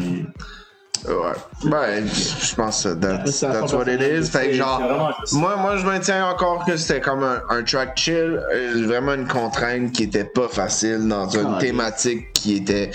Ouais. 1.09 1.71
Ben, 1.71 2.07
je 2.07 2.55
pense 2.55 2.85
que 2.85 2.95
that's, 2.95 3.41
that's 3.41 3.73
what 3.73 3.87
it 3.89 4.01
is. 4.01 4.29
Fait 4.31 4.39
que, 4.39 4.45
c'est 4.51 4.55
genre. 4.55 5.13
Moi, 5.33 5.57
moi, 5.57 5.77
je 5.77 5.87
maintiens 5.87 6.27
encore 6.27 6.65
que 6.67 6.77
c'était 6.77 7.01
comme 7.01 7.23
un, 7.23 7.41
un 7.49 7.63
track 7.63 7.97
chill, 7.97 8.41
euh, 8.53 8.85
vraiment 8.87 9.15
une 9.15 9.27
contrainte 9.27 9.93
qui 9.93 10.05
était 10.05 10.25
pas 10.25 10.49
facile 10.49 11.07
dans 11.09 11.29
une 11.29 11.55
Ah, 11.57 11.61
thématique 11.61 12.33
qui 12.35 12.57
était, 12.57 12.91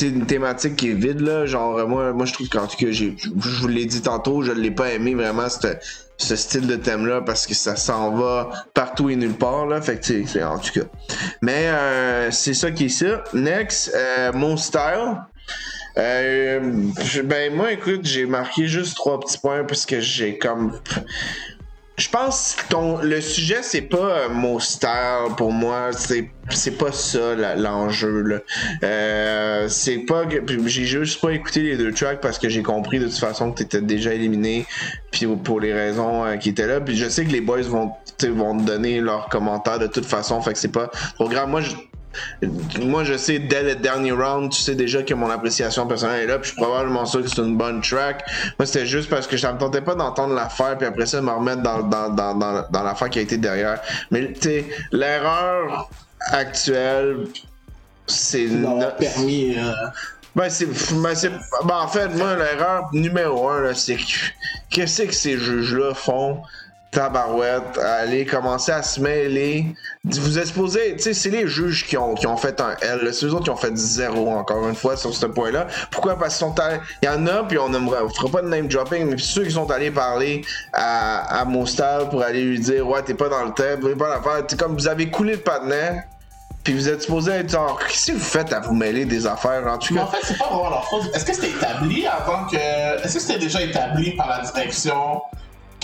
une 0.00 0.26
thématique 0.26 0.76
qui 0.76 0.90
est 0.90 0.94
vide 0.94 1.20
là. 1.20 1.46
Genre, 1.46 1.78
euh, 1.78 1.86
moi, 1.86 2.12
moi, 2.12 2.26
je 2.26 2.32
trouve 2.32 2.48
qu'en 2.48 2.66
tout 2.66 2.76
cas, 2.76 2.90
je 2.90 3.10
vous 3.34 3.68
l'ai 3.68 3.86
dit 3.86 4.02
tantôt, 4.02 4.42
je 4.42 4.52
l'ai 4.52 4.70
pas 4.70 4.90
aimé 4.90 5.14
vraiment 5.14 5.48
ce, 5.48 5.68
ce 6.16 6.36
style 6.36 6.66
de 6.66 6.76
thème 6.76 7.06
là 7.06 7.20
parce 7.22 7.46
que 7.46 7.54
ça 7.54 7.76
s'en 7.76 8.10
va 8.12 8.50
partout 8.74 9.10
et 9.10 9.16
nulle 9.16 9.34
part 9.34 9.66
là. 9.66 9.80
Fait 9.80 9.96
que 9.98 10.04
tu 10.04 10.24
sais, 10.26 10.32
c'est- 10.32 10.42
en 10.44 10.58
tout 10.58 10.72
cas. 10.80 10.86
Mais 11.42 11.68
euh, 11.68 12.30
c'est 12.30 12.54
ça 12.54 12.70
qui 12.70 12.86
est 12.86 12.88
ça. 12.88 13.24
Next, 13.34 13.92
euh, 13.94 14.32
mon 14.32 14.56
style. 14.56 15.16
Euh, 15.98 16.60
ben 17.24 17.54
moi 17.54 17.72
écoute 17.72 18.02
j'ai 18.04 18.26
marqué 18.26 18.66
juste 18.68 18.94
trois 18.94 19.18
petits 19.18 19.38
points 19.38 19.64
parce 19.64 19.84
que 19.84 20.00
j'ai 20.00 20.38
comme 20.38 20.78
je 21.98 22.08
pense 22.08 22.54
que 22.54 22.68
ton 22.68 22.98
le 23.02 23.20
sujet 23.20 23.58
c'est 23.62 23.82
pas 23.82 23.96
euh, 23.96 24.28
mon 24.28 24.60
style 24.60 25.34
pour 25.36 25.50
moi 25.50 25.90
c'est 25.92 26.30
c'est 26.50 26.78
pas 26.78 26.92
ça 26.92 27.34
l'enjeu 27.56 28.42
euh, 28.84 29.68
c'est 29.68 29.98
pas 29.98 30.22
j'ai 30.66 30.84
juste 30.84 31.20
pas 31.20 31.32
écouté 31.32 31.62
les 31.62 31.76
deux 31.76 31.92
tracks 31.92 32.20
parce 32.20 32.38
que 32.38 32.48
j'ai 32.48 32.62
compris 32.62 33.00
de 33.00 33.06
toute 33.06 33.18
façon 33.18 33.50
que 33.50 33.58
t'étais 33.58 33.80
déjà 33.80 34.14
éliminé 34.14 34.64
puis 35.10 35.26
pour 35.26 35.58
les 35.58 35.74
raisons 35.74 36.24
euh, 36.24 36.36
qui 36.36 36.50
étaient 36.50 36.68
là. 36.68 36.80
Puis 36.80 36.96
je 36.96 37.08
sais 37.08 37.24
que 37.24 37.32
les 37.32 37.40
boys 37.40 37.62
vont 37.62 37.92
vont 38.22 38.56
te 38.56 38.62
donner 38.62 39.00
leurs 39.00 39.28
commentaires 39.28 39.80
de 39.80 39.88
toute 39.88 40.06
façon 40.06 40.40
fait 40.40 40.52
que 40.52 40.58
c'est 40.58 40.72
pas 40.72 40.90
trop 41.16 41.28
grave. 41.28 41.48
Moi 41.48 41.62
je 41.62 41.74
moi, 42.80 43.04
je 43.04 43.16
sais, 43.16 43.38
dès 43.38 43.62
le 43.62 43.74
dernier 43.76 44.12
round, 44.12 44.50
tu 44.52 44.60
sais 44.60 44.74
déjà 44.74 45.02
que 45.02 45.14
mon 45.14 45.30
appréciation 45.30 45.86
personnelle 45.86 46.22
est 46.22 46.26
là, 46.26 46.38
puis 46.38 46.50
je 46.50 46.54
suis 46.54 46.62
probablement 46.62 47.06
sûr 47.06 47.22
que 47.22 47.28
c'est 47.28 47.40
une 47.42 47.56
bonne 47.56 47.80
track. 47.80 48.24
Moi, 48.58 48.66
c'était 48.66 48.86
juste 48.86 49.08
parce 49.10 49.26
que 49.26 49.36
ça 49.36 49.52
me 49.52 49.58
tentais 49.58 49.80
pas 49.80 49.94
d'entendre 49.94 50.34
l'affaire, 50.34 50.76
puis 50.78 50.86
après 50.86 51.06
ça, 51.06 51.20
me 51.20 51.30
remettre 51.30 51.62
dans, 51.62 51.82
dans, 51.82 52.08
dans, 52.10 52.34
dans, 52.34 52.64
dans 52.70 52.82
l'affaire 52.82 53.10
qui 53.10 53.18
a 53.18 53.22
été 53.22 53.36
derrière. 53.38 53.80
Mais, 54.10 54.32
tu 54.32 54.40
sais, 54.40 54.64
l'erreur 54.92 55.90
actuelle, 56.30 57.26
c'est... 58.06 58.46
Non, 58.46 58.78
no- 58.78 58.86
permis. 58.98 59.56
euh, 59.58 59.72
ben, 60.34 60.48
c'est, 60.50 60.66
ben, 60.66 61.14
c'est, 61.14 61.30
ben, 61.30 61.76
en 61.82 61.88
fait, 61.88 62.08
moi, 62.08 62.36
l'erreur 62.36 62.88
numéro 62.92 63.48
un, 63.48 63.74
c'est 63.74 63.96
que, 63.96 64.02
qu'est-ce 64.70 65.02
que 65.02 65.12
ces 65.12 65.38
juges-là 65.38 65.94
font? 65.94 66.42
Tabarouette, 66.90 67.78
aller 67.78 68.24
commencer 68.24 68.72
à 68.72 68.82
se 68.82 69.00
mêler. 69.00 69.66
Vous 70.04 70.38
êtes 70.38 70.46
supposé, 70.46 70.94
tu 70.96 71.02
sais, 71.02 71.14
c'est 71.14 71.30
les 71.30 71.46
juges 71.46 71.86
qui 71.86 71.96
ont, 71.96 72.14
qui 72.14 72.26
ont 72.26 72.36
fait 72.36 72.60
un 72.60 72.74
L. 72.80 73.12
C'est 73.12 73.26
eux 73.26 73.34
autres 73.34 73.44
qui 73.44 73.50
ont 73.50 73.56
fait 73.56 73.76
zéro, 73.76 74.30
encore 74.30 74.66
une 74.68 74.74
fois, 74.74 74.96
sur 74.96 75.14
ce 75.14 75.26
point-là. 75.26 75.66
Pourquoi? 75.90 76.18
Parce 76.18 76.36
qu'ils 76.38 76.46
sont 76.46 76.58
allés. 76.58 76.78
Il 77.02 77.06
y 77.06 77.08
en 77.08 77.26
a, 77.26 77.44
puis 77.44 77.58
on 77.58 77.68
ne 77.68 77.78
fera 77.78 78.28
pas 78.32 78.42
de 78.42 78.48
name 78.48 78.68
dropping, 78.68 79.06
mais 79.10 79.18
ceux 79.18 79.44
qui 79.44 79.50
sont 79.52 79.70
allés 79.70 79.90
parler 79.90 80.42
à, 80.72 81.40
à 81.40 81.44
Mostal 81.44 82.08
pour 82.08 82.22
aller 82.22 82.42
lui 82.42 82.58
dire, 82.58 82.88
ouais, 82.88 83.02
t'es 83.02 83.14
pas 83.14 83.28
dans 83.28 83.44
le 83.44 83.52
thème, 83.52 83.80
t'es 83.80 83.94
pas 83.94 84.08
l'affaire. 84.08 84.44
C'est 84.48 84.58
comme 84.58 84.74
vous 84.74 84.88
avez 84.88 85.10
coulé 85.10 85.32
le 85.32 85.40
patinet. 85.40 86.04
Puis 86.64 86.74
vous 86.74 86.88
êtes 86.88 87.00
supposé 87.02 87.32
être 87.32 87.50
genre, 87.50 87.78
qu'est-ce 87.86 88.08
que 88.08 88.12
vous 88.16 88.24
faites 88.24 88.52
à 88.52 88.60
vous 88.60 88.74
mêler 88.74 89.04
des 89.06 89.26
affaires 89.26 89.66
en 89.66 89.78
tout 89.78 89.94
Mais 89.94 90.00
cas? 90.00 90.06
en 90.06 90.10
fait, 90.10 90.18
c'est 90.22 90.36
pas 90.36 90.44
vraiment 90.46 90.68
leur 90.70 90.84
faute. 90.88 91.14
Est-ce 91.14 91.24
que 91.24 91.32
c'était 91.32 91.50
établi 91.50 92.06
avant 92.06 92.44
que. 92.46 92.56
Est-ce 92.56 93.14
que 93.14 93.20
c'était 93.20 93.38
déjà 93.38 93.62
établi 93.62 94.10
par 94.16 94.28
la 94.28 94.40
direction 94.40 95.22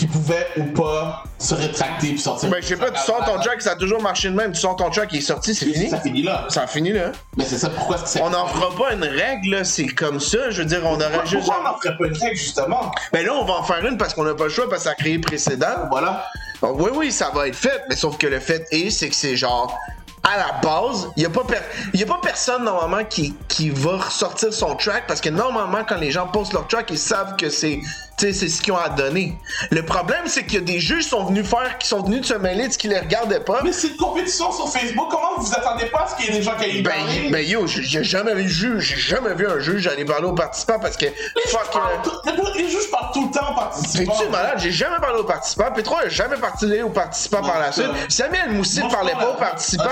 qu'ils 0.05 0.11
pouvaient 0.13 0.49
ou 0.57 0.65
pas 0.65 1.25
se 1.39 1.55
rétracter 1.55 2.09
puis 2.09 2.19
sortir 2.19 2.51
Ben, 2.51 2.61
je 2.61 2.67
sais 2.67 2.77
pas, 2.77 2.91
tu 2.91 3.01
sors 3.01 3.25
ton 3.25 3.39
track, 3.39 3.63
ça 3.63 3.73
a 3.73 3.77
toujours 3.77 4.03
marché 4.03 4.29
de 4.29 4.35
même. 4.35 4.53
Tu 4.53 4.61
sors 4.61 4.77
ton 4.77 4.91
track, 4.91 5.09
il 5.13 5.19
est 5.19 5.23
sorti, 5.23 5.55
c'est 5.55 5.67
fini. 5.67 5.89
Ça 5.89 6.01
finit 6.01 6.23
là. 6.23 6.45
Ça 6.49 6.63
a 6.63 6.67
fini 6.67 6.93
là. 6.93 7.13
Mais 7.37 7.45
c'est 7.45 7.59
ça, 7.59 7.71
pourquoi 7.71 7.97
est-ce 7.97 8.19
que. 8.19 8.23
On 8.23 8.31
n'en 8.31 8.47
fera 8.47 8.75
pas 8.77 8.93
une 8.93 9.05
règle, 9.05 9.65
c'est 9.65 9.87
comme 9.87 10.21
ça. 10.21 10.51
Je 10.51 10.63
veux 10.63 10.69
dire, 10.69 10.81
on 10.85 10.95
aurait 10.95 11.05
Pourquoi, 11.11 11.25
juste. 11.25 11.45
pourquoi 11.45 11.61
on 11.61 11.73
n'en 11.73 11.79
ferait 11.79 11.97
pas 11.97 12.07
une 12.07 12.17
règle, 12.17 12.37
justement? 12.37 12.93
Ben 13.13 13.25
là, 13.25 13.33
on 13.35 13.45
va 13.45 13.55
en 13.55 13.63
faire 13.63 13.85
une 13.87 13.97
parce 13.97 14.15
qu'on 14.15 14.25
n'a 14.25 14.35
pas 14.35 14.45
le 14.45 14.51
choix, 14.51 14.69
parce 14.69 14.83
que 14.83 14.89
ça 14.89 14.93
a 14.93 14.95
créé 14.95 15.19
précédent. 15.19 15.89
Voilà. 15.91 16.25
Donc, 16.61 16.81
oui, 16.81 16.91
oui, 16.95 17.13
ça 17.13 17.31
va 17.35 17.49
être 17.49 17.57
fait, 17.57 17.83
mais 17.89 17.97
sauf 17.97 18.19
que 18.19 18.27
le 18.27 18.41
fait 18.41 18.67
est, 18.71 18.91
c'est 18.91 19.09
que 19.09 19.17
c'est 19.17 19.37
genre. 19.37 19.79
À 20.27 20.39
la 20.39 20.53
base, 20.63 21.09
il 21.19 21.21
n'y 21.21 21.27
a, 21.27 21.29
a 21.29 22.07
pas 22.07 22.21
personne 22.23 22.65
normalement 22.65 23.05
qui, 23.05 23.35
qui 23.47 23.69
va 23.69 23.99
ressortir 23.99 24.55
son 24.55 24.75
track 24.75 25.07
parce 25.07 25.21
que 25.21 25.29
normalement, 25.29 25.85
quand 25.87 25.99
les 25.99 26.11
gens 26.11 26.27
postent 26.29 26.55
leur 26.55 26.67
track, 26.67 26.87
ils 26.91 26.99
savent 26.99 27.37
que 27.37 27.51
c'est 27.51 27.81
c'est 28.17 28.33
ce 28.33 28.63
qu'ils 28.63 28.73
ont 28.73 28.79
à 28.79 28.89
donner. 28.89 29.39
Le 29.71 29.85
problème, 29.85 30.23
c'est 30.27 30.45
qu'il 30.45 30.55
y 30.55 30.59
a 30.59 30.61
des 30.65 30.81
juges 30.81 31.05
qui 31.05 31.11
sont 31.11 31.25
venus 31.25 31.47
faire, 31.47 31.79
qui 31.79 31.89
sont 31.89 32.03
venus 32.03 32.21
de 32.23 32.27
se 32.27 32.35
mêler 32.35 32.69
de 32.69 32.73
ce 32.73 32.79
qui 32.79 32.89
les 32.89 32.99
regardait 32.99 33.41
pas. 33.41 33.61
Mais 33.63 33.73
c'est 33.73 33.89
une 33.89 33.97
compétition 33.97 34.51
sur 34.53 34.69
Facebook, 34.73 35.09
comment 35.11 35.37
vous 35.37 35.45
vous 35.47 35.53
attendez 35.55 35.87
pas 35.87 36.03
à 36.05 36.09
ce 36.09 36.17
qu'il 36.17 36.27
y 36.27 36.29
ait 36.29 36.39
des 36.39 36.43
gens 36.43 36.57
qui 36.57 36.65
aillent 36.65 36.83
Ben, 36.83 36.91
parler? 36.95 37.29
ben 37.31 37.47
yo, 37.47 37.67
j'ai 37.67 38.05
jamais 38.05 38.35
vu 38.35 38.49
juge, 38.49 38.95
j'ai 38.97 39.01
jamais 39.01 39.35
vu 39.35 39.47
un 39.47 39.59
juge 39.59 39.87
aller 39.87 40.05
parler 40.05 40.27
aux 40.27 40.33
participants 40.35 40.79
parce 40.79 40.97
que 40.97 41.07
Les 41.07 41.13
juges 41.45 41.53
fuck. 41.53 41.73
parlent 41.73 41.93
euh, 42.29 42.53
Les 42.57 42.69
juges 42.71 42.91
parlent 42.91 43.11
tout 43.13 43.27
le 43.27 43.31
temps 43.39 43.53
aux 43.53 43.55
participants. 43.57 44.13
T'es-tu 44.17 44.31
malade? 44.31 44.59
J'ai 44.59 44.73
jamais 44.73 44.99
parlé 45.01 45.19
aux 45.19 45.25
participants. 45.25 45.71
P3 45.77 46.07
a 46.07 46.09
jamais 46.09 46.37
parlé 46.37 46.83
aux 46.83 46.91
participants 46.91 47.41
Non, 47.43 47.49
par 47.49 47.59
la 47.61 47.73
suite. 47.73 47.87
Samuel 48.09 48.51
Moussi 48.53 48.81
je 48.85 48.93
parlait 48.95 49.13
pas 49.13 49.31
aux 49.31 49.35
participants. 49.39 49.85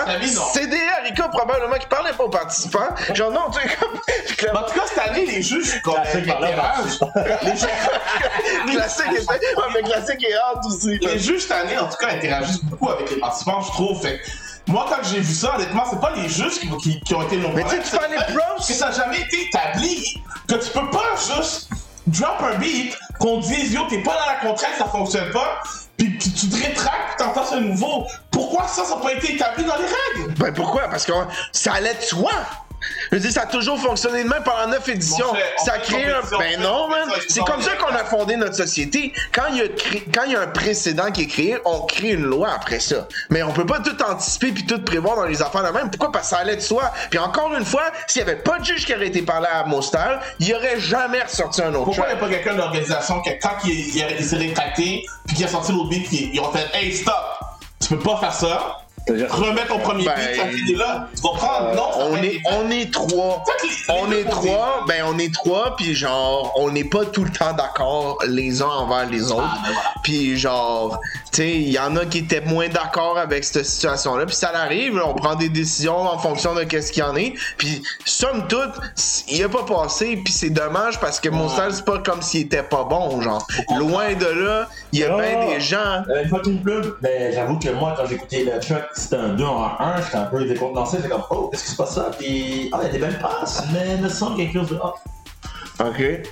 CDA 0.54 0.76
Rico 1.04 1.28
probablement 1.30 1.76
qui 1.76 1.86
parlait 1.86 2.12
pas 2.12 2.24
aux 2.24 2.28
participants. 2.30 2.88
Genre 3.14 3.30
non, 3.30 3.50
tu 3.52 3.60
sais 3.60 3.76
comme. 3.76 4.56
En 4.56 4.62
tout 4.66 4.74
cas, 4.74 4.82
cette 4.86 4.98
année, 5.10 5.26
les 5.26 5.42
juges. 5.42 5.80
Les 6.14 6.22
juges- 6.22 7.68
classique 8.72 9.06
était. 9.12 9.20
Ouais, 9.56 9.64
mais 9.74 9.82
classique 9.82 10.24
est 10.24 10.34
hard 10.34 10.64
aussi. 10.66 10.98
les 10.98 11.18
juges 11.18 11.42
cette 11.42 11.52
année, 11.52 11.78
en 11.78 11.88
tout 11.88 11.96
cas, 11.96 12.08
interagissent 12.12 12.64
beaucoup 12.64 12.90
avec 12.90 13.10
les 13.10 13.16
participants, 13.16 13.60
je 13.62 13.70
trouve. 13.70 14.00
Fait 14.00 14.20
moi, 14.68 14.86
quand 14.88 15.02
j'ai 15.02 15.20
vu 15.20 15.34
ça, 15.34 15.54
honnêtement, 15.56 15.84
c'est 15.90 16.00
pas 16.00 16.12
les 16.14 16.28
juges 16.28 16.60
qui, 16.60 16.68
qui- 16.78 17.00
qui 17.00 17.14
ont 17.14 17.22
été 17.22 17.36
nos 17.36 17.48
Mais 17.50 17.64
tu 17.64 17.70
sais, 17.70 17.78
tu 17.78 17.88
fais 17.88 18.08
les 18.08 18.16
props. 18.16 18.66
Que 18.66 18.72
ça 18.72 18.86
n'a 18.90 18.92
jamais 18.92 19.20
été 19.20 19.42
établi. 19.48 20.22
Que 20.48 20.54
tu 20.54 20.70
peux 20.70 20.88
pas 20.90 21.14
juste 21.36 21.68
drop 22.06 22.42
un 22.42 22.58
beat, 22.58 22.96
qu'on 23.20 23.38
dise, 23.38 23.72
yo, 23.72 23.82
t'es 23.88 23.98
pas 24.02 24.12
dans 24.14 24.26
la 24.26 24.50
contrainte, 24.50 24.72
ça 24.76 24.86
fonctionne 24.86 25.30
pas, 25.30 25.62
puis 25.96 26.18
tu 26.18 26.30
te 26.48 26.56
rétractes, 26.66 27.18
t'en 27.18 27.32
fasses 27.32 27.52
un 27.52 27.60
nouveau. 27.60 28.06
Pourquoi 28.30 28.66
ça, 28.66 28.84
ça 28.84 28.96
n'a 28.96 29.00
pas 29.02 29.12
été 29.12 29.34
établi 29.34 29.64
dans 29.64 29.76
les 29.76 29.84
règles? 29.84 30.34
Ben 30.34 30.52
pourquoi? 30.52 30.88
Parce 30.88 31.04
que 31.06 31.12
ça 31.52 31.74
allait 31.74 31.94
de 31.94 32.02
soi. 32.02 32.32
Je 33.10 33.16
veux 33.16 33.20
dire, 33.22 33.30
ça 33.32 33.42
a 33.42 33.46
toujours 33.46 33.78
fonctionné 33.80 34.24
de 34.24 34.28
même 34.28 34.42
pendant 34.42 34.66
neuf 34.68 34.88
éditions. 34.88 35.26
Bon, 35.28 35.34
fait, 35.34 35.54
ça 35.64 35.72
a 35.74 35.78
fait 35.80 35.92
créé 35.92 36.04
une 36.04 36.10
un. 36.10 36.38
Ben 36.38 36.60
non, 36.60 36.88
man. 36.88 37.08
C'est 37.28 37.44
comme 37.44 37.60
ça 37.62 37.72
qu'on 37.76 37.94
a 37.94 38.04
fondé 38.04 38.36
notre 38.36 38.54
société. 38.56 39.12
Quand 39.32 39.44
il, 39.50 39.56
y 39.58 39.60
a 39.60 39.68
cré- 39.68 40.04
Quand 40.12 40.22
il 40.24 40.32
y 40.32 40.36
a 40.36 40.40
un 40.40 40.46
précédent 40.48 41.10
qui 41.12 41.22
est 41.22 41.26
créé, 41.26 41.58
on 41.64 41.80
crée 41.82 42.10
une 42.10 42.24
loi 42.24 42.50
après 42.54 42.80
ça. 42.80 43.06
Mais 43.30 43.42
on 43.42 43.52
peut 43.52 43.66
pas 43.66 43.80
tout 43.80 43.96
anticiper 44.02 44.52
puis 44.52 44.64
tout 44.66 44.80
prévoir 44.82 45.16
dans 45.16 45.24
les 45.26 45.42
affaires 45.42 45.62
de 45.64 45.70
même. 45.76 45.90
Pourquoi? 45.90 46.10
Parce 46.12 46.30
que 46.30 46.34
ça 46.36 46.40
allait 46.40 46.56
de 46.56 46.60
soi. 46.60 46.90
Puis 47.10 47.18
encore 47.18 47.54
une 47.54 47.64
fois, 47.64 47.84
s'il 48.06 48.20
y 48.20 48.22
avait 48.22 48.36
pas 48.36 48.58
de 48.58 48.64
juge 48.64 48.84
qui 48.86 48.94
aurait 48.94 49.06
été 49.08 49.22
parlé 49.22 49.46
à 49.52 49.64
Mostal, 49.64 50.20
il 50.40 50.48
y 50.48 50.54
aurait 50.54 50.80
jamais 50.80 51.22
ressorti 51.22 51.62
un 51.62 51.72
autre 51.74 51.84
Pourquoi 51.84 52.06
il 52.08 52.12
n'y 52.14 52.18
a 52.18 52.20
pas 52.20 52.28
quelqu'un 52.28 52.52
de 52.54 52.58
l'organisation 52.58 53.20
que 53.22 53.30
quand 53.42 53.56
il, 53.64 53.70
il- 53.70 54.06
il 54.18 54.24
s'est 54.24 54.36
rétracté, 54.36 55.04
puis 55.26 55.36
qu'il 55.36 55.44
a 55.44 55.48
sorti 55.48 55.72
l'autre 55.72 55.88
beat, 55.88 56.08
puis 56.08 56.30
ils 56.32 56.40
ont 56.40 56.50
fait 56.52 56.66
Hey, 56.74 56.92
stop! 56.94 57.14
Tu 57.80 57.88
peux 57.88 57.98
pas 57.98 58.16
faire 58.18 58.32
ça. 58.32 58.78
Remets 59.08 59.66
ton 59.66 59.78
premier 59.80 60.04
Ben, 60.04 60.16
finit 60.56 60.74
là. 60.76 61.08
Tu 61.14 61.22
comprends? 61.22 61.74
non, 61.74 61.90
ça 61.92 62.06
on 62.10 62.16
est, 62.22 62.40
on 62.52 62.70
est 62.70 62.92
trois. 62.92 63.42
Les- 63.62 63.94
On 63.94 64.10
les 64.10 64.20
est 64.20 64.24
trois, 64.24 64.84
ben 64.86 65.04
on 65.06 65.18
est 65.18 65.34
trois, 65.34 65.74
puis 65.76 65.94
genre, 65.94 66.52
on 66.56 66.70
n'est 66.70 66.84
pas 66.84 67.04
tout 67.06 67.24
le 67.24 67.30
temps 67.30 67.52
d'accord 67.52 68.18
les 68.28 68.62
uns 68.62 68.66
envers 68.66 69.08
les 69.10 69.32
autres. 69.32 69.42
Ah, 69.44 69.58
ben 69.64 69.72
voilà. 69.72 69.94
Puis 70.04 70.38
genre, 70.38 71.00
il 71.38 71.70
y 71.70 71.78
en 71.78 71.96
a 71.96 72.04
qui 72.04 72.18
étaient 72.18 72.40
moins 72.42 72.68
d'accord 72.68 73.18
avec 73.18 73.44
cette 73.44 73.64
situation-là, 73.64 74.26
puis 74.26 74.34
ça 74.34 74.50
arrive, 74.54 75.00
on 75.04 75.14
prend 75.14 75.34
des 75.34 75.48
décisions 75.48 75.96
en 75.96 76.18
fonction 76.18 76.54
de 76.54 76.64
qu'est-ce 76.64 76.92
qu'il 76.92 77.02
y 77.02 77.06
en 77.06 77.16
est. 77.16 77.34
Puis 77.56 77.82
somme 78.04 78.46
toute, 78.48 78.72
il 79.28 79.42
a 79.42 79.48
pas 79.48 79.64
passé, 79.64 80.20
puis 80.22 80.32
c'est 80.32 80.50
dommage 80.50 81.00
parce 81.00 81.20
que 81.20 81.28
mon 81.28 81.48
style 81.48 81.64
c'est 81.70 81.84
pas 81.84 81.98
comme 81.98 82.20
s'il 82.22 82.42
était 82.42 82.62
pas 82.62 82.84
bon, 82.84 83.20
genre. 83.20 83.46
Loin 83.78 84.12
de 84.14 84.26
là, 84.26 84.68
il 84.92 85.00
y 85.00 85.04
a 85.04 85.14
Ah. 85.14 85.20
bien 85.20 85.46
des 85.54 85.60
gens. 85.60 86.02
Euh, 86.10 86.22
une 86.22 86.28
fois 86.28 86.40
qu'il 86.40 86.60
pleut, 86.62 86.96
ben, 87.00 87.32
j'avoue 87.34 87.58
que 87.58 87.70
moi, 87.70 87.94
quand 87.96 88.06
écouté 88.10 88.44
le 88.44 88.60
track, 88.60 88.88
c'était 88.94 89.16
un 89.16 89.28
2 89.30 89.44
en 89.44 89.70
1, 89.78 90.02
j'étais 90.02 90.16
un 90.16 90.24
peu 90.24 90.44
décontenancé, 90.44 90.96
j'étais 90.98 91.08
comme, 91.08 91.24
oh, 91.30 91.48
qu'est-ce 91.50 91.64
qui 91.64 91.70
se 91.70 91.76
passe 91.76 91.94
ça? 91.94 92.10
Puis, 92.18 92.68
ah, 92.72 92.78
il 92.82 92.86
y 92.86 92.88
a 92.88 92.92
des 92.92 92.98
belles 92.98 93.18
passes, 93.18 93.62
mais 93.72 93.94
il 93.96 94.02
me 94.02 94.08
semble 94.08 94.36
quelque 94.36 94.52
chose 94.58 94.68
de. 94.68 94.76
Ok. 95.82 96.22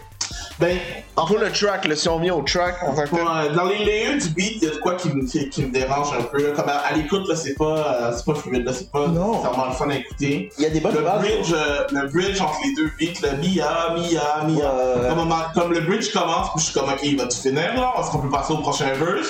Ben, 0.60 0.78
en 1.16 1.24
Pour 1.26 1.38
le 1.38 1.50
track, 1.50 1.86
là, 1.86 1.96
si 1.96 2.08
on 2.08 2.18
vient 2.18 2.34
au 2.34 2.42
track, 2.42 2.76
en 2.86 2.94
tant 2.94 3.04
que. 3.04 3.14
Ouais, 3.14 3.54
dans 3.54 3.64
les 3.64 3.78
layers 3.84 4.18
du 4.18 4.28
beat, 4.28 4.56
il 4.56 4.64
y 4.64 4.66
a 4.66 4.70
de 4.74 4.76
quoi 4.76 4.94
qui 4.94 5.08
me, 5.08 5.24
qui, 5.26 5.48
qui 5.48 5.62
me 5.64 5.72
dérange 5.72 6.08
un 6.18 6.22
peu. 6.24 6.46
Là. 6.46 6.52
Comme 6.54 6.68
à, 6.68 6.76
à 6.78 6.92
l'écoute, 6.92 7.26
là, 7.28 7.34
c'est 7.34 7.54
pas, 7.54 7.64
euh, 7.64 8.12
c'est 8.14 8.24
pas 8.26 8.34
fluide, 8.34 8.64
là, 8.66 8.72
c'est 8.74 8.90
pas 8.90 9.08
Non. 9.08 9.32
nécessairement 9.32 9.66
le 9.66 9.72
fun 9.72 9.88
à 9.90 9.94
écouter. 9.94 10.50
Il 10.58 10.62
y 10.64 10.66
a 10.66 10.70
des 10.70 10.80
bonnes 10.80 10.94
Le 10.94 11.00
bases. 11.02 11.20
bridge, 11.22 11.52
euh, 11.54 11.84
le 11.92 12.08
bridge 12.08 12.40
entre 12.42 12.58
les 12.64 12.74
deux 12.74 12.90
beats, 13.00 13.20
le 13.30 13.36
Mia, 13.38 13.94
Mia, 13.96 14.44
Mia. 14.46 14.74
Ouais. 15.14 15.34
Comme, 15.54 15.72
le 15.72 15.80
bridge 15.80 16.12
commence, 16.12 16.50
puis 16.54 16.60
je 16.60 16.64
suis 16.70 16.74
comme, 16.78 16.90
ok, 16.90 17.00
il 17.02 17.16
va 17.16 17.24
tout 17.26 17.36
finir 17.38 17.74
là, 17.74 17.94
est-ce 17.98 18.10
qu'on 18.10 18.18
peut 18.18 18.30
passer 18.30 18.52
au 18.52 18.58
prochain 18.58 18.92
verse? 18.92 19.28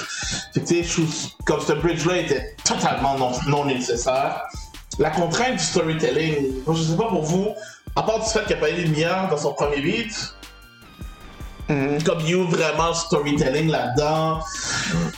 Fait 0.52 0.60
que 0.60 0.66
tu 0.66 0.82
sais, 0.84 1.02
comme 1.46 1.60
ce 1.60 1.72
bridge-là 1.74 2.16
était 2.18 2.56
totalement 2.64 3.16
non, 3.16 3.30
non 3.46 3.64
nécessaire. 3.66 4.42
La 4.98 5.10
contrainte 5.10 5.52
du 5.52 5.64
storytelling, 5.64 6.46
je 6.68 6.82
sais 6.82 6.96
pas 6.96 7.08
pour 7.08 7.22
vous, 7.22 7.48
à 7.96 8.02
part 8.02 8.18
du 8.18 8.26
fait 8.28 8.44
qu'il 8.44 8.56
a 8.56 8.58
pas 8.58 8.70
eu 8.70 8.84
de 8.84 8.90
Mia 8.98 9.28
dans 9.30 9.36
son 9.36 9.52
premier 9.54 9.80
beat, 9.80 10.34
comme 12.04 12.20
You 12.26 12.46
vraiment 12.48 12.92
storytelling 12.94 13.68
là-dedans. 13.70 14.40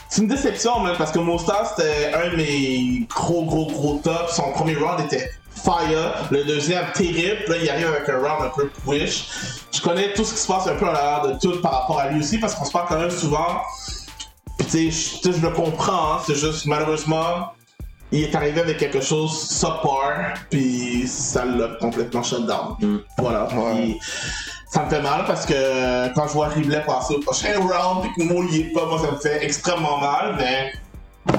C'est 0.09 0.21
une 0.21 0.27
déception 0.27 0.79
même 0.81 0.95
parce 0.97 1.11
que 1.11 1.19
Mostar 1.19 1.73
c'était 1.75 2.13
un 2.13 2.29
de 2.31 2.35
mes 2.35 3.07
gros 3.09 3.45
gros 3.45 3.67
gros 3.67 3.99
tops. 4.03 4.33
Son 4.35 4.51
premier 4.51 4.75
round 4.75 4.99
était 5.05 5.29
fire, 5.63 6.27
le 6.31 6.43
deuxième 6.43 6.85
terrible. 6.93 7.43
Là 7.47 7.55
il 7.61 7.69
arrive 7.69 7.87
avec 7.87 8.07
un 8.09 8.17
round 8.17 8.45
un 8.45 8.49
peu 8.55 8.69
wish. 8.85 9.25
Je 9.71 9.81
connais 9.81 10.13
tout 10.13 10.23
ce 10.23 10.33
qui 10.33 10.39
se 10.39 10.47
passe 10.47 10.67
un 10.67 10.75
peu 10.75 10.85
en 10.85 10.93
arrière 10.93 11.21
de 11.27 11.39
tout 11.39 11.59
par 11.61 11.81
rapport 11.81 11.99
à 11.99 12.09
lui 12.09 12.19
aussi 12.19 12.37
parce 12.37 12.55
qu'on 12.55 12.65
se 12.65 12.71
parle 12.71 12.87
quand 12.87 12.99
même 12.99 13.11
souvent. 13.11 13.61
Puis 14.59 14.67
tu 14.67 14.91
sais, 14.91 15.31
je- 15.31 15.41
le 15.41 15.49
comprends, 15.49 16.13
hein, 16.13 16.19
c'est 16.25 16.35
juste 16.35 16.65
malheureusement 16.67 17.49
il 18.11 18.25
est 18.25 18.35
arrivé 18.35 18.61
avec 18.61 18.77
quelque 18.77 19.01
chose 19.01 19.49
subpar, 19.49 20.35
puis 20.51 21.07
ça 21.07 21.45
l'a 21.45 21.69
complètement 21.81 22.21
shut 22.21 22.45
down. 22.45 22.75
Voilà. 23.17 23.47
puis 23.49 23.99
ça 24.73 24.85
me 24.85 24.89
fait 24.89 25.01
mal 25.01 25.23
parce 25.27 25.45
que 25.45 26.13
quand 26.15 26.27
je 26.27 26.33
vois 26.33 26.47
Riblet 26.47 26.81
passer 26.83 27.13
au 27.13 27.19
prochain 27.19 27.59
round, 27.59 28.01
puis 28.01 28.11
que 28.27 28.33
Mo 28.33 28.41
y 28.43 28.61
est 28.61 28.73
pas, 28.73 28.85
moi 28.87 28.99
ça 28.99 29.11
me 29.11 29.17
fait 29.17 29.45
extrêmement 29.45 29.99
mal, 29.99 30.35
mais 30.39 30.73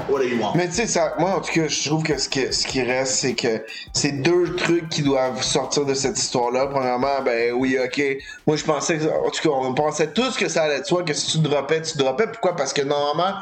what? 0.09 0.21
Mais 0.55 0.69
tu 0.69 0.87
sais, 0.87 1.01
moi 1.19 1.31
en 1.31 1.41
tout 1.41 1.51
cas, 1.51 1.67
je 1.67 1.89
trouve 1.89 2.01
que 2.03 2.17
ce 2.17 2.29
qui, 2.29 2.51
ce 2.53 2.65
qui 2.65 2.81
reste, 2.81 3.15
c'est 3.15 3.33
que 3.33 3.65
c'est 3.91 4.13
deux 4.21 4.55
trucs 4.55 4.87
qui 4.87 5.01
doivent 5.01 5.41
sortir 5.43 5.85
de 5.85 5.93
cette 5.93 6.17
histoire-là. 6.17 6.67
Premièrement, 6.67 7.21
ben 7.25 7.51
oui, 7.53 7.77
ok. 7.83 8.01
Moi 8.47 8.55
je 8.55 8.63
pensais, 8.63 8.99
que- 8.99 9.03
en 9.03 9.29
tout 9.29 9.49
cas, 9.49 9.53
on 9.53 9.73
pensait 9.73 10.07
tous 10.13 10.37
que 10.37 10.47
ça 10.47 10.63
allait 10.63 10.79
de 10.79 10.85
soi, 10.85 11.03
que 11.03 11.13
si 11.13 11.31
tu 11.33 11.39
droppais, 11.39 11.81
tu 11.81 11.97
droppais. 11.97 12.27
Pourquoi? 12.27 12.55
Parce 12.55 12.71
que 12.71 12.83
normalement, 12.83 13.37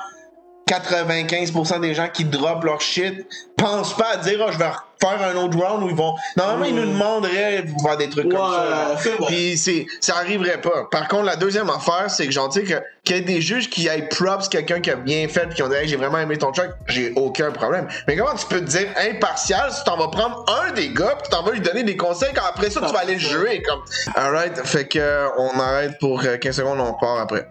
95% 0.68 1.82
des 1.82 1.94
gens 1.94 2.08
qui 2.08 2.26
droppent 2.26 2.64
leur 2.64 2.82
shit 2.82 3.26
pensent 3.58 3.96
pas 3.96 4.14
à 4.14 4.18
dire, 4.18 4.44
oh, 4.46 4.52
je 4.52 4.58
vais 4.58 4.70
faire 5.02 5.22
un 5.22 5.36
autre 5.36 5.58
round 5.58 5.84
où 5.84 5.90
ils 5.90 5.96
vont. 5.96 6.16
Normalement, 6.38 6.66
ils 6.66 6.76
nous 6.76 6.86
demanderaient 6.86 7.64
de 7.64 7.82
faire 7.82 7.98
des 7.98 8.10
trucs 8.10 8.30
comme 8.30 8.40
ça. 8.40 8.96
Puis 9.28 9.58
c'est, 9.58 9.86
ça 10.00 10.18
arriverait 10.18 10.62
pas. 10.62 10.88
Par 10.92 11.08
contre, 11.08 11.24
la 11.24 11.36
deuxième 11.36 11.70
affaire, 11.70 12.10
c'est 12.10 12.26
que 12.26 12.32
j'en 12.32 12.50
sais 12.50 12.64
que 12.64 12.76
qu'il 13.04 13.18
y 13.18 13.20
ait 13.20 13.22
des 13.22 13.42
juges 13.42 13.70
qui 13.70 13.90
aillent 13.90 14.08
props 14.08 14.48
quelqu'un 14.48 14.80
qui 14.80 14.90
a 14.90 14.96
bien 14.96 15.28
fait 15.28 15.46
puis 15.48 15.56
qui 15.56 15.64
ont 15.64 15.68
dit, 15.68 15.76
hey, 15.76 15.88
j'ai 15.88 15.98
vraiment 15.98 16.20
aimé 16.20 16.38
ton 16.38 16.52
track, 16.52 16.72
j'ai 16.88 17.12
aucun 17.16 17.52
problème. 17.52 17.88
Mais 18.08 18.16
comment 18.16 18.34
tu 18.36 18.46
peux 18.48 18.62
te 18.62 18.70
dire 18.70 18.88
impartial 18.98 19.72
si 19.72 19.84
t'en 19.84 19.98
vas 19.98 20.08
prendre 20.08 20.46
un 20.64 20.72
des 20.72 20.90
gars 20.90 21.18
puis 21.22 21.30
t'en 21.30 21.44
vas 21.44 21.52
lui 21.52 21.62
donner 21.62 21.84
des 21.84 21.98
conseils 21.98 22.32
quand 22.34 22.46
après 22.48 22.70
ça 22.70 22.82
tu 22.86 22.94
vas 22.94 23.00
aller 23.00 23.16
le 23.16 23.20
jouer 23.20 23.62
comme. 23.62 23.82
Alright, 24.16 24.58
fait 24.66 24.88
que 24.88 25.00
euh, 25.00 25.28
on 25.38 25.60
arrête 25.60 26.00
pour 26.00 26.22
euh, 26.24 26.38
15 26.38 26.56
secondes, 26.56 26.80
on 26.80 26.94
part 26.94 27.20
après. 27.20 27.48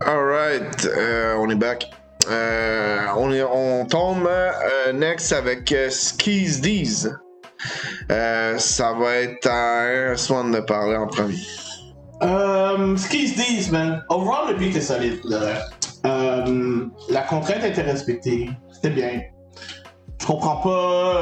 Alright, 0.00 0.86
euh, 0.86 1.34
on 1.38 1.50
est 1.50 1.54
back. 1.54 1.90
Euh, 2.28 3.06
on, 3.16 3.32
est, 3.32 3.88
tombe 3.88 4.26
euh, 4.26 4.92
next 4.92 5.32
avec 5.32 5.70
euh, 5.72 5.90
Skis 5.90 6.60
Deez. 6.60 7.10
Euh, 8.10 8.58
ça 8.58 8.92
va 8.92 9.16
être 9.16 9.46
à 9.46 10.16
Swan 10.16 10.52
de 10.52 10.60
parler 10.60 10.96
en 10.96 11.06
premier. 11.06 11.38
Qu'ils 13.10 13.28
se 13.28 13.34
disent, 13.36 13.70
man, 13.70 14.02
overall 14.08 14.52
le 14.52 14.56
beat 14.56 14.76
est 14.76 14.80
solide. 14.80 15.20
Euh, 16.06 16.86
la 17.10 17.22
contrainte 17.22 17.64
était 17.64 17.82
respectée. 17.82 18.50
C'était 18.72 18.90
bien. 18.90 19.20
Je 20.20 20.26
comprends 20.26 20.56
pas. 20.56 21.20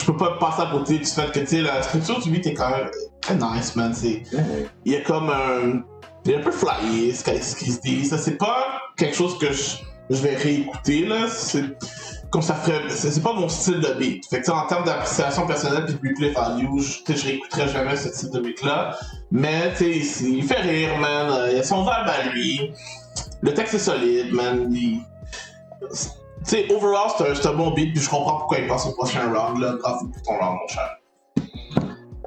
Je 0.00 0.06
peux 0.06 0.16
pas 0.16 0.36
passer 0.38 0.62
à 0.62 0.66
côté 0.70 0.98
du 0.98 1.04
fait 1.04 1.32
que, 1.32 1.40
tu 1.40 1.62
la 1.62 1.82
structure 1.82 2.20
du 2.20 2.30
beat 2.30 2.46
est 2.46 2.54
quand 2.54 2.70
même 2.70 2.90
très 3.20 3.34
nice, 3.34 3.74
man. 3.76 3.94
Il 4.84 4.92
y 4.92 4.96
a 4.96 5.00
comme 5.00 5.30
un. 5.30 5.82
Il 6.24 6.32
est 6.32 6.36
un 6.36 6.40
peu 6.40 6.52
flyé, 6.52 7.12
se 7.12 7.80
dit. 7.80 8.04
Ça, 8.06 8.18
c'est 8.18 8.38
pas 8.38 8.80
quelque 8.96 9.14
chose 9.14 9.38
que 9.38 9.52
je, 9.52 9.76
je 10.10 10.16
vais 10.16 10.36
réécouter, 10.36 11.06
là. 11.06 11.26
C'est 11.28 11.64
comme 12.30 12.42
ça 12.42 12.54
ferait. 12.54 12.88
C'est, 12.88 13.22
pas 13.22 13.32
mon 13.32 13.48
style 13.48 13.80
de 13.80 13.94
beat. 13.94 14.26
Fait 14.26 14.40
que, 14.42 14.50
en 14.50 14.66
termes 14.66 14.84
d'appréciation 14.84 15.46
personnelle 15.46 15.84
puis 15.86 15.94
de 15.94 16.08
replay 16.08 16.30
value, 16.30 16.78
je, 16.78 17.14
je 17.14 17.24
réécouterai 17.24 17.68
jamais 17.68 17.96
ce 17.96 18.08
type 18.08 18.32
de 18.32 18.40
beat-là. 18.40 18.96
Mais, 19.30 19.72
tu 19.74 20.02
sais, 20.02 20.24
il 20.24 20.44
fait 20.44 20.60
rire, 20.60 20.98
man. 20.98 21.48
Il 21.52 21.58
a 21.58 21.62
son 21.62 21.82
vibe 21.82 22.08
à 22.08 22.28
lui. 22.28 22.72
Le 23.40 23.54
texte 23.54 23.74
est 23.74 23.78
solide, 23.78 24.32
man. 24.32 24.72
Tu 24.72 25.00
sais, 26.42 26.66
overall, 26.70 27.10
c'est 27.16 27.30
un, 27.30 27.34
c'est 27.34 27.46
un 27.46 27.54
bon 27.54 27.70
beat, 27.72 27.92
puis 27.92 28.02
je 28.02 28.10
comprends 28.10 28.38
pourquoi 28.38 28.58
il 28.58 28.66
passe 28.66 28.86
au 28.86 28.92
prochain 28.92 29.32
round, 29.32 29.60
là. 29.60 29.76
Bravo 29.80 30.08
pour 30.08 30.22
ton 30.22 30.38
round, 30.38 30.58
mon 30.60 30.68
cher. 30.68 30.98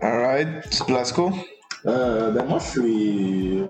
Alright, 0.02 0.48
Blasco? 0.88 1.32
Euh, 1.88 2.32
ben 2.32 2.46
moi, 2.46 2.60
je 2.60 2.70
suis 2.70 3.64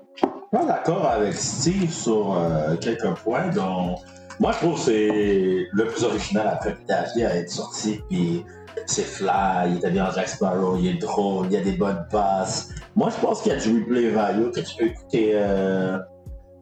pas 0.52 0.66
d'accord 0.66 1.06
avec 1.06 1.34
Steve 1.34 1.92
sur 1.92 2.36
euh, 2.36 2.76
quelques 2.78 3.14
points. 3.16 3.50
Donc, 3.50 4.00
moi, 4.40 4.52
je 4.54 4.58
trouve 4.58 4.76
que 4.76 4.80
c'est 4.80 5.68
le 5.72 5.86
plus 5.86 6.04
original 6.04 6.48
après 6.48 6.76
Pitachi 6.76 7.24
à 7.24 7.36
être 7.36 7.50
sorti. 7.50 8.02
Puis 8.10 8.44
c'est 8.86 9.04
fly, 9.04 9.72
il 9.72 9.78
était 9.78 9.92
bien 9.92 10.08
en 10.08 10.12
Jack 10.12 10.30
Sparrow, 10.30 10.78
il 10.78 10.88
est 10.88 11.02
drôle, 11.02 11.48
il 11.48 11.54
y 11.54 11.58
a 11.58 11.62
des 11.62 11.74
bonnes 11.74 12.06
passes. 12.10 12.70
Moi, 12.96 13.10
je 13.10 13.26
pense 13.26 13.42
qu'il 13.42 13.52
y 13.52 13.56
a 13.56 13.60
du 13.60 13.80
replay 13.80 14.10
value 14.10 14.52
que 14.52 14.62
tu 14.62 14.76
peux 14.78 14.86
écouter 14.86 15.32
euh, 15.34 16.00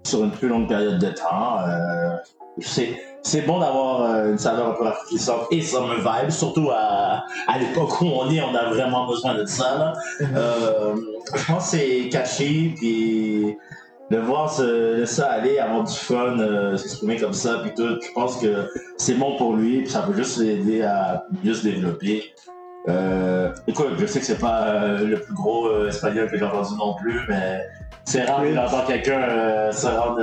sur 0.04 0.24
une 0.24 0.32
plus 0.32 0.48
longue 0.48 0.68
période 0.68 1.00
de 1.00 1.10
temps. 1.10 1.60
Euh, 1.60 2.18
c'est 2.60 2.98
c'est 3.26 3.42
bon 3.42 3.60
d'avoir 3.60 4.04
euh, 4.04 4.30
une 4.30 4.38
saveur 4.38 4.68
un 4.68 4.72
peu 4.74 4.84
rafraîchissante 4.84 5.48
et 5.50 5.60
summer 5.60 5.98
vibe, 5.98 6.30
surtout 6.30 6.70
à, 6.72 7.26
à 7.48 7.58
l'époque 7.58 8.00
où 8.02 8.06
on 8.06 8.30
est, 8.30 8.40
on 8.40 8.54
a 8.54 8.70
vraiment 8.70 9.08
besoin 9.08 9.34
de 9.34 9.46
ça. 9.46 9.78
Là. 9.80 9.94
Euh, 10.36 10.96
je 11.34 11.46
pense 11.46 11.72
que 11.72 11.78
c'est 11.78 12.10
caché, 12.10 12.76
puis 12.78 13.58
de 14.12 14.18
voir 14.18 14.52
ce, 14.52 15.06
ça 15.06 15.32
aller, 15.32 15.58
avoir 15.58 15.84
du 15.84 15.96
fun, 15.96 16.38
euh, 16.38 16.78
s'exprimer 16.78 17.18
comme 17.18 17.34
ça, 17.34 17.62
puis 17.64 17.74
tout, 17.76 18.00
je 18.00 18.14
pense 18.14 18.38
que 18.38 18.70
c'est 18.98 19.16
bon 19.16 19.36
pour 19.38 19.56
lui, 19.56 19.82
puis 19.82 19.90
ça 19.90 20.04
peut 20.04 20.14
juste 20.14 20.38
l'aider 20.38 20.84
à 20.84 21.24
mieux 21.44 21.56
se 21.56 21.64
développer. 21.64 22.32
Euh, 22.88 23.52
écoute, 23.66 23.94
je 23.98 24.06
sais 24.06 24.20
que 24.20 24.26
c'est 24.26 24.38
pas 24.38 25.00
le 25.00 25.20
plus 25.20 25.34
gros 25.34 25.88
espagnol 25.88 26.30
que 26.30 26.38
j'ai 26.38 26.46
entendu 26.46 26.76
non 26.78 26.94
plus, 26.94 27.22
mais 27.28 27.66
c'est 28.04 28.24
rare 28.26 28.44
j'entends 28.54 28.86
quelqu'un 28.86 29.72
se 29.72 29.88
rendre. 29.88 30.22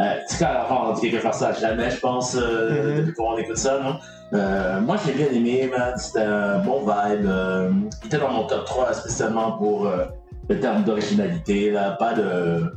Euh, 0.00 0.04
euh, 0.04 0.14
c'est 0.26 0.44
quand 0.44 0.50
on 0.70 0.72
entendu 0.74 1.00
quelqu'un 1.02 1.20
faire 1.20 1.34
ça 1.34 1.52
jamais, 1.52 1.90
je 1.90 2.00
pense, 2.00 2.34
euh, 2.36 2.70
Mhm. 2.70 2.96
depuis 3.00 3.12
qu'on 3.14 3.36
écoute 3.36 3.56
ça, 3.58 3.80
non? 3.80 3.96
Euh, 4.32 4.80
moi, 4.80 4.96
j'ai 5.04 5.12
bien 5.12 5.26
aimé, 5.32 5.68
man. 5.70 5.92
C'était 5.96 6.22
un 6.22 6.60
bon 6.60 6.80
vibe. 6.80 7.26
Euh, 7.26 7.70
il 8.02 8.06
était 8.06 8.18
dans 8.18 8.30
mon 8.32 8.46
top 8.46 8.64
3 8.64 8.92
spécialement 8.94 9.52
pour 9.52 9.86
euh, 9.86 10.04
le 10.48 10.58
terme 10.60 10.84
d'originalité, 10.84 11.70
là. 11.70 11.92
Pas 11.98 12.14
de 12.14 12.72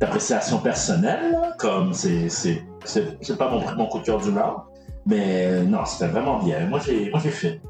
d'appréciation 0.00 0.58
personnelle, 0.58 1.30
là, 1.32 1.52
comme 1.58 1.92
c'est 1.92 2.28
c'est 2.28 2.62
c'est 2.84 3.16
c'est 3.20 3.38
pas 3.38 3.48
mon, 3.48 3.60
mon 3.76 3.86
coup 3.86 4.00
de 4.00 4.04
cœur 4.04 4.18
du 4.18 4.30
round. 4.30 4.56
Mais 5.06 5.62
non, 5.62 5.84
c'était 5.84 6.10
vraiment 6.10 6.38
bien. 6.42 6.66
Moi, 6.66 6.80
j'ai 6.84 7.08
moi 7.10 7.20
j'ai 7.22 7.30
fait. 7.30 7.60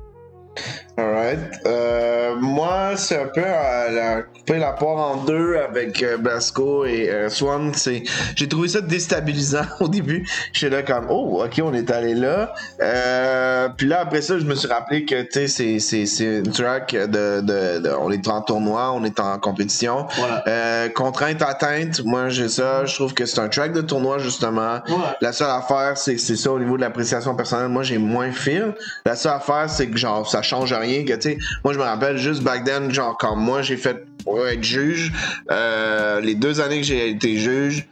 Alright. 0.98 1.38
Euh, 1.66 2.34
moi, 2.38 2.92
c'est 2.96 3.18
un 3.18 3.26
peu 3.28 3.42
à 3.42 3.90
la, 3.90 4.22
couper 4.22 4.58
la 4.58 4.72
poire 4.72 4.98
en 4.98 5.16
deux 5.24 5.56
avec 5.56 6.02
euh, 6.02 6.18
Blasco 6.18 6.84
et 6.84 7.08
euh, 7.08 7.30
Swan. 7.30 7.72
C'est, 7.74 8.02
j'ai 8.36 8.46
trouvé 8.46 8.68
ça 8.68 8.82
déstabilisant 8.82 9.64
au 9.80 9.88
début. 9.88 10.28
J'étais 10.52 10.76
là 10.76 10.82
comme, 10.82 11.06
oh, 11.08 11.42
ok, 11.42 11.62
on 11.64 11.72
est 11.72 11.90
allé 11.90 12.14
là. 12.14 12.52
Euh, 12.82 13.68
puis 13.74 13.86
là, 13.86 14.00
après 14.00 14.20
ça, 14.20 14.38
je 14.38 14.44
me 14.44 14.54
suis 14.54 14.68
rappelé 14.68 15.06
que, 15.06 15.22
tu 15.22 15.28
sais, 15.32 15.46
c'est, 15.48 15.78
c'est, 15.78 16.04
c'est 16.04 16.24
une 16.40 16.50
track 16.52 16.92
de, 16.94 17.40
de, 17.40 17.78
de- 17.80 17.94
on 17.98 18.10
est 18.10 18.28
en 18.28 18.42
tournoi, 18.42 18.92
on 18.92 19.02
est 19.04 19.18
en 19.18 19.38
compétition. 19.38 20.06
Voilà. 20.18 20.44
Euh, 20.46 20.88
contrainte 20.90 21.40
atteinte, 21.40 22.02
moi 22.04 22.28
j'ai 22.28 22.48
ça. 22.50 22.84
Je 22.84 22.94
trouve 22.96 23.14
que 23.14 23.24
c'est 23.24 23.40
un 23.40 23.48
track 23.48 23.72
de 23.72 23.80
tournoi 23.80 24.18
justement. 24.18 24.80
La 25.22 25.32
seule 25.32 25.50
affaire, 25.50 25.96
c'est 25.96 26.18
c'est 26.18 26.36
ça 26.36 26.52
au 26.52 26.58
niveau 26.58 26.76
de 26.76 26.82
l'appréciation 26.82 27.34
personnelle. 27.34 27.68
Moi, 27.68 27.82
j'ai 27.82 27.96
moins 27.98 28.30
fil. 28.30 28.74
La 29.06 29.16
seule 29.16 29.32
affaire, 29.32 29.70
c'est 29.70 29.88
que 29.88 29.96
genre 29.96 30.28
ça 30.28 30.42
change 30.42 30.72
Que 30.82 31.28
moi 31.64 31.72
je 31.72 31.78
me 31.78 31.84
rappelle 31.84 32.18
juste 32.18 32.42
back 32.42 32.64
then, 32.64 32.92
genre 32.92 33.16
quand 33.18 33.36
moi 33.36 33.62
j'ai 33.62 33.76
fait 33.76 34.04
pour 34.24 34.46
être 34.46 34.62
juge, 34.62 35.12
euh, 35.50 36.20
les 36.20 36.34
deux 36.34 36.60
années 36.60 36.80
que 36.80 36.86
j'ai 36.86 37.08
été 37.08 37.36
juge. 37.36 37.86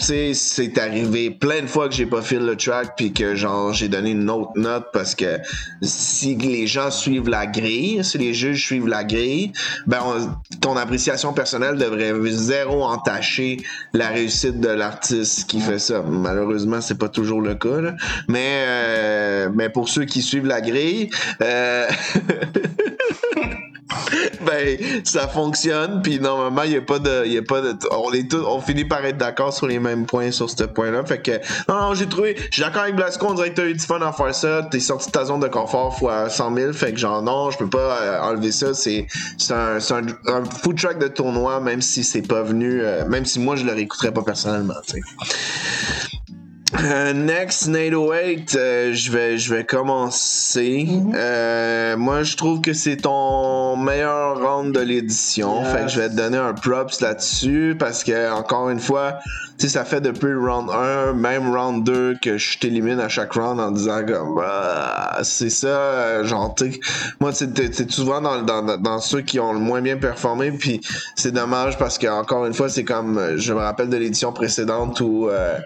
Tu 0.00 0.06
sais, 0.06 0.32
c'est 0.32 0.78
arrivé 0.78 1.30
plein 1.30 1.60
de 1.60 1.66
fois 1.66 1.86
que 1.86 1.94
j'ai 1.94 2.06
pas 2.06 2.22
fil 2.22 2.38
le 2.38 2.56
track 2.56 2.94
puis 2.96 3.12
que 3.12 3.34
genre 3.34 3.74
j'ai 3.74 3.88
donné 3.88 4.12
une 4.12 4.30
autre 4.30 4.52
note 4.56 4.86
parce 4.94 5.14
que 5.14 5.36
si 5.82 6.36
les 6.36 6.66
gens 6.66 6.90
suivent 6.90 7.28
la 7.28 7.44
grille, 7.46 8.02
si 8.02 8.16
les 8.16 8.32
juges 8.32 8.64
suivent 8.64 8.88
la 8.88 9.04
grille, 9.04 9.52
ben 9.86 9.98
on- 10.02 10.56
ton 10.62 10.74
appréciation 10.78 11.34
personnelle 11.34 11.76
devrait 11.76 12.14
zéro 12.30 12.82
entacher 12.82 13.58
la 13.92 14.08
réussite 14.08 14.58
de 14.58 14.68
l'artiste 14.70 15.46
qui 15.50 15.60
fait 15.60 15.78
ça. 15.78 16.00
Malheureusement, 16.02 16.80
c'est 16.80 16.98
pas 16.98 17.10
toujours 17.10 17.42
le 17.42 17.54
cas, 17.54 17.82
là. 17.82 17.94
mais 18.26 18.64
euh, 18.66 19.50
mais 19.54 19.68
pour 19.68 19.90
ceux 19.90 20.06
qui 20.06 20.22
suivent 20.22 20.46
la 20.46 20.62
grille, 20.62 21.10
euh, 21.42 21.86
ben 24.46 24.78
ça 25.04 25.28
fonctionne. 25.28 26.02
Puis 26.02 26.20
normalement, 26.20 26.62
il 26.62 26.72
y 26.72 26.76
a 26.76 26.82
pas 26.82 26.98
de, 26.98 27.26
y 27.26 27.38
a 27.38 27.42
pas 27.42 27.60
de, 27.60 27.76
on 27.90 28.12
est 28.12 28.32
on 28.34 28.60
finit 28.60 28.84
par 28.84 29.04
être 29.04 29.16
d'accord 29.16 29.52
sur 29.52 29.66
les 29.66 29.78
mêmes 29.78 30.06
points 30.06 30.30
sur 30.30 30.48
ce 30.50 30.64
point-là. 30.64 31.04
Fait 31.04 31.20
que 31.20 31.32
non, 31.68 31.80
non 31.80 31.94
j'ai 31.94 32.06
trouvé, 32.06 32.36
je 32.36 32.54
suis 32.54 32.62
d'accord 32.62 32.82
avec 32.82 32.96
Blasco, 32.96 33.26
on 33.28 33.34
dirait 33.34 33.50
que 33.50 33.56
t'as 33.56 33.66
eu 33.66 33.74
du 33.74 33.84
fun 33.84 34.00
à 34.00 34.12
faire 34.12 34.34
ça. 34.34 34.68
T'es 34.70 34.80
sorti 34.80 35.08
de 35.08 35.12
ta 35.12 35.24
zone 35.24 35.40
de 35.40 35.48
confort 35.48 35.96
fois 35.98 36.28
100 36.28 36.54
000. 36.54 36.72
Fait 36.72 36.92
que 36.92 36.98
genre 36.98 37.22
non, 37.22 37.50
je 37.50 37.58
peux 37.58 37.70
pas 37.70 38.00
euh, 38.00 38.20
enlever 38.20 38.52
ça. 38.52 38.74
C'est 38.74 39.06
un, 39.50 39.78
un, 39.78 40.32
un 40.32 40.44
food 40.44 40.78
track 40.78 40.98
de 40.98 41.08
tournoi, 41.08 41.60
même 41.60 41.82
si 41.82 42.04
c'est 42.04 42.26
pas 42.26 42.42
venu, 42.42 42.80
euh, 42.82 43.06
même 43.06 43.24
si 43.24 43.40
moi 43.40 43.56
je 43.56 43.64
le 43.64 43.72
réécouterais 43.72 44.12
pas 44.12 44.22
personnellement. 44.22 44.74
Euh, 46.78 47.12
next, 47.12 47.66
808, 47.66 48.54
euh, 48.54 48.92
je 48.92 49.10
vais, 49.10 49.38
je 49.38 49.54
vais 49.54 49.64
commencer. 49.64 50.86
Euh, 51.14 51.96
moi, 51.96 52.22
je 52.22 52.36
trouve 52.36 52.60
que 52.60 52.72
c'est 52.72 52.98
ton 52.98 53.76
meilleur 53.76 54.40
round 54.40 54.72
de 54.72 54.80
l'édition. 54.80 55.62
Yes. 55.62 55.72
Fait 55.72 55.82
que 55.82 55.88
je 55.88 56.00
vais 56.00 56.08
te 56.08 56.14
donner 56.14 56.38
un 56.38 56.52
props 56.52 57.00
là-dessus 57.00 57.76
parce 57.78 58.04
que, 58.04 58.32
encore 58.32 58.70
une 58.70 58.78
fois, 58.78 59.18
sais, 59.60 59.68
ça 59.68 59.84
fait 59.84 60.00
depuis 60.00 60.28
le 60.28 60.40
round 60.40 60.70
1, 60.70 61.12
même 61.14 61.54
round 61.54 61.84
2, 61.84 62.16
que 62.22 62.38
je 62.38 62.58
t'élimine 62.58 63.00
à 63.00 63.08
chaque 63.08 63.32
round 63.32 63.60
en 63.60 63.70
disant 63.70 64.04
comme, 64.06 64.36
bah, 64.36 65.18
c'est 65.22 65.50
ça, 65.50 66.22
genre, 66.24 66.54
tu 66.54 66.80
moi, 67.20 67.32
c'est 67.32 67.90
souvent 67.90 68.20
dans, 68.20 68.42
dans, 68.42 68.78
dans 68.78 68.98
ceux 68.98 69.20
qui 69.20 69.40
ont 69.40 69.52
le 69.52 69.58
moins 69.58 69.82
bien 69.82 69.96
performé, 69.96 70.52
puis 70.52 70.80
c'est 71.16 71.32
dommage 71.32 71.78
parce 71.78 71.98
que, 71.98 72.06
encore 72.06 72.46
une 72.46 72.54
fois, 72.54 72.68
c'est 72.68 72.84
comme, 72.84 73.36
je 73.36 73.52
me 73.52 73.58
rappelle 73.60 73.88
de 73.88 73.96
l'édition 73.96 74.32
précédente 74.32 75.00
où, 75.00 75.28
euh, 75.28 75.58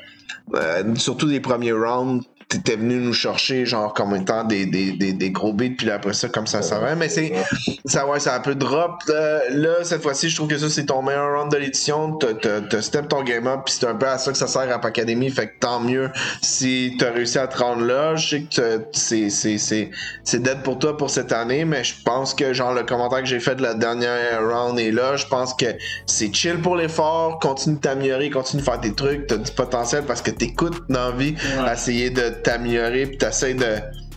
euh, 0.55 0.95
surtout 0.97 1.28
des 1.28 1.40
premiers 1.40 1.72
rounds, 1.72 2.24
t'étais 2.49 2.76
venu 2.76 2.97
nous 2.97 3.12
chercher 3.12 3.66
genre 3.66 3.95
comme 3.95 4.14
étant 4.14 4.45
des, 4.45 4.66
des, 4.66 4.92
des, 4.92 5.12
des 5.12 5.30
gros 5.30 5.53
beats 5.53 5.74
puis 5.76 5.86
là, 5.86 5.95
après 5.95 6.12
ça 6.12 6.28
comme 6.28 6.47
ça 6.47 6.62
ça 6.62 6.78
va 6.78 6.95
mais 6.95 7.09
c'est 7.09 7.32
ça 7.84 8.07
ouais 8.07 8.20
ça 8.20 8.34
a 8.34 8.38
un 8.38 8.40
peu 8.40 8.55
drop. 8.55 9.03
Euh, 9.09 9.40
là 9.51 9.82
cette 9.82 10.03
fois-ci 10.03 10.28
je 10.28 10.36
trouve 10.36 10.49
que 10.49 10.59
ça 10.59 10.68
c'est 10.68 10.86
ton 10.86 11.03
meilleur 11.03 11.38
round 11.38 11.51
de 11.51 11.57
l'édition. 11.57 12.18
T'as 12.18 12.82
step 12.82 13.09
ton 13.09 13.22
game 13.22 13.47
up 13.47 13.61
puis 13.64 13.74
c'est 13.78 13.86
un 13.86 13.95
peu 13.95 14.07
à 14.07 14.18
ça 14.18 14.32
que 14.32 14.38
ça 14.38 14.47
sert 14.47 14.62
à 14.62 14.84
Academy 14.84 15.30
fait 15.30 15.49
que 15.49 15.59
tant 15.61 15.80
mieux 15.80 16.11
si 16.42 16.97
t'as 16.99 17.11
réussi 17.11 17.38
à 17.38 17.47
te 17.47 17.59
rendre 17.59 17.84
là. 17.84 18.16
Je 18.16 18.28
sais 18.28 18.42
que 18.42 18.84
c'est 18.92 19.30
c'est 19.30 19.59
c'est 19.59 19.90
c'est 20.24 20.42
dead 20.42 20.62
pour 20.62 20.78
toi 20.78 20.97
pour 20.97 21.11
cette 21.11 21.32
année 21.32 21.64
mais 21.64 21.84
je 21.84 21.95
pense 22.05 22.34
que 22.34 22.53
genre 22.53 22.74
le 22.74 22.82
commentaire 22.82 23.20
que 23.20 23.26
j'ai 23.26 23.40
fait 23.40 23.55
de 23.55 23.62
la 23.62 23.74
dernière 23.74 24.47
round 24.47 24.78
est 24.78 24.92
là. 24.92 25.16
Je 25.16 25.26
pense 25.26 25.55
que 25.55 25.66
c'est 26.07 26.32
chill 26.34 26.59
pour 26.61 26.76
l'effort. 26.76 27.38
Continue 27.38 27.76
de 27.76 27.80
t'améliorer 27.80 28.30
continue 28.30 28.61
de 28.61 28.64
faire 28.64 28.80
tes 28.80 28.92
trucs. 28.92 29.26
T'as 29.26 29.36
du 29.36 29.51
potentiel 29.53 30.05
parce 30.07 30.22
que 30.22 30.30
t'écoutes 30.30 30.82
dans 30.88 31.11
la 31.11 31.16
vie. 31.16 31.34
À 31.64 31.74
essayer 31.74 32.11
de 32.11 32.28
t'améliorer 32.45 33.07
puis 33.07 33.18
t'essayes 33.18 33.55
de 33.55 33.76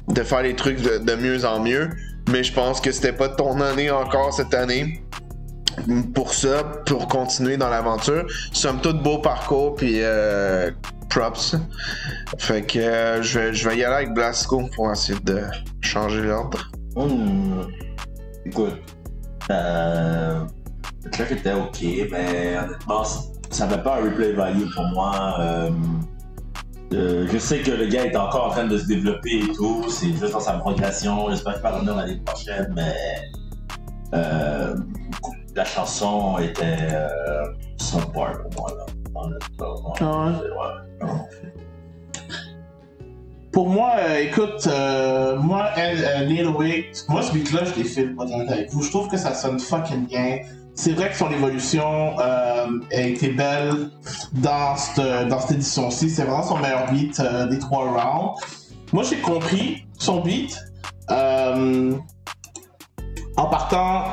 de 0.09 0.23
faire 0.23 0.41
les 0.41 0.55
trucs 0.55 0.81
de, 0.81 1.15
mieux 1.15 1.43
en 1.45 1.59
mieux 1.59 1.89
mais 2.29 2.43
je 2.43 2.53
pense 2.53 2.79
que 2.79 2.91
c'était 2.91 3.11
pas 3.11 3.29
ton 3.29 3.59
année 3.59 3.91
encore 3.91 4.33
cette 4.33 4.53
année 4.53 5.01
pour 6.13 6.33
ça, 6.33 6.63
pour 6.85 7.07
continuer 7.07 7.57
dans 7.57 7.69
l'aventure. 7.69 8.25
Somme 8.51 8.81
toute, 8.81 9.01
beau 9.03 9.19
parcours, 9.19 9.75
puis 9.75 9.99
euh, 10.01 10.71
props. 11.09 11.55
Fait 12.37 12.63
que 12.63 12.79
euh, 12.79 13.21
je, 13.21 13.39
vais, 13.39 13.53
je 13.53 13.69
vais 13.69 13.77
y 13.77 13.83
aller 13.83 13.95
avec 13.95 14.13
Blasco 14.13 14.63
pour 14.75 14.91
essayer 14.91 15.19
de 15.19 15.41
changer 15.81 16.23
l'ordre. 16.23 16.69
Hmm. 16.95 17.61
Écoute, 18.45 18.77
euh, 19.51 20.41
le 21.05 21.31
était 21.31 21.53
ok, 21.53 22.09
mais 22.11 22.57
honnêtement, 22.57 23.03
ça 23.03 23.67
n'avait 23.67 23.83
pas 23.83 23.97
un 23.97 24.03
replay 24.03 24.33
value 24.33 24.65
pour 24.73 24.85
moi. 24.87 25.69
Euh, 26.93 27.27
je 27.31 27.37
sais 27.37 27.59
que 27.59 27.71
le 27.71 27.87
gars 27.87 28.05
est 28.05 28.15
encore 28.15 28.47
en 28.47 28.49
train 28.49 28.65
de 28.65 28.77
se 28.77 28.87
développer 28.87 29.39
et 29.39 29.51
tout, 29.53 29.83
c'est 29.89 30.07
juste 30.07 30.31
dans 30.31 30.39
sa 30.39 30.53
progression. 30.53 31.29
J'espère 31.29 31.55
qu'il 31.55 31.63
va 31.63 31.71
revenir 31.71 31.95
l'année 31.95 32.21
prochaine, 32.25 32.73
mais 32.75 32.95
euh, 34.13 34.75
la 35.55 35.65
chanson 35.65 36.37
était 36.37 36.77
euh, 36.91 37.45
subpar 37.77 38.41
pour 38.43 38.61
moi. 38.61 38.71
Là. 38.77 38.85
honnêtement. 39.15 39.93
Ah 39.99 40.31
Ouais? 41.01 41.07
Pour 43.51 43.69
moi, 43.69 43.93
euh, 43.97 44.19
écoute, 44.19 44.67
euh, 44.67 45.35
moi, 45.37 45.69
elle, 45.75 46.05
euh, 46.05 46.25
Neil 46.27 46.45
Wick, 46.45 46.95
moi 47.09 47.23
ce 47.23 47.33
beat-là, 47.33 47.63
je 47.65 47.81
l'ai 47.81 47.87
fait 47.87 48.05
pas 48.05 48.25
avec 48.25 48.71
vous. 48.71 48.83
Je 48.83 48.91
trouve 48.91 49.09
que 49.09 49.17
ça 49.17 49.33
sonne 49.33 49.59
fucking 49.59 50.05
bien. 50.05 50.41
C'est 50.77 50.91
vrai 50.93 51.09
que 51.09 51.15
son 51.15 51.31
évolution 51.31 52.19
euh, 52.19 52.67
a 52.93 53.01
été 53.01 53.29
belle 53.29 53.89
dans 54.33 54.75
cette, 54.75 55.27
dans 55.27 55.39
cette 55.39 55.53
édition-ci. 55.57 56.07
C'est 56.07 56.21
vraiment 56.23 56.43
son 56.43 56.59
meilleur 56.59 56.89
beat 56.91 57.19
euh, 57.19 57.47
des 57.47 57.57
trois 57.57 57.85
rounds. 57.89 58.39
Moi, 58.93 59.03
j'ai 59.03 59.17
compris 59.17 59.87
son 59.97 60.21
beat. 60.21 60.55
Euh, 61.09 61.93
en 63.37 63.45
partant, 63.47 64.03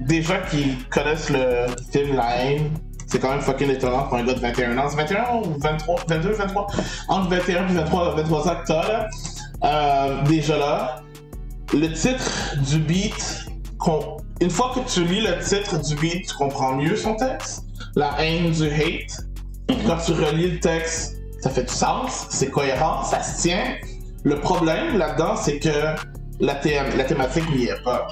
des 0.00 0.22
gens 0.22 0.38
qui 0.50 0.76
connaissent 0.90 1.30
le 1.30 1.66
film 1.92 2.16
La 2.16 2.36
haine, 2.36 2.70
c'est 3.06 3.18
quand 3.20 3.30
même 3.30 3.40
fucking 3.40 3.70
étonnant 3.70 4.04
pour 4.04 4.16
un 4.16 4.24
gars 4.24 4.34
de 4.34 4.40
21 4.40 4.78
ans. 4.78 4.88
C'est 4.88 4.96
21 4.96 5.36
ou 5.36 5.58
23, 5.58 6.00
22, 6.08 6.32
23? 6.32 6.66
Entre 7.08 7.28
21 7.30 7.68
et 7.68 7.72
23, 7.74 8.14
23 8.14 8.48
ans 8.48 10.24
déjà 10.28 10.56
là, 10.56 11.02
le 11.72 11.92
titre 11.92 12.56
du 12.68 12.78
beat, 12.78 13.46
qu'on- 13.78 14.16
une 14.40 14.50
fois 14.50 14.72
que 14.74 14.80
tu 14.90 15.04
lis 15.04 15.20
le 15.20 15.38
titre 15.44 15.78
du 15.82 15.94
beat, 15.96 16.26
tu 16.28 16.34
comprends 16.34 16.74
mieux 16.76 16.96
son 16.96 17.14
texte. 17.16 17.64
La 17.96 18.14
haine 18.22 18.50
du 18.50 18.66
hate. 18.68 19.24
Quand 19.86 19.96
tu 20.04 20.12
relis 20.12 20.52
le 20.52 20.60
texte, 20.60 21.16
ça 21.40 21.50
fait 21.50 21.62
du 21.64 21.72
sens, 21.72 22.26
c'est 22.30 22.50
cohérent, 22.50 23.02
ça 23.04 23.22
se 23.22 23.42
tient. 23.42 23.76
Le 24.24 24.38
problème 24.40 24.98
là-dedans, 24.98 25.36
c'est 25.36 25.58
que 25.58 25.94
la, 26.40 26.54
thé- 26.56 26.80
la 26.96 27.04
thématique 27.04 27.48
n'y 27.54 27.64
est 27.64 27.82
pas. 27.84 28.08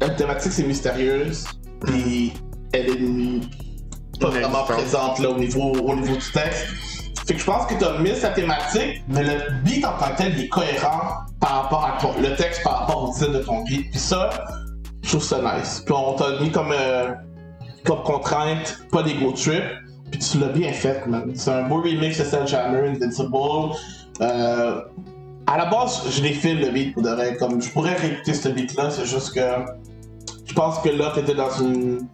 La 0.00 0.10
thématique, 0.10 0.52
c'est 0.52 0.64
mystérieuse, 0.64 1.44
puis 1.84 2.32
elle 2.72 2.88
est 2.90 4.18
pas 4.20 4.30
vraiment 4.30 4.64
présente 4.64 5.18
là, 5.18 5.30
au, 5.30 5.38
niveau, 5.38 5.72
au 5.72 5.94
niveau 5.94 6.16
du 6.16 6.32
texte. 6.32 6.66
Fait 7.26 7.34
que 7.34 7.40
je 7.40 7.44
pense 7.44 7.66
que 7.66 7.74
tu 7.74 7.84
as 7.84 7.98
mis 7.98 8.14
sa 8.16 8.30
thématique, 8.30 9.02
mais 9.08 9.22
le 9.22 9.52
beat 9.62 9.84
en 9.84 9.92
tant 9.98 10.10
que 10.12 10.16
tel 10.18 10.34
il 10.36 10.44
est 10.44 10.48
cohérent 10.48 11.20
par 11.38 11.62
rapport 11.62 11.84
à 11.86 12.00
ton, 12.00 12.12
le 12.20 12.34
texte 12.36 12.62
par 12.64 12.80
rapport 12.80 13.08
au 13.10 13.14
titre 13.14 13.32
de 13.32 13.38
ton 13.38 13.62
beat. 13.64 13.90
Puis 13.90 14.00
ça, 14.00 14.30
je 15.02 15.08
trouve 15.08 15.22
ça 15.22 15.40
nice. 15.40 15.82
Puis 15.84 15.94
on 15.94 16.14
t'a 16.14 16.40
mis 16.40 16.50
comme, 16.50 16.72
euh, 16.72 17.12
comme 17.84 18.02
contrainte, 18.02 18.80
pas 18.90 19.02
d'ego 19.02 19.32
trip. 19.32 19.62
Puis 20.10 20.20
tu 20.20 20.38
l'as 20.38 20.48
bien 20.48 20.72
fait, 20.72 21.06
man. 21.06 21.30
C'est 21.34 21.52
un 21.52 21.68
beau 21.68 21.76
remix 21.76 22.18
de 22.18 22.24
Sledgehammer, 22.24 22.88
Invincible. 22.88 23.76
Euh, 24.20 24.80
à 25.46 25.56
la 25.56 25.66
base, 25.66 26.02
je 26.10 26.22
l'ai 26.22 26.32
fait 26.32 26.54
le 26.54 26.70
beat 26.70 26.94
pour 26.94 27.02
de 27.02 27.10
vrai. 27.10 27.36
Comme 27.36 27.62
je 27.62 27.70
pourrais 27.70 27.94
réécouter 27.94 28.34
ce 28.34 28.48
beat-là, 28.48 28.90
c'est 28.90 29.06
juste 29.06 29.34
que 29.34 29.40
je 30.44 30.52
pense 30.52 30.78
que 30.80 30.88
là, 30.88 31.12
t'étais 31.14 31.34
dans 31.34 31.50
une 31.60 32.08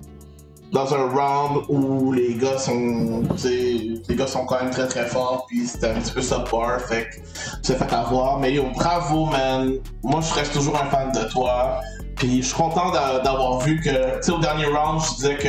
dans 0.73 0.93
un 0.95 1.09
round 1.09 1.65
où 1.69 2.13
les 2.13 2.35
gars 2.35 2.59
sont 2.59 3.23
les 3.45 4.17
gars 4.17 4.27
sont 4.27 4.45
quand 4.47 4.63
même 4.63 4.71
très 4.71 4.87
très 4.87 5.07
forts 5.07 5.47
puis 5.49 5.65
c'était 5.65 5.91
un 5.91 6.01
petit 6.01 6.13
peu 6.13 6.21
subpar 6.21 6.81
fait 6.81 7.09
que 7.09 7.63
t'es 7.63 7.75
fait 7.75 7.93
avoir 7.93 8.41
mais 8.41 8.53
yo 8.53 8.65
bravo 8.75 9.27
man 9.27 9.75
moi 10.03 10.21
je 10.21 10.35
reste 10.35 10.53
toujours 10.53 10.77
un 10.77 10.87
fan 10.87 11.13
de 11.13 11.31
toi 11.31 11.81
puis 12.17 12.43
je 12.43 12.47
suis 12.47 12.55
content 12.57 12.91
d'a- 12.93 13.21
d'avoir 13.21 13.61
vu 13.61 13.81
que 13.81 13.91
tu 13.91 14.23
sais 14.23 14.33
au 14.33 14.39
dernier 14.39 14.67
round 14.67 15.01
je 15.03 15.15
disais 15.17 15.37
que 15.37 15.49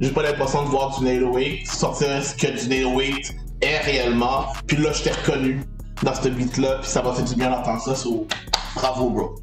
j'ai 0.00 0.10
pas 0.10 0.22
l'impression 0.22 0.62
de 0.64 0.68
voir 0.68 0.98
du 0.98 1.04
nail 1.04 1.24
weight 1.24 1.66
sortir 1.66 2.08
ce 2.22 2.34
que 2.34 2.58
du 2.60 2.68
nail 2.68 2.84
weight 2.94 3.34
est 3.62 3.78
réellement 3.78 4.46
puis 4.66 4.76
là 4.76 4.92
je 4.92 5.02
t'ai 5.04 5.10
reconnu 5.10 5.60
dans 6.02 6.14
ce 6.14 6.28
beat 6.28 6.56
là 6.58 6.78
puis 6.80 6.90
ça 6.90 7.02
m'a 7.02 7.12
fait 7.14 7.22
du 7.22 7.34
bien 7.34 7.50
d'entendre 7.50 7.80
ça 7.82 7.94
so, 7.94 8.26
bravo 8.74 9.10
bro 9.10 9.34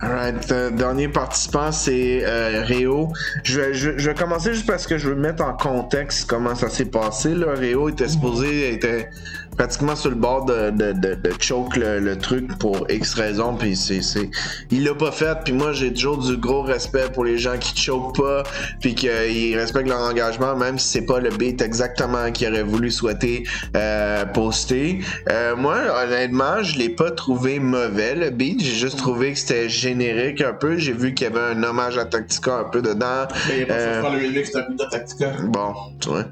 Alright, 0.00 0.52
euh, 0.52 0.70
dernier 0.70 1.08
participant, 1.08 1.72
c'est 1.72 2.20
euh, 2.24 2.62
Réo. 2.64 3.08
Je 3.42 3.60
vais, 3.60 3.74
je 3.74 3.90
vais 4.08 4.14
commencer 4.14 4.54
juste 4.54 4.64
parce 4.68 4.86
que 4.86 4.96
je 4.96 5.08
veux 5.08 5.16
mettre 5.16 5.42
en 5.44 5.54
contexte 5.54 6.30
comment 6.30 6.54
ça 6.54 6.68
s'est 6.68 6.84
passé. 6.84 7.34
Là. 7.34 7.46
Réo 7.56 7.88
était 7.88 8.06
supposé, 8.06 8.74
était 8.74 9.10
pratiquement 9.58 9.96
sur 9.96 10.10
le 10.10 10.16
bord 10.16 10.44
de, 10.44 10.70
de, 10.70 10.92
de, 10.92 11.14
de 11.14 11.32
choke 11.40 11.76
le, 11.76 11.98
le 11.98 12.16
truc 12.16 12.56
pour 12.58 12.86
X 12.88 13.14
raisons, 13.14 13.54
puis 13.56 13.76
c'est, 13.76 14.02
c'est... 14.02 14.30
il 14.70 14.84
l'a 14.84 14.94
pas 14.94 15.10
fait, 15.12 15.36
puis 15.44 15.52
moi 15.52 15.72
j'ai 15.72 15.92
toujours 15.92 16.18
du 16.18 16.36
gros 16.36 16.62
respect 16.62 17.08
pour 17.12 17.24
les 17.24 17.38
gens 17.38 17.58
qui 17.58 17.76
choke 17.76 18.16
pas, 18.16 18.44
puis 18.80 18.94
qu'ils 18.94 19.58
respectent 19.58 19.88
leur 19.88 20.00
engagement, 20.00 20.56
même 20.56 20.78
si 20.78 20.88
c'est 20.88 21.06
pas 21.06 21.18
le 21.20 21.30
beat 21.30 21.60
exactement 21.60 22.30
qu'ils 22.30 22.48
auraient 22.48 22.62
voulu 22.62 22.90
souhaiter 22.90 23.44
euh, 23.76 24.24
poster. 24.26 25.00
Euh, 25.30 25.56
moi, 25.56 25.76
honnêtement, 26.04 26.62
je 26.62 26.78
l'ai 26.78 26.88
pas 26.90 27.10
trouvé 27.10 27.58
mauvais 27.58 28.14
le 28.14 28.30
beat, 28.30 28.62
j'ai 28.62 28.74
juste 28.76 28.98
trouvé 28.98 29.32
que 29.32 29.38
c'était 29.38 29.68
générique 29.68 30.40
un 30.40 30.52
peu. 30.52 30.76
J'ai 30.76 30.92
vu 30.92 31.14
qu'il 31.14 31.26
y 31.26 31.30
avait 31.30 31.54
un 31.54 31.62
hommage 31.64 31.98
à 31.98 32.04
Tactica 32.04 32.58
un 32.58 32.64
peu 32.64 32.80
dedans. 32.80 33.26
mais 33.48 33.54
il 33.54 33.58
y 33.60 33.62
a 33.62 33.66
pas 33.66 33.74
Euh, 33.74 34.02
faire 34.02 34.12
le 34.12 34.18
remix 34.18 34.52
de 34.52 34.90
Tactica 34.90 35.32
Bon, 35.48 35.74
tu 36.00 36.10
vois. 36.10 36.24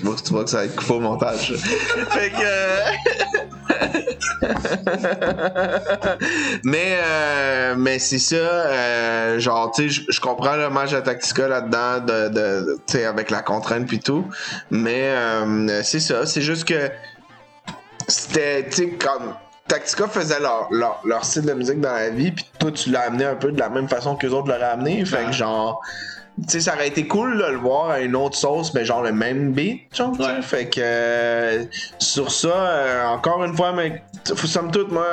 Tu 0.00 0.06
vois, 0.06 0.16
tu 0.16 0.32
vois 0.32 0.44
que 0.44 0.50
ça 0.50 0.58
va 0.58 0.64
être 0.64 0.76
coupé 0.76 0.92
au 0.94 1.00
montage. 1.00 1.54
fait 2.10 2.30
que. 2.30 2.90
mais 6.64 6.98
euh, 7.04 7.74
mais 7.76 7.98
c'est 7.98 8.18
ça. 8.18 8.36
euh, 8.36 9.38
genre, 9.38 9.70
tu 9.72 9.90
sais, 9.90 10.04
je- 10.08 10.20
comprends 10.20 10.56
l'hommage 10.56 10.94
à 10.94 11.02
Tactica 11.02 11.48
là-dedans, 11.48 12.00
de, 12.00 12.28
de, 12.28 12.78
tu 12.86 12.98
sais, 12.98 13.04
avec 13.04 13.30
la 13.30 13.42
contrainte 13.42 13.86
puis 13.86 14.00
tout. 14.00 14.24
Mais 14.70 15.12
euh, 15.14 15.82
c'est 15.82 16.00
ça. 16.00 16.26
C'est 16.26 16.42
juste 16.42 16.64
que 16.66 16.90
c'était, 18.08 18.66
tu 18.68 18.76
sais, 18.76 18.88
comme. 18.90 19.34
Tactica 19.68 20.08
faisait 20.08 20.40
leur, 20.40 20.66
leur, 20.72 21.00
leur 21.04 21.24
style 21.24 21.42
de 21.42 21.52
musique 21.52 21.80
dans 21.80 21.92
la 21.92 22.10
vie, 22.10 22.32
puis 22.32 22.44
toi, 22.58 22.72
tu 22.72 22.90
l'as 22.90 23.02
amené 23.02 23.24
un 23.24 23.36
peu 23.36 23.52
de 23.52 23.60
la 23.60 23.68
même 23.68 23.88
façon 23.88 24.16
que 24.16 24.26
les 24.26 24.32
autres 24.32 24.48
l'auraient 24.48 24.64
amené. 24.64 25.04
Fait 25.04 25.26
que, 25.26 25.32
genre, 25.32 25.80
sais, 26.48 26.60
ça 26.60 26.74
aurait 26.74 26.88
été 26.88 27.06
cool 27.06 27.38
de 27.38 27.44
le 27.44 27.56
voir 27.58 27.90
à 27.90 28.00
une 28.00 28.16
autre 28.16 28.36
sauce, 28.36 28.72
mais 28.74 28.84
genre 28.84 29.02
le 29.02 29.12
même 29.12 29.52
beat, 29.52 29.82
genre, 29.94 30.12
tu 30.16 30.22
sais. 30.22 30.28
Ouais. 30.30 30.42
Fait 30.42 30.66
que, 30.68 30.80
euh, 30.82 31.64
sur 31.98 32.30
ça, 32.30 32.48
euh, 32.48 33.06
encore 33.06 33.44
une 33.44 33.56
fois, 33.56 33.72
mais, 33.72 34.02
somme 34.44 34.70
toute, 34.70 34.90
moi, 34.92 35.04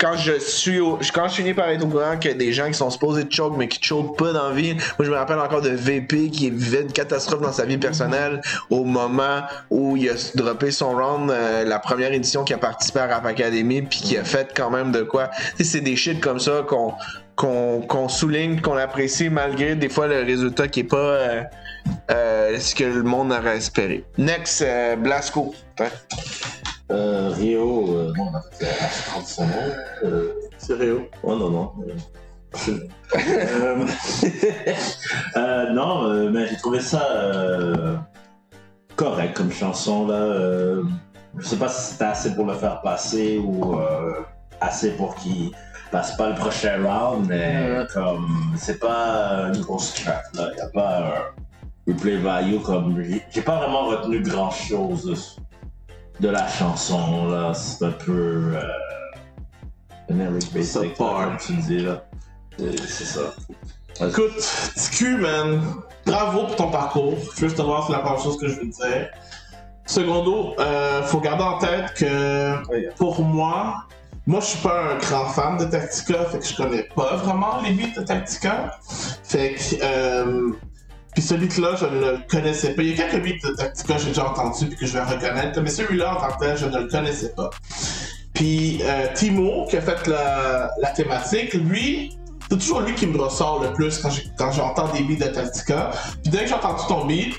quand 0.00 0.14
je 0.16 0.38
suis 0.38 0.78
au- 0.78 0.96
quand 1.12 1.26
je 1.26 1.34
finis 1.34 1.54
par 1.54 1.68
être 1.70 1.82
au 1.84 1.88
courant 1.88 2.16
qu'il 2.18 2.30
y 2.30 2.34
a 2.34 2.36
des 2.36 2.52
gens 2.52 2.68
qui 2.68 2.74
sont 2.74 2.88
supposés 2.88 3.24
de 3.24 3.32
choke 3.32 3.56
mais 3.58 3.66
qui 3.66 3.82
choke 3.82 4.16
pas 4.16 4.32
dans 4.32 4.50
la 4.50 4.54
vie, 4.54 4.74
moi 4.74 5.04
je 5.04 5.10
me 5.10 5.16
rappelle 5.16 5.40
encore 5.40 5.60
de 5.60 5.70
VP 5.70 6.30
qui 6.30 6.50
vivait 6.50 6.82
une 6.82 6.92
catastrophe 6.92 7.40
dans 7.40 7.50
sa 7.50 7.64
vie 7.64 7.78
personnelle 7.78 8.40
au 8.70 8.84
moment 8.84 9.40
où 9.70 9.96
il 9.96 10.08
a 10.08 10.12
droppé 10.36 10.70
son 10.70 10.90
round, 10.92 11.32
euh, 11.32 11.64
la 11.64 11.80
première 11.80 12.12
édition 12.12 12.44
qui 12.44 12.54
a 12.54 12.58
participé 12.58 13.00
à 13.00 13.08
Rap 13.08 13.26
Academy 13.26 13.82
puis 13.82 13.98
qui 13.98 14.16
a 14.16 14.22
fait 14.22 14.52
quand 14.56 14.70
même 14.70 14.92
de 14.92 15.02
quoi. 15.02 15.30
Tu 15.56 15.64
sais, 15.64 15.70
c'est 15.78 15.80
des 15.80 15.96
shit 15.96 16.20
comme 16.20 16.38
ça 16.38 16.62
qu'on 16.68 16.94
qu'on 17.38 18.08
souligne, 18.08 18.60
qu'on 18.60 18.76
apprécie 18.76 19.28
malgré 19.30 19.76
des 19.76 19.88
fois 19.88 20.08
le 20.08 20.22
résultat 20.22 20.66
qui 20.66 20.80
est 20.80 20.84
pas 20.84 20.96
euh, 20.96 21.42
euh, 22.10 22.58
ce 22.58 22.74
que 22.74 22.82
le 22.84 23.02
monde 23.04 23.30
aurait 23.32 23.56
espéré. 23.58 24.04
Next, 24.18 24.60
euh, 24.62 24.96
Blasco. 24.96 25.54
Hein? 25.78 25.86
Euh, 26.90 27.28
Rio, 27.34 27.94
euh, 27.94 28.12
non, 28.16 28.30
on 28.32 28.36
a 28.36 28.42
fait 28.58 28.66
30 29.10 29.26
son 29.26 29.46
nom. 29.46 29.52
Euh, 30.04 30.32
c'est 30.58 30.74
Réo 30.74 31.06
Oh 31.22 31.36
non, 31.36 31.50
non. 31.50 31.72
euh, 31.86 32.78
euh, 33.14 33.86
euh, 35.36 35.70
non, 35.72 36.06
euh, 36.06 36.30
mais 36.30 36.48
j'ai 36.48 36.56
trouvé 36.56 36.80
ça 36.80 37.06
euh, 37.12 37.94
correct 38.96 39.36
comme 39.36 39.52
chanson 39.52 40.06
là. 40.08 40.14
euh, 40.14 40.82
je 41.36 41.46
sais 41.46 41.56
pas 41.56 41.68
si 41.68 41.92
c'était 41.92 42.04
assez 42.06 42.34
pour 42.34 42.46
le 42.46 42.54
faire 42.54 42.80
passer 42.80 43.38
ou 43.38 43.78
euh, 43.78 44.14
assez 44.60 44.90
pour 44.96 45.14
qu'il 45.16 45.52
passe 45.90 46.16
pas 46.16 46.28
le 46.30 46.34
prochain 46.34 46.78
round, 46.84 47.26
mais 47.28 47.78
comme 47.92 48.54
c'est 48.56 48.78
pas 48.78 49.50
une 49.54 49.60
grosse 49.60 49.94
track 49.94 50.24
là. 50.34 50.48
Y 50.56 50.60
a 50.60 50.68
pas 50.68 50.98
un 50.98 51.92
replay 51.92 52.16
value 52.16 52.60
comme. 52.62 53.02
j'ai- 53.02 53.22
J'ai 53.30 53.42
pas 53.42 53.56
vraiment 53.56 53.86
retenu 53.86 54.20
grand 54.20 54.50
chose 54.50 55.36
de 56.20 56.28
la 56.28 56.46
chanson 56.48 57.26
là. 57.28 57.54
C'est 57.54 57.84
un 57.84 57.90
peu. 57.92 58.52
Euh, 58.54 58.62
generic 60.08 60.52
basic, 60.52 60.94
comme 60.96 61.36
tu 61.38 61.52
dis 61.54 61.78
là. 61.80 62.02
Euh, 62.60 62.72
C'est 62.86 63.04
ça. 63.04 63.20
Écoute, 64.06 64.32
TQ, 64.76 65.16
man, 65.18 65.60
bravo 66.06 66.44
pour 66.46 66.56
ton 66.56 66.70
parcours. 66.70 67.14
Juste 67.36 67.58
voir, 67.60 67.84
c'est 67.86 67.92
la 67.92 67.98
première 68.00 68.20
chose 68.22 68.38
que 68.38 68.46
je 68.48 68.54
veux 68.60 68.70
te 68.70 68.76
dire. 68.88 69.08
Secondo, 69.86 70.54
euh, 70.60 71.02
faut 71.02 71.20
garder 71.20 71.42
en 71.44 71.58
tête 71.58 71.94
que 71.94 72.52
pour 72.96 73.22
moi, 73.22 73.84
moi 74.28 74.40
je 74.40 74.46
suis 74.46 74.58
pas 74.58 74.92
un 74.92 74.98
grand 74.98 75.24
fan 75.24 75.56
de 75.56 75.64
Tactica, 75.64 76.26
fait 76.26 76.38
que 76.38 76.44
je 76.44 76.54
connais 76.54 76.82
pas 76.94 77.16
vraiment 77.16 77.62
les 77.62 77.70
beats 77.70 77.98
de 77.98 78.04
Tactica. 78.04 78.78
Fait 79.24 79.54
que, 79.54 79.76
euh, 79.82 80.50
puis 81.14 81.22
ce 81.22 81.34
beat-là, 81.34 81.76
je 81.80 81.86
ne 81.86 82.00
le 82.00 82.18
connaissais 82.28 82.74
pas. 82.74 82.82
Il 82.82 82.90
y 82.90 82.92
a 82.92 83.08
quelques 83.08 83.24
beats 83.24 83.48
de 83.48 83.56
Tactica 83.56 83.94
que 83.94 84.00
j'ai 84.00 84.08
déjà 84.08 84.28
entendu 84.28 84.66
puis 84.66 84.76
que 84.76 84.84
je 84.84 84.92
vais 84.92 85.02
reconnaître, 85.02 85.58
mais 85.62 85.70
celui-là 85.70 86.14
en 86.14 86.20
tant 86.20 86.36
que 86.36 86.44
tel, 86.44 86.58
je 86.58 86.66
ne 86.66 86.78
le 86.78 86.88
connaissais 86.88 87.32
pas. 87.34 87.48
Puis 88.34 88.82
euh, 88.82 89.06
Timo, 89.14 89.64
qui 89.70 89.78
a 89.78 89.80
fait 89.80 90.06
la, 90.06 90.72
la 90.78 90.90
thématique, 90.90 91.54
lui, 91.54 92.18
c'est 92.50 92.58
toujours 92.58 92.82
lui 92.82 92.94
qui 92.94 93.06
me 93.06 93.18
ressort 93.18 93.62
le 93.62 93.72
plus 93.72 93.98
quand 94.36 94.52
j'entends 94.52 94.88
des 94.88 95.04
beats 95.04 95.26
de 95.26 95.32
Tactica. 95.32 95.90
Puis 96.22 96.30
dès 96.30 96.40
que 96.40 96.48
j'ai 96.48 96.54
entendu 96.54 96.82
ton 96.86 97.06
beat, 97.06 97.34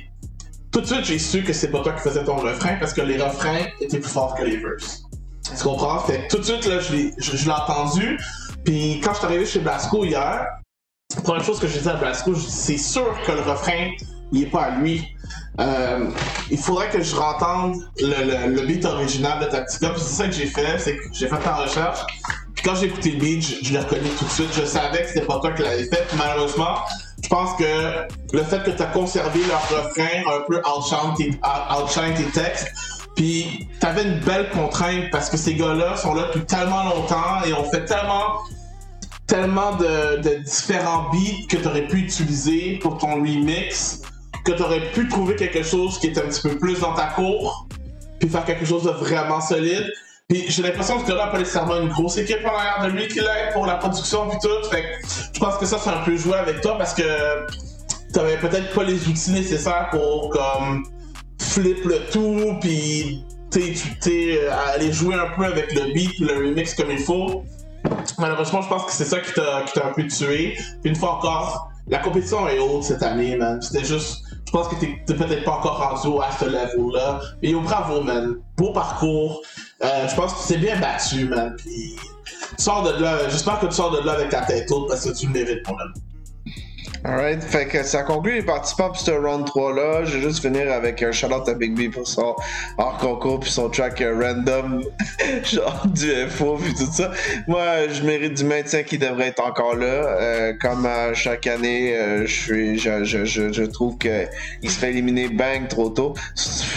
tout 0.71 0.81
de 0.81 0.87
suite 0.87 1.05
j'ai 1.05 1.19
su 1.19 1.43
que 1.43 1.53
c'est 1.53 1.69
pas 1.69 1.81
toi 1.83 1.93
qui 1.93 2.01
faisais 2.01 2.23
ton 2.23 2.37
refrain 2.37 2.77
parce 2.79 2.93
que 2.93 3.01
les 3.01 3.21
refrains 3.21 3.67
étaient 3.79 3.99
plus 3.99 4.09
forts 4.09 4.33
que 4.33 4.43
les 4.43 4.57
verses. 4.57 5.03
Tu 5.57 5.63
comprends? 5.63 5.99
Fait 5.99 6.27
que 6.27 6.35
tout 6.35 6.37
de 6.39 6.43
suite 6.43 6.65
là, 6.65 6.79
je 6.79 6.93
l'ai 6.93 7.51
entendu. 7.51 8.19
Puis 8.63 9.01
quand 9.03 9.13
je 9.13 9.17
suis 9.17 9.25
arrivé 9.25 9.45
chez 9.45 9.59
Blasco 9.59 10.03
hier, 10.05 10.45
première 11.23 11.43
chose 11.43 11.59
que 11.59 11.67
j'ai 11.67 11.79
dit 11.79 11.89
à 11.89 11.95
Blasco, 11.95 12.35
c'est 12.35 12.77
sûr 12.77 13.15
que 13.25 13.31
le 13.31 13.41
refrain, 13.41 13.91
il 14.31 14.43
est 14.43 14.47
pas 14.47 14.63
à 14.63 14.69
lui. 14.71 15.07
euh, 15.59 16.09
il 16.51 16.57
faudrait 16.57 16.89
que 16.89 17.01
je 17.01 17.15
rentende 17.15 17.75
le, 17.99 18.65
beat 18.65 18.85
original 18.85 19.39
de 19.39 19.45
Tactica. 19.45 19.89
Puis 19.89 20.01
c'est 20.01 20.15
ça 20.15 20.25
que 20.27 20.33
j'ai 20.33 20.45
fait, 20.45 20.77
c'est 20.79 20.95
que 20.95 21.03
j'ai 21.13 21.27
fait 21.27 21.47
en 21.47 21.57
recherche. 21.63 21.99
Puis 22.55 22.63
quand 22.63 22.75
j'ai 22.75 22.87
écouté 22.87 23.11
le 23.11 23.19
beat, 23.19 23.41
je, 23.41 23.65
je 23.65 23.73
l'ai 23.73 23.79
reconnu 23.79 24.09
tout 24.17 24.25
de 24.25 24.29
suite. 24.29 24.49
Je 24.53 24.65
savais 24.65 25.01
que 25.01 25.07
c'était 25.07 25.25
pas 25.25 25.39
toi 25.39 25.51
qui 25.51 25.63
l'avais 25.63 25.85
fait. 25.85 26.05
Puis 26.07 26.17
malheureusement, 26.17 26.75
je 27.23 27.27
pense 27.27 27.55
que 27.57 28.07
le 28.33 28.43
fait 28.43 28.63
que 28.63 28.71
tu 28.71 28.81
as 28.81 28.87
conservé 28.87 29.39
leur 29.47 29.61
refrain 29.69 30.23
un 30.33 30.41
peu 30.47 30.61
outshine 30.67 31.13
tes, 32.15 32.23
tes 32.23 32.31
textes, 32.31 32.71
puis 33.19 33.67
t'avais 33.81 34.03
une 34.03 34.19
belle 34.21 34.49
contrainte 34.49 35.09
parce 35.11 35.29
que 35.29 35.35
ces 35.35 35.55
gars-là 35.55 35.97
sont 35.97 36.13
là 36.13 36.27
depuis 36.27 36.45
tellement 36.45 36.85
longtemps 36.85 37.43
et 37.45 37.51
ont 37.51 37.69
fait 37.69 37.83
tellement 37.83 38.37
tellement 39.27 39.75
de, 39.75 40.37
différents 40.45 41.09
beats 41.11 41.45
que 41.49 41.57
tu 41.57 41.67
aurais 41.67 41.85
pu 41.85 41.97
utiliser 41.97 42.79
pour 42.81 42.97
ton 42.97 43.15
remix, 43.15 44.01
que 44.45 44.53
tu 44.53 44.61
aurais 44.63 44.89
pu 44.91 45.09
trouver 45.09 45.35
quelque 45.35 45.63
chose 45.63 45.99
qui 45.99 46.07
est 46.07 46.17
un 46.17 46.29
petit 46.29 46.41
peu 46.41 46.57
plus 46.57 46.79
dans 46.79 46.93
ta 46.93 47.07
cour, 47.07 47.67
puis 48.21 48.29
faire 48.29 48.45
quelque 48.45 48.63
chose 48.63 48.83
de 48.83 48.91
vraiment 48.91 49.41
solide. 49.41 49.91
Puis 50.29 50.45
j'ai 50.47 50.63
l'impression 50.63 50.97
que 51.03 51.11
n'a 51.11 51.27
pas 51.27 51.39
nécessairement 51.39 51.81
une 51.81 51.89
grosse 51.89 52.17
équipe 52.17 52.45
en 52.45 52.55
arrière 52.55 52.85
de 52.85 52.91
lui 52.97 53.09
qui 53.09 53.19
l'aide 53.19 53.51
pour 53.51 53.65
la 53.65 53.75
production 53.75 54.29
puis 54.29 54.39
tout. 54.41 54.69
Fait 54.69 54.81
que 54.81 54.87
je 55.33 55.39
pense 55.41 55.57
que 55.57 55.65
ça 55.65 55.77
c'est 55.77 55.89
un 55.89 56.03
peu 56.05 56.15
joué 56.15 56.35
avec 56.35 56.61
toi 56.61 56.77
parce 56.77 56.93
que 56.93 57.03
t'avais 58.13 58.37
peut-être 58.37 58.73
pas 58.73 58.85
les 58.85 59.09
outils 59.09 59.31
nécessaires 59.31 59.89
pour 59.91 60.29
comme 60.29 60.85
flip 61.39 61.83
le 61.85 61.99
tout 62.11 62.57
puis 62.61 63.23
tu 63.51 63.73
t'sais, 63.99 64.47
aller 64.47 64.91
jouer 64.91 65.15
un 65.15 65.35
peu 65.35 65.45
avec 65.45 65.73
le 65.73 65.93
beat 65.93 66.19
le 66.19 66.47
remix 66.47 66.73
comme 66.75 66.91
il 66.91 66.99
faut. 66.99 67.43
Malheureusement, 68.17 68.61
je 68.61 68.67
pense 68.67 68.85
que 68.85 68.91
c'est 68.91 69.05
ça 69.05 69.19
qui 69.19 69.33
t'a 69.33 69.87
un 69.87 69.93
peu 69.93 70.05
tué. 70.07 70.55
Puis 70.81 70.91
une 70.91 70.95
fois 70.95 71.15
encore, 71.15 71.71
la 71.87 71.99
compétition 71.99 72.47
est 72.47 72.59
haute 72.59 72.83
cette 72.83 73.03
année, 73.03 73.35
man. 73.35 73.61
C'était 73.61 73.85
juste. 73.85 74.23
Je 74.45 74.51
pense 74.51 74.67
que 74.67 74.75
t'es 74.75 74.99
t'es 75.05 75.13
peut-être 75.13 75.43
pas 75.43 75.53
encore 75.53 75.77
rendu 75.77 76.23
à 76.23 76.31
ce 76.31 76.45
level-là. 76.45 77.21
Et 77.41 77.51
yo, 77.51 77.61
bravo, 77.61 78.01
man. 78.01 78.35
Beau 78.57 78.71
parcours. 78.71 79.41
Euh, 79.83 80.07
je 80.07 80.15
pense 80.15 80.33
que 80.33 80.41
tu 80.41 80.47
t'es 80.53 80.57
bien 80.57 80.79
battu, 80.79 81.25
man. 81.25 81.55
Puis 81.57 81.95
sors 82.57 82.83
de 82.83 83.01
là. 83.01 83.29
J'espère 83.29 83.59
que 83.59 83.67
tu 83.67 83.73
sors 83.73 83.91
de 83.91 84.05
là 84.05 84.13
avec 84.13 84.29
ta 84.29 84.41
tête 84.41 84.69
haute 84.71 84.87
parce 84.87 85.05
que 85.05 85.15
tu 85.15 85.27
le 85.27 85.33
mérites, 85.33 85.67
mon 85.67 85.73
homme. 85.73 85.93
Alright, 87.05 87.41
fait 87.41 87.65
que 87.65 87.81
ça 87.83 88.03
conclut 88.03 88.33
les 88.33 88.41
participants 88.41 88.89
pour 88.89 88.99
ce 88.99 89.11
round 89.11 89.45
3 89.45 89.73
là. 89.73 90.03
Je 90.03 90.17
vais 90.17 90.23
juste 90.23 90.41
finir 90.41 90.69
avec 90.69 91.01
un 91.01 91.13
shout-out 91.13 91.47
à 91.47 91.53
Big 91.53 91.73
B 91.73 91.89
pour 91.93 92.05
son 92.05 92.35
hors 92.77 92.97
concours 92.97 93.39
puis 93.39 93.49
son 93.49 93.69
track 93.69 94.01
euh, 94.01 94.19
random, 94.19 94.83
genre 95.43 95.87
du 95.87 96.11
FO 96.27 96.57
puis 96.57 96.73
tout 96.73 96.91
ça. 96.91 97.11
Moi, 97.47 97.87
je 97.87 98.03
mérite 98.03 98.33
du 98.33 98.43
maintien 98.43 98.83
qui 98.83 98.97
devrait 98.97 99.27
être 99.27 99.41
encore 99.41 99.77
là. 99.77 99.85
Euh, 99.85 100.53
comme 100.59 100.85
à 100.85 101.13
chaque 101.13 101.47
année, 101.47 101.95
euh, 101.95 102.25
je 102.25 102.75
je, 102.75 103.03
je, 103.05 103.51
je, 103.53 103.63
trouve 103.63 103.97
que 103.97 104.25
il 104.61 104.69
se 104.69 104.77
fait 104.77 104.89
éliminer 104.89 105.29
bang 105.29 105.69
trop 105.69 105.89
tôt. 105.89 106.13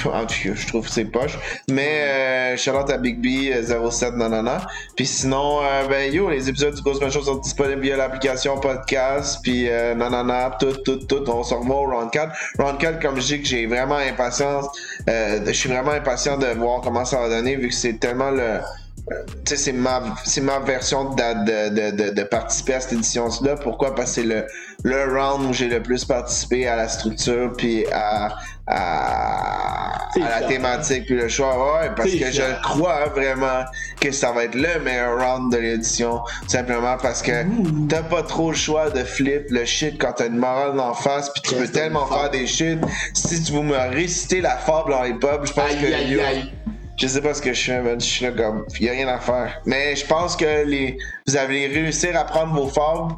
En 0.04 0.26
tout 0.26 0.34
cas, 0.42 0.54
je 0.54 0.66
trouve 0.66 0.88
c'est 0.88 1.04
poche. 1.04 1.38
Mais 1.68 2.02
euh, 2.02 2.56
shout-out 2.56 2.90
à 2.90 2.98
Big 2.98 3.18
B 3.20 3.52
euh, 3.52 3.90
07 3.90 4.14
nanana. 4.14 4.66
Puis 4.96 5.06
sinon, 5.06 5.60
ben 5.88 6.12
yo, 6.12 6.28
les 6.28 6.48
épisodes 6.48 6.74
du 6.74 6.82
Ghost 6.82 7.08
Show 7.10 7.22
sont 7.22 7.36
disponibles 7.36 7.80
via 7.80 7.96
l'application 7.96 8.58
podcast, 8.58 9.38
puis 9.42 9.68
nanana, 10.12 10.56
tout, 10.60 10.72
tout, 10.84 10.98
tout. 11.06 11.24
On 11.28 11.42
se 11.42 11.54
revoit 11.54 11.76
au 11.76 11.86
round 11.90 12.10
4. 12.10 12.32
Round 12.58 12.78
4, 12.78 13.00
comme 13.00 13.16
je 13.16 13.26
dis 13.26 13.42
que 13.42 13.48
j'ai 13.48 13.66
vraiment 13.66 13.96
impatience, 13.96 14.66
euh, 15.08 15.40
je 15.46 15.52
suis 15.52 15.68
vraiment 15.68 15.90
impatient 15.92 16.36
de 16.38 16.46
voir 16.46 16.80
comment 16.82 17.04
ça 17.04 17.18
va 17.18 17.28
donner, 17.28 17.56
vu 17.56 17.68
que 17.68 17.74
c'est 17.74 17.94
tellement 17.98 18.30
le. 18.30 18.42
euh, 18.42 18.58
Tu 19.44 19.56
sais, 19.56 19.56
c'est 19.56 19.72
ma, 19.72 20.00
ma 20.42 20.58
version 20.60 21.10
de, 21.14 21.70
de, 21.70 22.10
de, 22.10 22.22
participer 22.22 22.74
à 22.74 22.80
cette 22.80 22.92
édition-là. 22.92 23.56
Pourquoi? 23.56 23.94
Parce 23.94 24.10
que 24.10 24.22
c'est 24.22 24.26
le, 24.28 24.46
le 24.84 25.04
round 25.18 25.48
où 25.48 25.52
j'ai 25.52 25.68
le 25.68 25.82
plus 25.82 26.04
participé 26.04 26.68
à 26.68 26.76
la 26.76 26.88
structure, 26.88 27.52
puis 27.56 27.84
à, 27.92 28.28
à 30.20 30.40
la 30.40 30.46
thématique, 30.46 31.06
puis 31.06 31.14
le 31.16 31.28
choix. 31.28 31.80
Ouais, 31.80 31.90
parce 31.96 32.10
que 32.10 32.30
je 32.30 32.62
crois 32.62 33.06
vraiment 33.06 33.64
que 34.00 34.10
ça 34.12 34.32
va 34.32 34.44
être 34.44 34.54
le 34.54 34.80
meilleur 34.80 35.18
round 35.18 35.52
de 35.52 35.58
l'édition. 35.58 36.20
Simplement 36.46 36.96
parce 37.00 37.22
que 37.22 37.44
t'as 37.88 38.02
pas 38.02 38.22
trop 38.22 38.50
le 38.50 38.56
choix 38.56 38.90
de 38.90 39.04
flip 39.04 39.44
le 39.50 39.64
shit 39.64 39.98
quand 39.98 40.12
t'as 40.12 40.26
une 40.26 40.36
morale 40.38 40.74
d'en 40.76 40.94
face, 40.94 41.30
puis 41.30 41.42
tu 41.42 41.54
peux 41.54 41.68
tellement 41.68 42.06
faire 42.06 42.30
des 42.30 42.46
shit. 42.46 42.78
Si 43.14 43.42
tu 43.42 43.52
veux 43.52 43.62
me 43.62 43.76
réciter 43.94 44.40
la 44.40 44.56
fable 44.56 44.92
en 44.92 45.04
hip-hop, 45.04 45.46
je 45.46 45.52
pense 45.52 45.70
Aïe, 45.70 45.80
que 45.80 45.94
aïe, 45.94 46.10
yo, 46.10 46.20
aïe. 46.20 46.52
je 46.96 47.06
sais 47.06 47.20
pas 47.20 47.34
ce 47.34 47.42
que 47.42 47.52
je 47.52 47.62
fais, 47.64 47.80
man. 47.80 48.00
Je 48.00 48.04
suis 48.06 48.24
là 48.24 48.32
comme, 48.32 48.64
y 48.80 48.88
a 48.88 48.92
rien 48.92 49.08
à 49.08 49.18
faire. 49.18 49.60
Mais 49.66 49.96
je 49.96 50.04
pense 50.06 50.36
que 50.36 50.64
les, 50.66 50.98
vous 51.26 51.36
allez 51.36 51.66
réussir 51.68 52.18
à 52.18 52.24
prendre 52.24 52.52
vos 52.54 52.68
fables, 52.68 53.14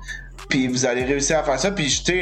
puis 0.55 0.69
vous 0.69 0.87
allez 0.87 1.03
réussir 1.03 1.41
à 1.41 1.43
faire 1.43 1.59
ça. 1.59 1.73
Puis, 1.73 2.01
tu 2.07 2.13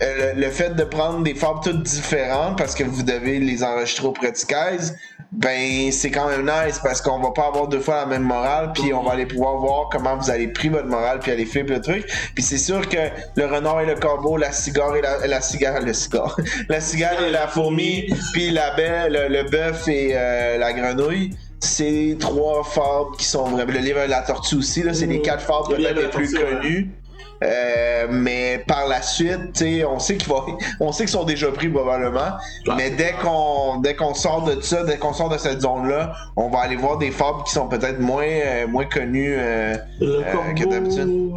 euh, 0.00 0.32
le, 0.34 0.40
le 0.40 0.50
fait 0.50 0.76
de 0.76 0.84
prendre 0.84 1.24
des 1.24 1.34
fables 1.34 1.58
toutes 1.60 1.82
différentes 1.82 2.56
parce 2.56 2.76
que 2.76 2.84
vous 2.84 3.02
devez 3.02 3.40
les 3.40 3.64
enregistrer 3.64 4.06
au 4.06 4.12
Praticaise, 4.12 4.96
ben, 5.32 5.90
c'est 5.90 6.12
quand 6.12 6.28
même 6.28 6.42
nice 6.44 6.78
parce 6.80 7.00
qu'on 7.00 7.18
va 7.18 7.32
pas 7.32 7.48
avoir 7.48 7.66
deux 7.66 7.80
fois 7.80 7.96
la 7.96 8.06
même 8.06 8.22
morale, 8.22 8.70
puis 8.74 8.94
on 8.94 9.02
va 9.02 9.14
aller 9.14 9.26
pouvoir 9.26 9.56
voir 9.56 9.88
comment 9.90 10.16
vous 10.16 10.30
allez 10.30 10.46
pris 10.46 10.68
votre 10.68 10.86
morale, 10.86 11.18
puis 11.18 11.32
aller 11.32 11.46
flip 11.46 11.68
le 11.68 11.80
truc. 11.80 12.06
Puis 12.36 12.44
c'est 12.44 12.58
sûr 12.58 12.88
que 12.88 12.96
le 13.34 13.46
renard 13.46 13.80
et 13.80 13.86
le 13.86 13.96
corbeau, 13.96 14.36
la 14.36 14.52
cigare 14.52 14.94
et 14.94 15.02
la, 15.02 15.26
la 15.26 15.40
cigare, 15.40 15.80
le 15.80 15.92
cigare, 15.92 16.36
la 16.68 16.80
cigare 16.80 17.20
et 17.24 17.32
la 17.32 17.48
fourmi, 17.48 18.08
puis 18.32 18.50
la 18.50 18.72
belle, 18.76 19.14
le, 19.14 19.36
le 19.36 19.50
bœuf 19.50 19.88
et 19.88 20.10
euh, 20.12 20.58
la 20.58 20.72
grenouille. 20.72 21.30
C'est 21.58 22.16
trois 22.20 22.62
fables 22.62 23.16
qui 23.18 23.24
sont 23.24 23.46
vraiment. 23.46 23.72
Le 23.72 23.80
livre 23.80 24.02
de 24.02 24.10
la 24.10 24.22
tortue 24.22 24.54
aussi, 24.54 24.84
là, 24.84 24.94
c'est 24.94 25.06
les 25.06 25.20
quatre 25.20 25.42
fables 25.42 25.72
Le 25.72 25.76
livre 25.78 25.94
peut-être 25.94 26.18
les 26.18 26.26
plus 26.26 26.34
connues. 26.34 26.90
Euh, 27.42 28.06
mais 28.10 28.62
par 28.66 28.86
la 28.86 29.00
suite, 29.02 29.64
on 29.88 29.98
sait 29.98 30.16
qu'ils 30.16 30.28
vont, 30.32 30.44
on 30.78 30.92
sait 30.92 31.04
qu'ils 31.04 31.12
sont 31.12 31.24
déjà 31.24 31.50
pris 31.50 31.68
probablement. 31.68 32.32
Ouais. 32.66 32.74
Mais 32.76 32.90
dès 32.90 33.12
qu'on, 33.22 33.78
dès 33.78 33.94
qu'on 33.94 34.14
sort 34.14 34.44
de 34.44 34.60
ça, 34.60 34.84
dès 34.84 34.98
qu'on 34.98 35.12
sort 35.12 35.28
de 35.30 35.38
cette 35.38 35.62
zone-là, 35.62 36.12
on 36.36 36.48
va 36.50 36.60
aller 36.60 36.76
voir 36.76 36.98
des 36.98 37.10
fables 37.10 37.42
qui 37.44 37.52
sont 37.52 37.66
peut-être 37.68 37.98
moins, 38.00 38.24
euh, 38.26 38.66
moins 38.66 38.84
connues. 38.84 39.34
euh, 39.38 39.76
Le 40.00 40.22
Euh, 40.26 40.54
que 40.54 40.64
d'habitude. 40.68 41.30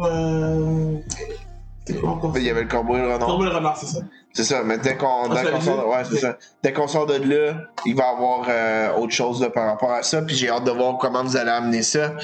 Quoi 1.92 2.10
encore? 2.10 2.32
il 2.36 2.44
y 2.44 2.50
avait 2.50 2.62
le 2.62 2.68
corbeau 2.68 2.96
et 2.96 3.00
le 3.00 3.06
renard. 3.06 3.26
Corbeau 3.28 3.44
et 3.44 3.48
le 3.50 3.54
renard, 3.54 3.76
c'est 3.76 3.86
ça. 3.86 4.00
C'est 4.32 4.44
ça, 4.44 4.62
mais 4.64 4.78
dès 4.78 4.96
qu'on, 4.96 5.30
Ah, 5.30 5.60
sort, 5.60 5.88
ouais, 5.88 6.02
c'est 6.10 6.16
ça. 6.16 6.36
Dès 6.62 6.72
qu'on 6.72 6.88
sort 6.88 7.06
de 7.06 7.14
là, 7.14 7.54
il 7.86 7.94
va 7.94 8.02
y 8.04 8.06
avoir 8.06 8.46
euh, 8.48 8.94
autre 8.96 9.12
chose 9.12 9.40
là, 9.40 9.50
par 9.50 9.66
rapport 9.66 9.92
à 9.92 10.02
ça. 10.02 10.22
Puis 10.22 10.34
j'ai 10.34 10.48
hâte 10.48 10.64
de 10.64 10.72
voir 10.72 10.98
comment 10.98 11.22
vous 11.22 11.36
allez 11.36 11.50
amener 11.52 11.82
ça. 11.82 12.14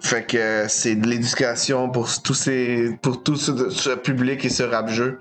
Fait 0.00 0.26
que 0.26 0.36
euh, 0.36 0.68
c'est 0.68 0.94
de 0.94 1.06
l'éducation 1.08 1.88
pour 1.88 2.08
tous 2.22 2.34
ces, 2.34 2.98
pour 3.00 3.22
tout 3.22 3.36
ce, 3.36 3.70
ce 3.70 3.90
public 3.90 4.44
et 4.44 4.50
ce 4.50 4.62
rap 4.62 4.88
jeu. 4.90 5.20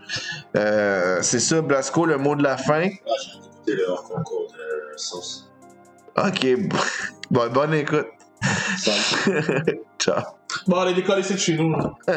Euh, 0.57 1.19
c'est 1.21 1.39
ça, 1.39 1.61
Blasco, 1.61 2.05
le 2.05 2.17
mot 2.17 2.35
de 2.35 2.43
la 2.43 2.57
fin? 2.57 2.89
Ah, 2.89 3.11
j'ai 3.23 3.37
écouté 3.37 3.75
le 3.75 3.89
hors 3.89 4.03
concours 4.03 4.47
de 4.51 4.97
sauce. 4.97 5.49
Ok, 6.17 6.45
bon, 7.31 7.49
bonne 7.53 7.73
écoute. 7.73 8.07
Ciao. 9.99 10.23
Bon, 10.67 10.77
allez 10.79 10.93
décoller, 10.93 11.23
c'est 11.23 11.35
de 11.35 11.39
chez 11.39 11.55
nous. 11.55 11.73